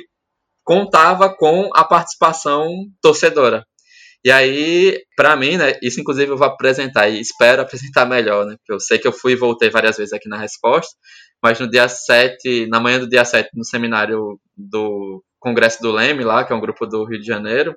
[0.68, 2.68] contava com a participação
[3.00, 3.64] torcedora.
[4.22, 8.54] E aí, para mim, né, isso inclusive eu vou apresentar e espero apresentar melhor, né?
[8.58, 10.94] Porque eu sei que eu fui e voltei várias vezes aqui na resposta,
[11.42, 16.22] mas no dia 7, na manhã do dia 7, no seminário do Congresso do Leme,
[16.22, 17.74] lá, que é um grupo do Rio de Janeiro,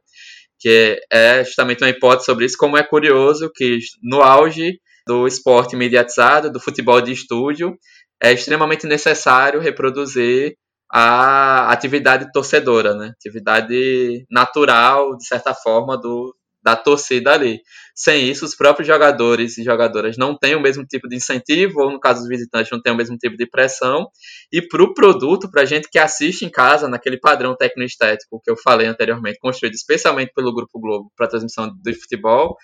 [0.60, 5.78] que é justamente uma hipótese sobre isso, como é curioso que no auge do esporte
[5.78, 7.74] mediatizado, do futebol de estúdio,
[8.22, 10.58] é extremamente necessário reproduzir
[10.92, 13.14] a atividade torcedora, né?
[13.18, 17.62] Atividade natural, de certa forma, do, da torcida ali.
[17.96, 21.92] Sem isso, os próprios jogadores e jogadoras não têm o mesmo tipo de incentivo, ou
[21.92, 24.08] no caso dos visitantes, não têm o mesmo tipo de pressão.
[24.52, 28.52] E para o produto, para a gente que assiste em casa, naquele padrão técnico-estético que
[28.52, 32.58] eu falei anteriormente, construído especialmente pelo Grupo Globo para transmissão do futebol,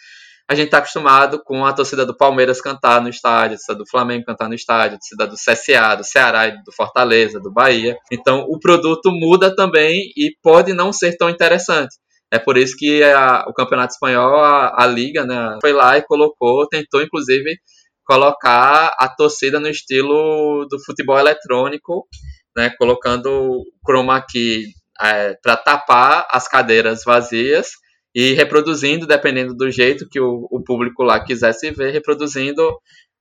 [0.49, 3.90] a gente está acostumado com a torcida do Palmeiras cantar no estádio, a torcida do
[3.90, 7.98] Flamengo cantar no estádio, a torcida do CSA, do Ceará, do Fortaleza, do Bahia.
[8.10, 11.98] Então o produto muda também e pode não ser tão interessante.
[12.32, 16.02] É por isso que a, o Campeonato Espanhol, a, a Liga, né, foi lá e
[16.03, 17.57] colocou, tentou inclusive
[18.06, 22.07] colocar a torcida no estilo do futebol eletrônico,
[22.56, 24.68] né, colocando chroma key
[25.02, 27.68] é, para tapar as cadeiras vazias
[28.19, 32.68] e reproduzindo, dependendo do jeito que o, o público lá quisesse ver, reproduzindo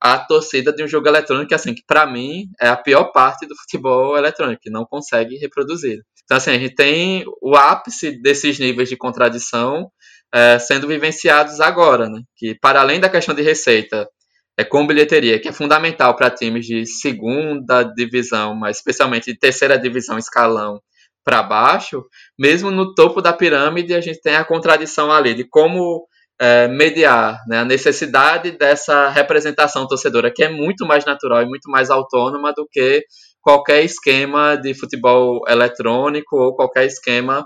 [0.00, 3.54] a torcida de um jogo eletrônico, assim, que para mim é a pior parte do
[3.54, 6.00] futebol eletrônico, que não consegue reproduzir.
[6.24, 9.90] Então, assim, a gente tem o ápice desses níveis de contradição
[10.32, 12.22] é, sendo vivenciados agora, né?
[12.34, 14.08] Que para além da questão de receita,
[14.56, 19.78] é com bilheteria, que é fundamental para times de segunda divisão, mas especialmente de terceira
[19.78, 20.80] divisão escalão,
[21.26, 22.04] para baixo,
[22.38, 26.06] mesmo no topo da pirâmide, a gente tem a contradição ali de como
[26.40, 31.68] é, mediar né, a necessidade dessa representação torcedora, que é muito mais natural e muito
[31.68, 33.02] mais autônoma do que
[33.42, 37.44] qualquer esquema de futebol eletrônico ou qualquer esquema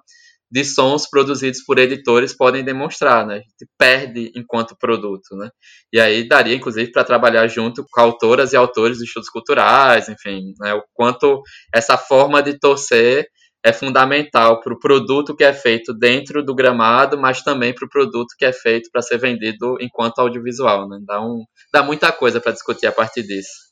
[0.52, 3.34] de sons produzidos por editores podem demonstrar, né?
[3.34, 5.48] A gente perde enquanto produto, né?
[5.92, 10.52] E aí daria, inclusive, para trabalhar junto com autoras e autores de estudos culturais, enfim,
[10.58, 10.74] né?
[10.74, 11.40] o quanto
[11.72, 13.26] essa forma de torcer
[13.64, 17.88] é fundamental para o produto que é feito dentro do gramado, mas também para o
[17.88, 20.98] produto que é feito para ser vendido enquanto audiovisual, né?
[21.06, 23.70] Dá, um, dá muita coisa para discutir a partir disso.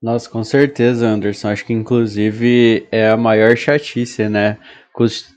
[0.00, 1.48] Nossa, com certeza, Anderson.
[1.48, 4.58] Acho que inclusive é a maior chatice, né?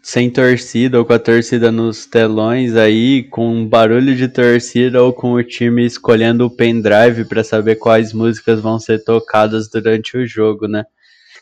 [0.01, 5.33] sem torcida ou com a torcida nos telões aí, com barulho de torcida ou com
[5.33, 10.65] o time escolhendo o pendrive para saber quais músicas vão ser tocadas durante o jogo,
[10.65, 10.85] né?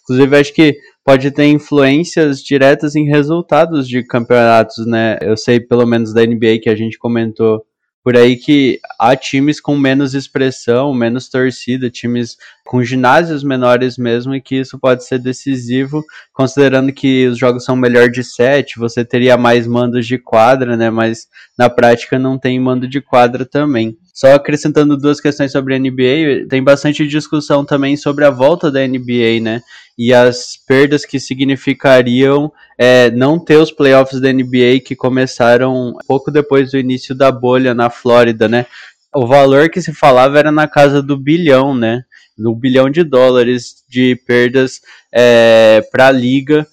[0.01, 5.17] Inclusive, acho que pode ter influências diretas em resultados de campeonatos, né?
[5.21, 7.65] Eu sei, pelo menos da NBA que a gente comentou
[8.03, 12.35] por aí que há times com menos expressão, menos torcida, times
[12.65, 16.03] com ginásios menores mesmo, e que isso pode ser decisivo,
[16.33, 20.89] considerando que os jogos são melhor de sete, você teria mais mandos de quadra, né?
[20.89, 21.27] Mas
[21.57, 23.97] na prática não tem mando de quadra também.
[24.17, 28.79] Só acrescentando duas questões sobre a NBA, tem bastante discussão também sobre a volta da
[28.79, 29.61] NBA, né?
[29.95, 36.31] E as perdas que significariam é, não ter os playoffs da NBA que começaram pouco
[36.31, 38.65] depois do início da bolha na Flórida, né?
[39.13, 42.01] O valor que se falava era na casa do bilhão, né?
[42.35, 44.81] Do bilhão de dólares de perdas
[45.13, 46.65] é, para a liga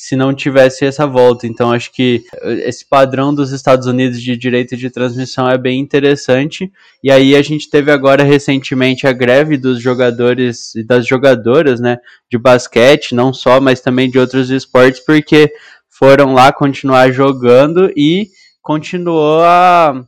[0.00, 1.46] se não tivesse essa volta.
[1.46, 2.24] Então acho que
[2.64, 6.72] esse padrão dos Estados Unidos de direito de transmissão é bem interessante.
[7.04, 11.98] E aí a gente teve agora recentemente a greve dos jogadores e das jogadoras, né,
[12.30, 15.52] de basquete, não só, mas também de outros esportes, porque
[15.90, 18.30] foram lá continuar jogando e
[18.62, 20.02] continuou a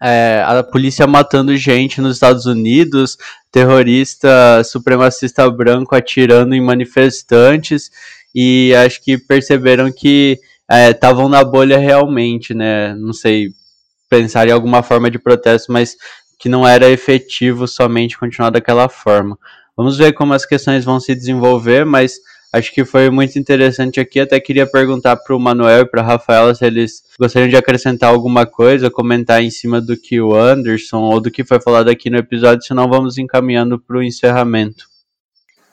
[0.00, 3.18] é, a polícia matando gente nos Estados Unidos,
[3.50, 7.90] terrorista supremacista branco atirando em manifestantes
[8.34, 10.38] e acho que perceberam que
[10.90, 12.94] estavam é, na bolha realmente, né?
[12.94, 13.50] Não sei,
[14.08, 15.96] pensar em alguma forma de protesto, mas
[16.38, 19.38] que não era efetivo somente continuar daquela forma.
[19.76, 22.14] Vamos ver como as questões vão se desenvolver, mas
[22.52, 24.20] acho que foi muito interessante aqui.
[24.20, 28.10] Até queria perguntar para o Manuel e para a Rafaela se eles gostariam de acrescentar
[28.10, 32.10] alguma coisa, comentar em cima do que o Anderson ou do que foi falado aqui
[32.10, 34.97] no episódio, senão vamos encaminhando para o encerramento.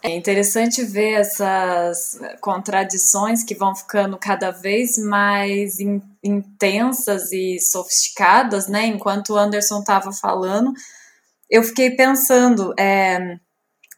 [0.06, 8.68] É interessante ver essas contradições que vão ficando cada vez mais in, intensas e sofisticadas,
[8.68, 8.86] né?
[8.86, 10.72] Enquanto o Anderson estava falando,
[11.50, 13.38] eu fiquei pensando: é,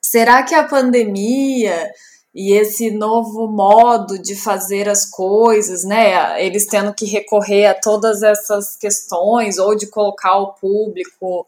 [0.01, 1.91] será que a pandemia
[2.33, 6.41] e esse novo modo de fazer as coisas, né?
[6.41, 11.45] Eles tendo que recorrer a todas essas questões ou de colocar o público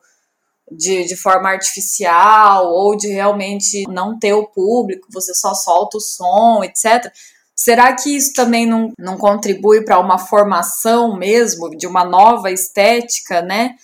[0.71, 6.01] de, de forma artificial ou de realmente não ter o público, você só solta o
[6.01, 7.11] som, etc.
[7.55, 13.41] Será que isso também não, não contribui para uma formação mesmo de uma nova estética,
[13.41, 13.75] né?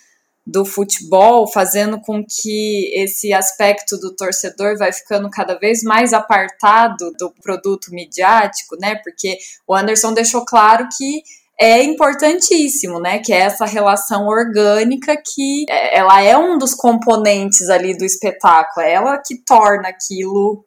[0.46, 7.10] do futebol, fazendo com que esse aspecto do torcedor vai ficando cada vez mais apartado
[7.18, 8.94] do produto midiático, né?
[9.02, 11.22] Porque o Anderson deixou claro que
[11.58, 13.18] é importantíssimo, né?
[13.18, 18.84] Que é essa relação orgânica que é, ela é um dos componentes ali do espetáculo,
[18.86, 20.64] é ela que torna aquilo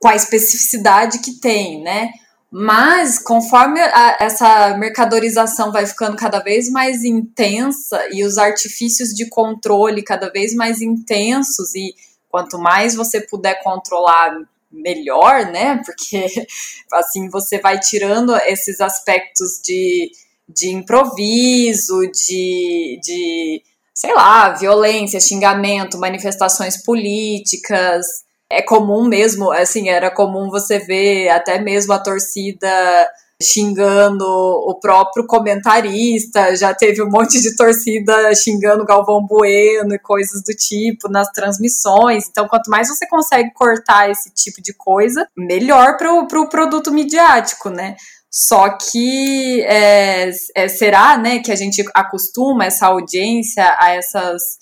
[0.00, 2.10] com a especificidade que tem, né?
[2.50, 9.28] Mas conforme a, essa mercadorização vai ficando cada vez mais intensa e os artifícios de
[9.28, 11.94] controle cada vez mais intensos e
[12.28, 14.36] quanto mais você puder controlar
[14.72, 15.80] melhor, né?
[15.86, 16.46] Porque
[16.92, 20.10] assim você vai tirando esses aspectos de
[20.48, 23.62] de improviso, de, de,
[23.94, 28.06] sei lá, violência, xingamento, manifestações políticas.
[28.50, 33.08] É comum mesmo, assim, era comum você ver até mesmo a torcida
[33.42, 40.42] xingando o próprio comentarista, já teve um monte de torcida xingando Galvão Bueno e coisas
[40.42, 42.28] do tipo nas transmissões.
[42.30, 46.92] Então, quanto mais você consegue cortar esse tipo de coisa, melhor para o pro produto
[46.92, 47.96] midiático, né?
[48.30, 54.56] Só que é, é, será né, que a gente acostuma essa audiência a essas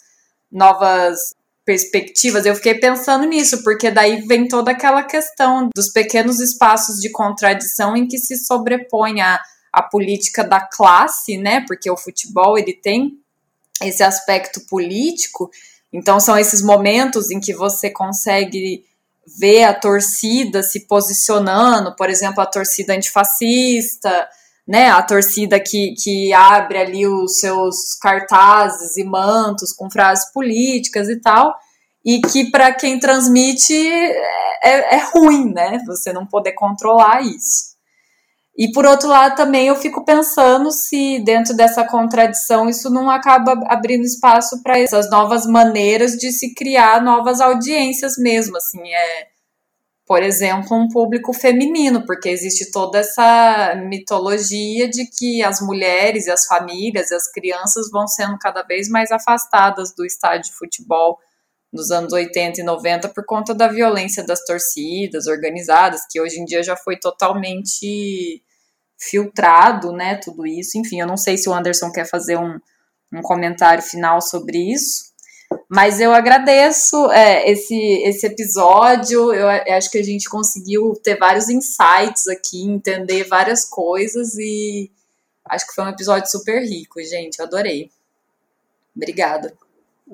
[0.51, 1.35] novas
[1.71, 2.45] perspectivas?
[2.45, 7.97] Eu fiquei pensando nisso, porque daí vem toda aquela questão dos pequenos espaços de contradição
[7.97, 9.41] em que se sobrepõe a,
[9.73, 11.65] a política da classe, né?
[11.69, 13.17] Porque o futebol ele tem
[13.81, 15.49] esse aspecto político,
[15.93, 18.85] então são esses momentos em que você consegue
[19.39, 24.29] ver a torcida se posicionando, por exemplo, a torcida antifascista,
[24.67, 31.09] né, a torcida que, que abre ali os seus cartazes e mantos com frases políticas
[31.09, 31.55] e tal,
[32.05, 37.71] e que para quem transmite é, é, é ruim, né, você não poder controlar isso.
[38.57, 43.53] E por outro lado, também eu fico pensando se dentro dessa contradição isso não acaba
[43.67, 49.30] abrindo espaço para essas novas maneiras de se criar novas audiências mesmo, assim, é
[50.11, 56.33] por exemplo, um público feminino, porque existe toda essa mitologia de que as mulheres e
[56.33, 61.17] as famílias e as crianças vão sendo cada vez mais afastadas do estádio de futebol
[61.73, 66.45] nos anos 80 e 90 por conta da violência das torcidas organizadas, que hoje em
[66.45, 68.43] dia já foi totalmente
[68.99, 70.77] filtrado, né, tudo isso.
[70.77, 72.59] Enfim, eu não sei se o Anderson quer fazer um,
[73.13, 75.10] um comentário final sobre isso,
[75.69, 79.33] mas eu agradeço é, esse, esse episódio.
[79.33, 84.91] Eu, eu acho que a gente conseguiu ter vários insights aqui, entender várias coisas e
[85.45, 87.39] acho que foi um episódio super rico, gente.
[87.39, 87.91] Eu adorei.
[88.97, 89.55] Obrigada.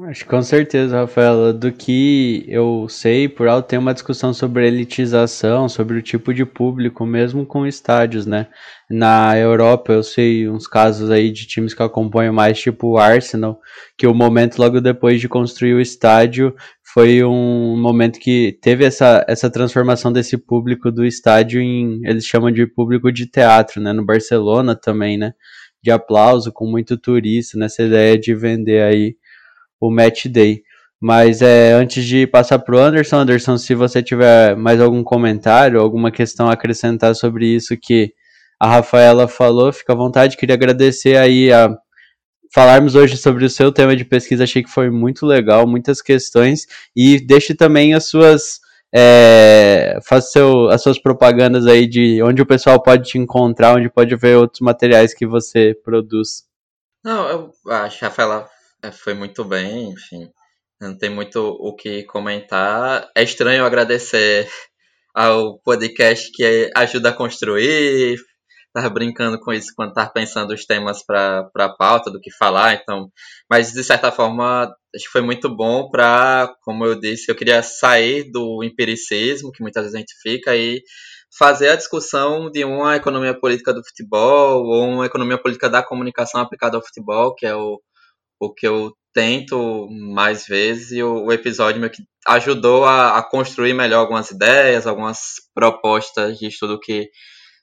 [0.04, 1.54] Acho que com certeza, Rafaela.
[1.54, 6.44] Do que eu sei, por alto tem uma discussão sobre elitização, sobre o tipo de
[6.44, 8.46] público, mesmo com estádios, né?
[8.90, 13.58] Na Europa, eu sei uns casos aí de times que acompanham mais, tipo o Arsenal,
[13.96, 16.54] que o momento logo depois de construir o estádio
[16.92, 22.50] foi um momento que teve essa, essa transformação desse público do estádio em, eles chamam
[22.50, 23.94] de público de teatro, né?
[23.94, 25.32] No Barcelona também, né?
[25.82, 29.16] De aplauso, com muito turista, nessa ideia de vender aí
[29.80, 30.62] o match day.
[31.00, 35.80] Mas é, antes de passar para o Anderson, Anderson, se você tiver mais algum comentário,
[35.80, 38.12] alguma questão a acrescentar sobre isso que
[38.58, 40.36] a Rafaela falou, fica à vontade.
[40.36, 41.76] Queria agradecer aí a
[42.54, 44.44] falarmos hoje sobre o seu tema de pesquisa.
[44.44, 46.66] Achei que foi muito legal, muitas questões.
[46.96, 48.60] E deixe também as suas.
[48.94, 53.90] É, faça seu, as suas propagandas aí de onde o pessoal pode te encontrar, onde
[53.90, 56.44] pode ver outros materiais que você produz.
[57.04, 58.48] Não, eu acho, Rafaela
[58.92, 60.28] foi muito bem, enfim.
[60.80, 63.08] Não tem muito o que comentar.
[63.16, 64.48] É estranho agradecer
[65.14, 68.18] ao podcast que ajuda a construir.
[68.74, 72.74] Tava brincando com isso quando tava pensando os temas para a pauta, do que falar,
[72.74, 73.10] então.
[73.50, 74.64] Mas de certa forma,
[74.94, 79.62] acho que foi muito bom para, como eu disse, eu queria sair do empiricismo, que
[79.62, 80.82] muitas vezes a gente fica, e
[81.38, 86.40] fazer a discussão de uma economia política do futebol ou uma economia política da comunicação
[86.40, 87.80] aplicada ao futebol, que é o
[88.40, 93.22] o que eu tento mais vezes e o, o episódio meio que ajudou a, a,
[93.22, 97.08] construir melhor algumas ideias, algumas propostas de estudo que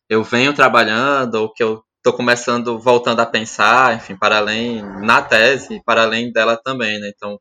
[0.09, 5.21] eu venho trabalhando ou que eu estou começando, voltando a pensar, enfim, para além, na
[5.21, 7.11] tese, para além dela também, né?
[7.15, 7.39] Então,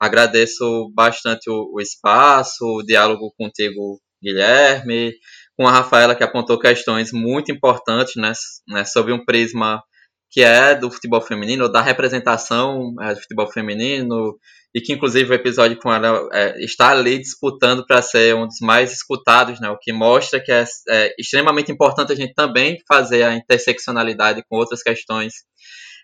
[0.00, 5.12] agradeço bastante o, o espaço, o diálogo contigo, Guilherme,
[5.56, 8.32] com a Rafaela, que apontou questões muito importantes, né,
[8.68, 9.82] né sobre um prisma
[10.30, 14.38] que é do futebol feminino, da representação é, do futebol feminino,
[14.74, 18.60] e que inclusive o episódio com ela é, está ali disputando para ser um dos
[18.60, 19.70] mais escutados, né?
[19.70, 24.56] O que mostra que é, é, extremamente importante a gente também fazer a interseccionalidade com
[24.56, 25.32] outras questões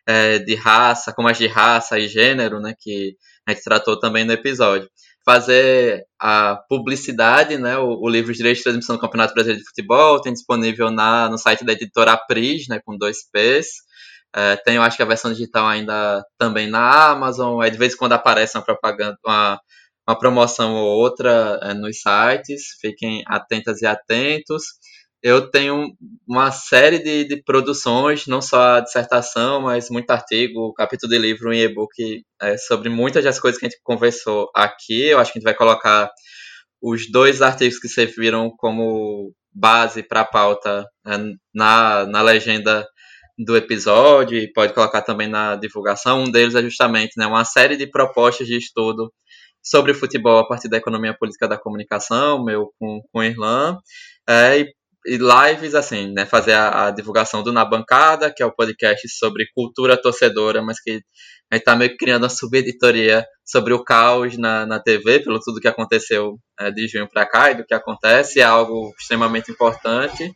[0.06, 2.74] é, de raça, como as de raça e gênero, né?
[2.78, 4.88] Que a gente tratou também no episódio.
[5.26, 7.76] Fazer a publicidade, né?
[7.76, 11.38] O, o livro Direito de Transmissão do Campeonato Brasileiro de Futebol tem disponível na, no
[11.38, 12.80] site da editora Apris, né?
[12.84, 13.84] Com dois P's
[14.35, 17.61] é, tem, eu acho que a versão digital ainda também na Amazon.
[17.61, 19.61] Aí de vez em quando aparece uma propaganda, uma,
[20.09, 22.77] uma promoção ou outra é, nos sites.
[22.81, 24.65] Fiquem atentas e atentos.
[25.23, 25.86] Eu tenho
[26.28, 31.52] uma série de, de produções, não só a dissertação, mas muito artigo, capítulo de livro
[31.52, 35.06] em e-book é, sobre muitas das coisas que a gente conversou aqui.
[35.09, 36.11] Eu acho que a gente vai colocar
[36.82, 41.16] os dois artigos que serviram como base para a pauta é,
[41.55, 42.86] na, na legenda
[43.39, 46.23] do episódio e pode colocar também na divulgação.
[46.23, 49.12] Um deles é justamente né, uma série de propostas de estudo
[49.62, 53.78] sobre futebol a partir da economia política da comunicação, meu com, com Irlan,
[54.28, 54.74] é, e,
[55.06, 59.09] e, lives, assim, né, fazer a, a, divulgação do Na Bancada, que é o podcast
[59.09, 60.94] sobre cultura torcedora, mas que a
[61.56, 65.61] gente está meio que criando uma subeditoria sobre o caos na, na TV, pelo tudo
[65.61, 70.31] que aconteceu é, de junho para cá e do que acontece, é algo extremamente importante.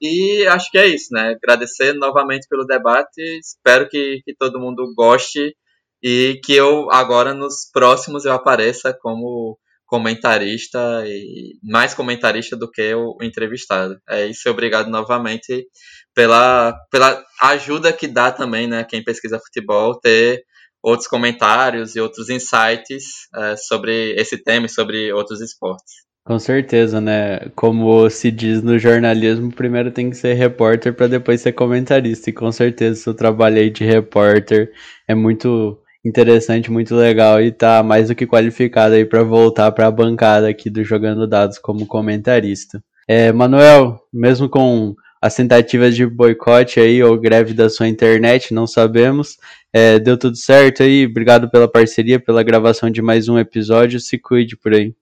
[0.00, 1.30] E acho que é isso, né?
[1.30, 3.20] Agradecer novamente pelo debate.
[3.40, 5.54] Espero que, que todo mundo goste
[6.02, 12.94] e que eu agora nos próximos eu apareça como comentarista e mais comentarista do que
[12.94, 13.98] o entrevistado.
[14.08, 15.66] É isso, obrigado novamente
[16.14, 20.44] pela, pela ajuda que dá também, né, quem pesquisa futebol, ter
[20.82, 23.04] outros comentários e outros insights
[23.34, 26.07] é, sobre esse tema e sobre outros esportes.
[26.28, 27.38] Com certeza, né?
[27.56, 32.28] Como se diz no jornalismo, primeiro tem que ser repórter para depois ser comentarista.
[32.28, 34.70] E com certeza seu trabalho aí de repórter
[35.08, 39.86] é muito interessante, muito legal e tá mais do que qualificado aí para voltar para
[39.86, 42.84] a bancada aqui do Jogando Dados como comentarista.
[43.08, 48.66] É, Manuel, mesmo com as tentativas de boicote aí ou greve da sua internet, não
[48.66, 49.38] sabemos.
[49.72, 54.18] É, deu tudo certo aí, obrigado pela parceria, pela gravação de mais um episódio, se
[54.18, 54.94] cuide por aí.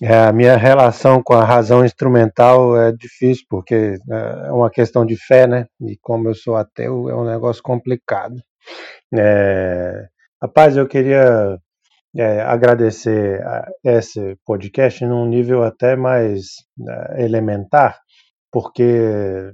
[0.00, 5.16] É, a minha relação com a razão instrumental é difícil, porque é uma questão de
[5.16, 5.66] fé, né?
[5.80, 8.36] E como eu sou ateu, é um negócio complicado.
[9.12, 10.06] É,
[10.40, 11.58] rapaz, eu queria
[12.16, 13.42] é, agradecer
[13.84, 16.46] esse podcast num nível até mais
[17.16, 17.98] é, elementar,
[18.52, 19.52] porque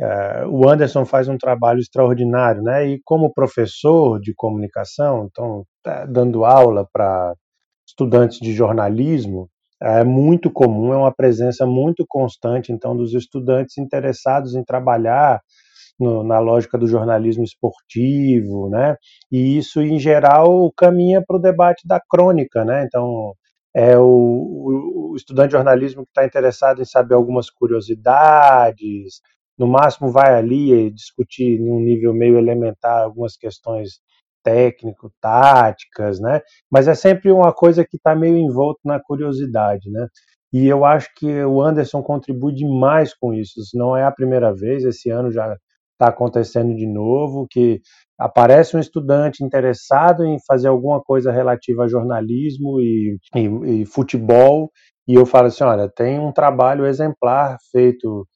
[0.00, 2.86] é, o Anderson faz um trabalho extraordinário, né?
[2.86, 7.34] E como professor de comunicação, então tá dando aula para
[7.86, 9.48] estudantes de jornalismo,
[9.82, 15.40] é muito comum, é uma presença muito constante, então, dos estudantes interessados em trabalhar
[15.98, 18.96] no, na lógica do jornalismo esportivo, né?
[19.30, 22.84] E isso, em geral, caminha para o debate da crônica, né?
[22.84, 23.34] Então,
[23.74, 29.20] é o, o estudante de jornalismo que está interessado em saber algumas curiosidades,
[29.58, 34.00] no máximo vai ali discutir num nível meio elementar algumas questões
[34.48, 36.40] técnico, táticas, né?
[36.70, 40.06] Mas é sempre uma coisa que está meio envolto na curiosidade, né?
[40.52, 43.60] E eu acho que o Anderson contribui demais com isso.
[43.74, 45.54] Não é a primeira vez, esse ano já
[45.92, 47.80] está acontecendo de novo, que
[48.18, 54.70] aparece um estudante interessado em fazer alguma coisa relativa a jornalismo e, e, e futebol,
[55.06, 58.26] e eu falo assim, olha, tem um trabalho exemplar feito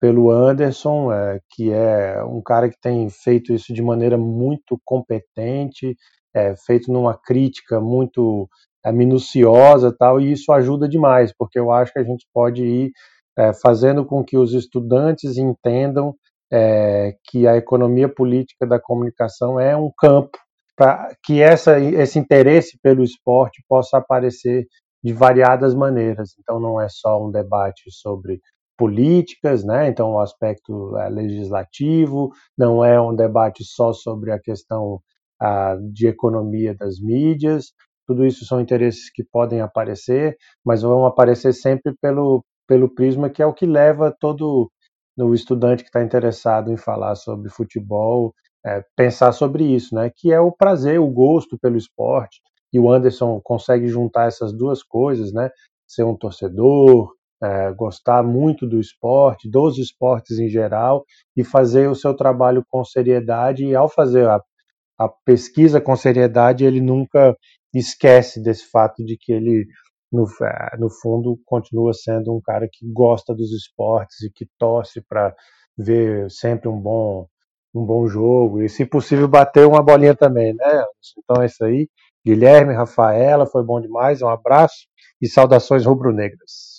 [0.00, 5.96] pelo Anderson, é, que é um cara que tem feito isso de maneira muito competente,
[6.34, 8.48] é, feito numa crítica muito
[8.84, 12.92] é, minuciosa tal, e isso ajuda demais, porque eu acho que a gente pode ir
[13.38, 16.14] é, fazendo com que os estudantes entendam
[16.52, 20.38] é, que a economia política da comunicação é um campo
[20.76, 24.66] para que essa, esse interesse pelo esporte possa aparecer
[25.02, 26.34] de variadas maneiras.
[26.38, 28.40] Então, não é só um debate sobre
[28.76, 29.88] políticas, né?
[29.88, 35.00] Então, o aspecto é, legislativo não é um debate só sobre a questão
[35.92, 37.72] de economia das mídias.
[38.06, 43.42] Tudo isso são interesses que podem aparecer, mas vão aparecer sempre pelo pelo prisma que
[43.42, 44.70] é o que leva todo
[45.18, 48.34] o estudante que está interessado em falar sobre futebol
[48.66, 50.10] é, pensar sobre isso, né?
[50.14, 52.40] Que é o prazer, o gosto pelo esporte.
[52.72, 55.50] E o Anderson consegue juntar essas duas coisas, né?
[55.86, 57.12] Ser um torcedor,
[57.42, 61.04] é, gostar muito do esporte, dos esportes em geral,
[61.36, 63.64] e fazer o seu trabalho com seriedade.
[63.64, 64.40] E ao fazer a,
[64.98, 67.36] a pesquisa com seriedade, ele nunca
[67.74, 69.66] esquece desse fato de que ele,
[70.12, 75.02] no, é, no fundo, continua sendo um cara que gosta dos esportes e que torce
[75.08, 75.34] para
[75.76, 77.26] ver sempre um bom
[77.74, 80.84] um bom jogo e, se possível, bater uma bolinha também, né?
[81.18, 81.88] Então é isso aí.
[82.24, 84.22] Guilherme, Rafaela, foi bom demais.
[84.22, 84.86] Um abraço
[85.20, 86.75] e saudações rubro-negras.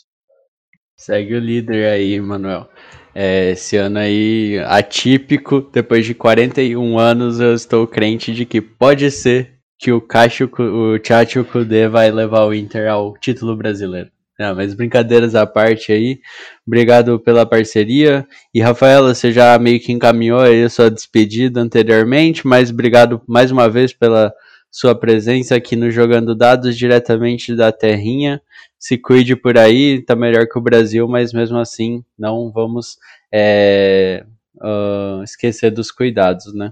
[0.99, 2.67] Segue o líder aí, Manuel.
[3.13, 9.09] É, esse ano aí, atípico, depois de 41 anos, eu estou crente de que pode
[9.11, 14.09] ser que o Cacho, o Tchatcho Kudê vai levar o Inter ao título brasileiro.
[14.39, 16.19] Não, mas brincadeiras à parte aí,
[16.65, 18.27] obrigado pela parceria.
[18.53, 23.51] E Rafaela, você já meio que encaminhou aí a sua despedida anteriormente, mas obrigado mais
[23.51, 24.33] uma vez pela
[24.77, 28.39] sua presença aqui no Jogando Dados diretamente da Terrinha
[28.77, 32.99] se cuide por aí, tá melhor que o Brasil, mas mesmo assim não vamos
[33.33, 34.23] é,
[34.57, 36.71] uh, esquecer dos cuidados, né?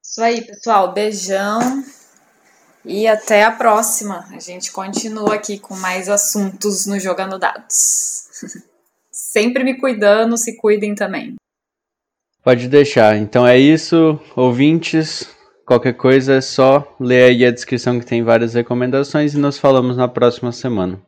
[0.00, 0.92] Isso aí, pessoal.
[0.92, 1.58] Beijão
[2.84, 4.24] e até a próxima.
[4.30, 8.28] A gente continua aqui com mais assuntos no Jogando Dados.
[9.10, 11.34] Sempre me cuidando, se cuidem também.
[12.44, 13.16] Pode deixar.
[13.16, 15.36] Então é isso, ouvintes.
[15.68, 19.98] Qualquer coisa é só ler aí a descrição que tem várias recomendações e nos falamos
[19.98, 20.98] na próxima semana.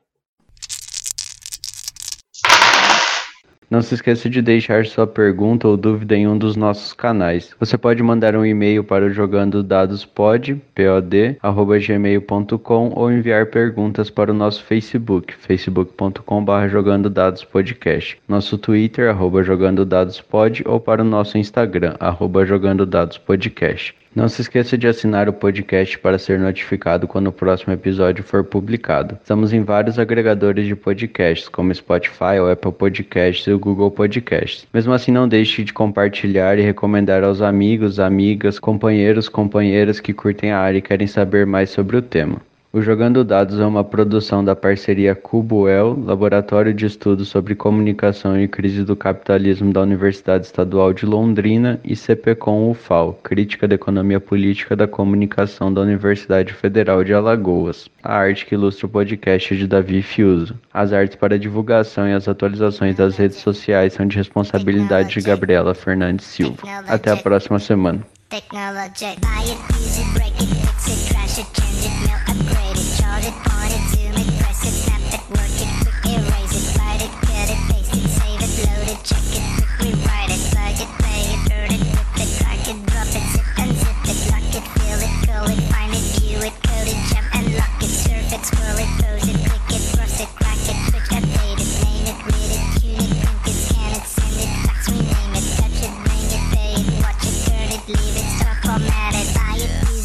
[3.70, 7.56] Não se esqueça de deixar sua pergunta ou dúvida em um dos nossos canais.
[7.58, 11.38] Você pode mandar um e-mail para o jogando dados pod, pod,
[11.86, 19.42] gmail.com ou enviar perguntas para o nosso Facebook, facebook.com.br jogando dados podcast, nosso Twitter, arroba
[19.42, 23.98] jogando dados pod ou para o nosso Instagram, arroba jogando dados podcast.
[24.12, 28.42] Não se esqueça de assinar o podcast para ser notificado quando o próximo episódio for
[28.42, 29.16] publicado.
[29.22, 34.66] Estamos em vários agregadores de podcasts, como Spotify, o Apple Podcasts e o Google Podcasts.
[34.74, 40.50] Mesmo assim, não deixe de compartilhar e recomendar aos amigos, amigas, companheiros, companheiras que curtem
[40.50, 42.49] a área e querem saber mais sobre o tema.
[42.72, 48.46] O Jogando Dados é uma produção da parceria Cubuel, Laboratório de Estudos sobre Comunicação e
[48.46, 54.76] Crise do Capitalismo da Universidade Estadual de Londrina e CPCOM UFAL, Crítica da Economia Política
[54.76, 57.88] da Comunicação da Universidade Federal de Alagoas.
[58.04, 60.54] A arte que ilustra o podcast é de Davi Fiuso.
[60.72, 65.74] As artes para divulgação e as atualizações das redes sociais são de responsabilidade de Gabriela
[65.74, 66.62] Fernandes Silva.
[66.86, 68.00] Até a próxima semana.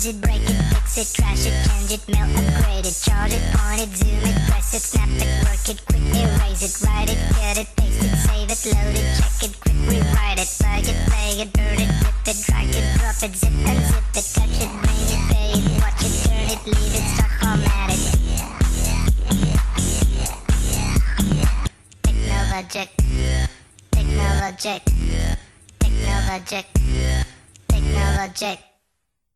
[0.07, 3.81] It, break it, fix it, trash it, change it, melt, upgrade it, charge it, point
[3.81, 7.57] it, zoom it, press it, snap it, work it, quick erase it, write it, cut
[7.57, 11.41] it, paste it, save it, load it, check it, quick rewrite it, plug it, play
[11.41, 14.69] it, burn it, rip it, drag it, drop it, zip and zip it, touch it,
[14.83, 18.01] bring it, pay it, watch it, turn it, leave it, start, format it.
[22.03, 22.89] Technologic,
[23.91, 24.81] technologic,
[25.79, 26.65] technologic,
[27.67, 28.74] technologic.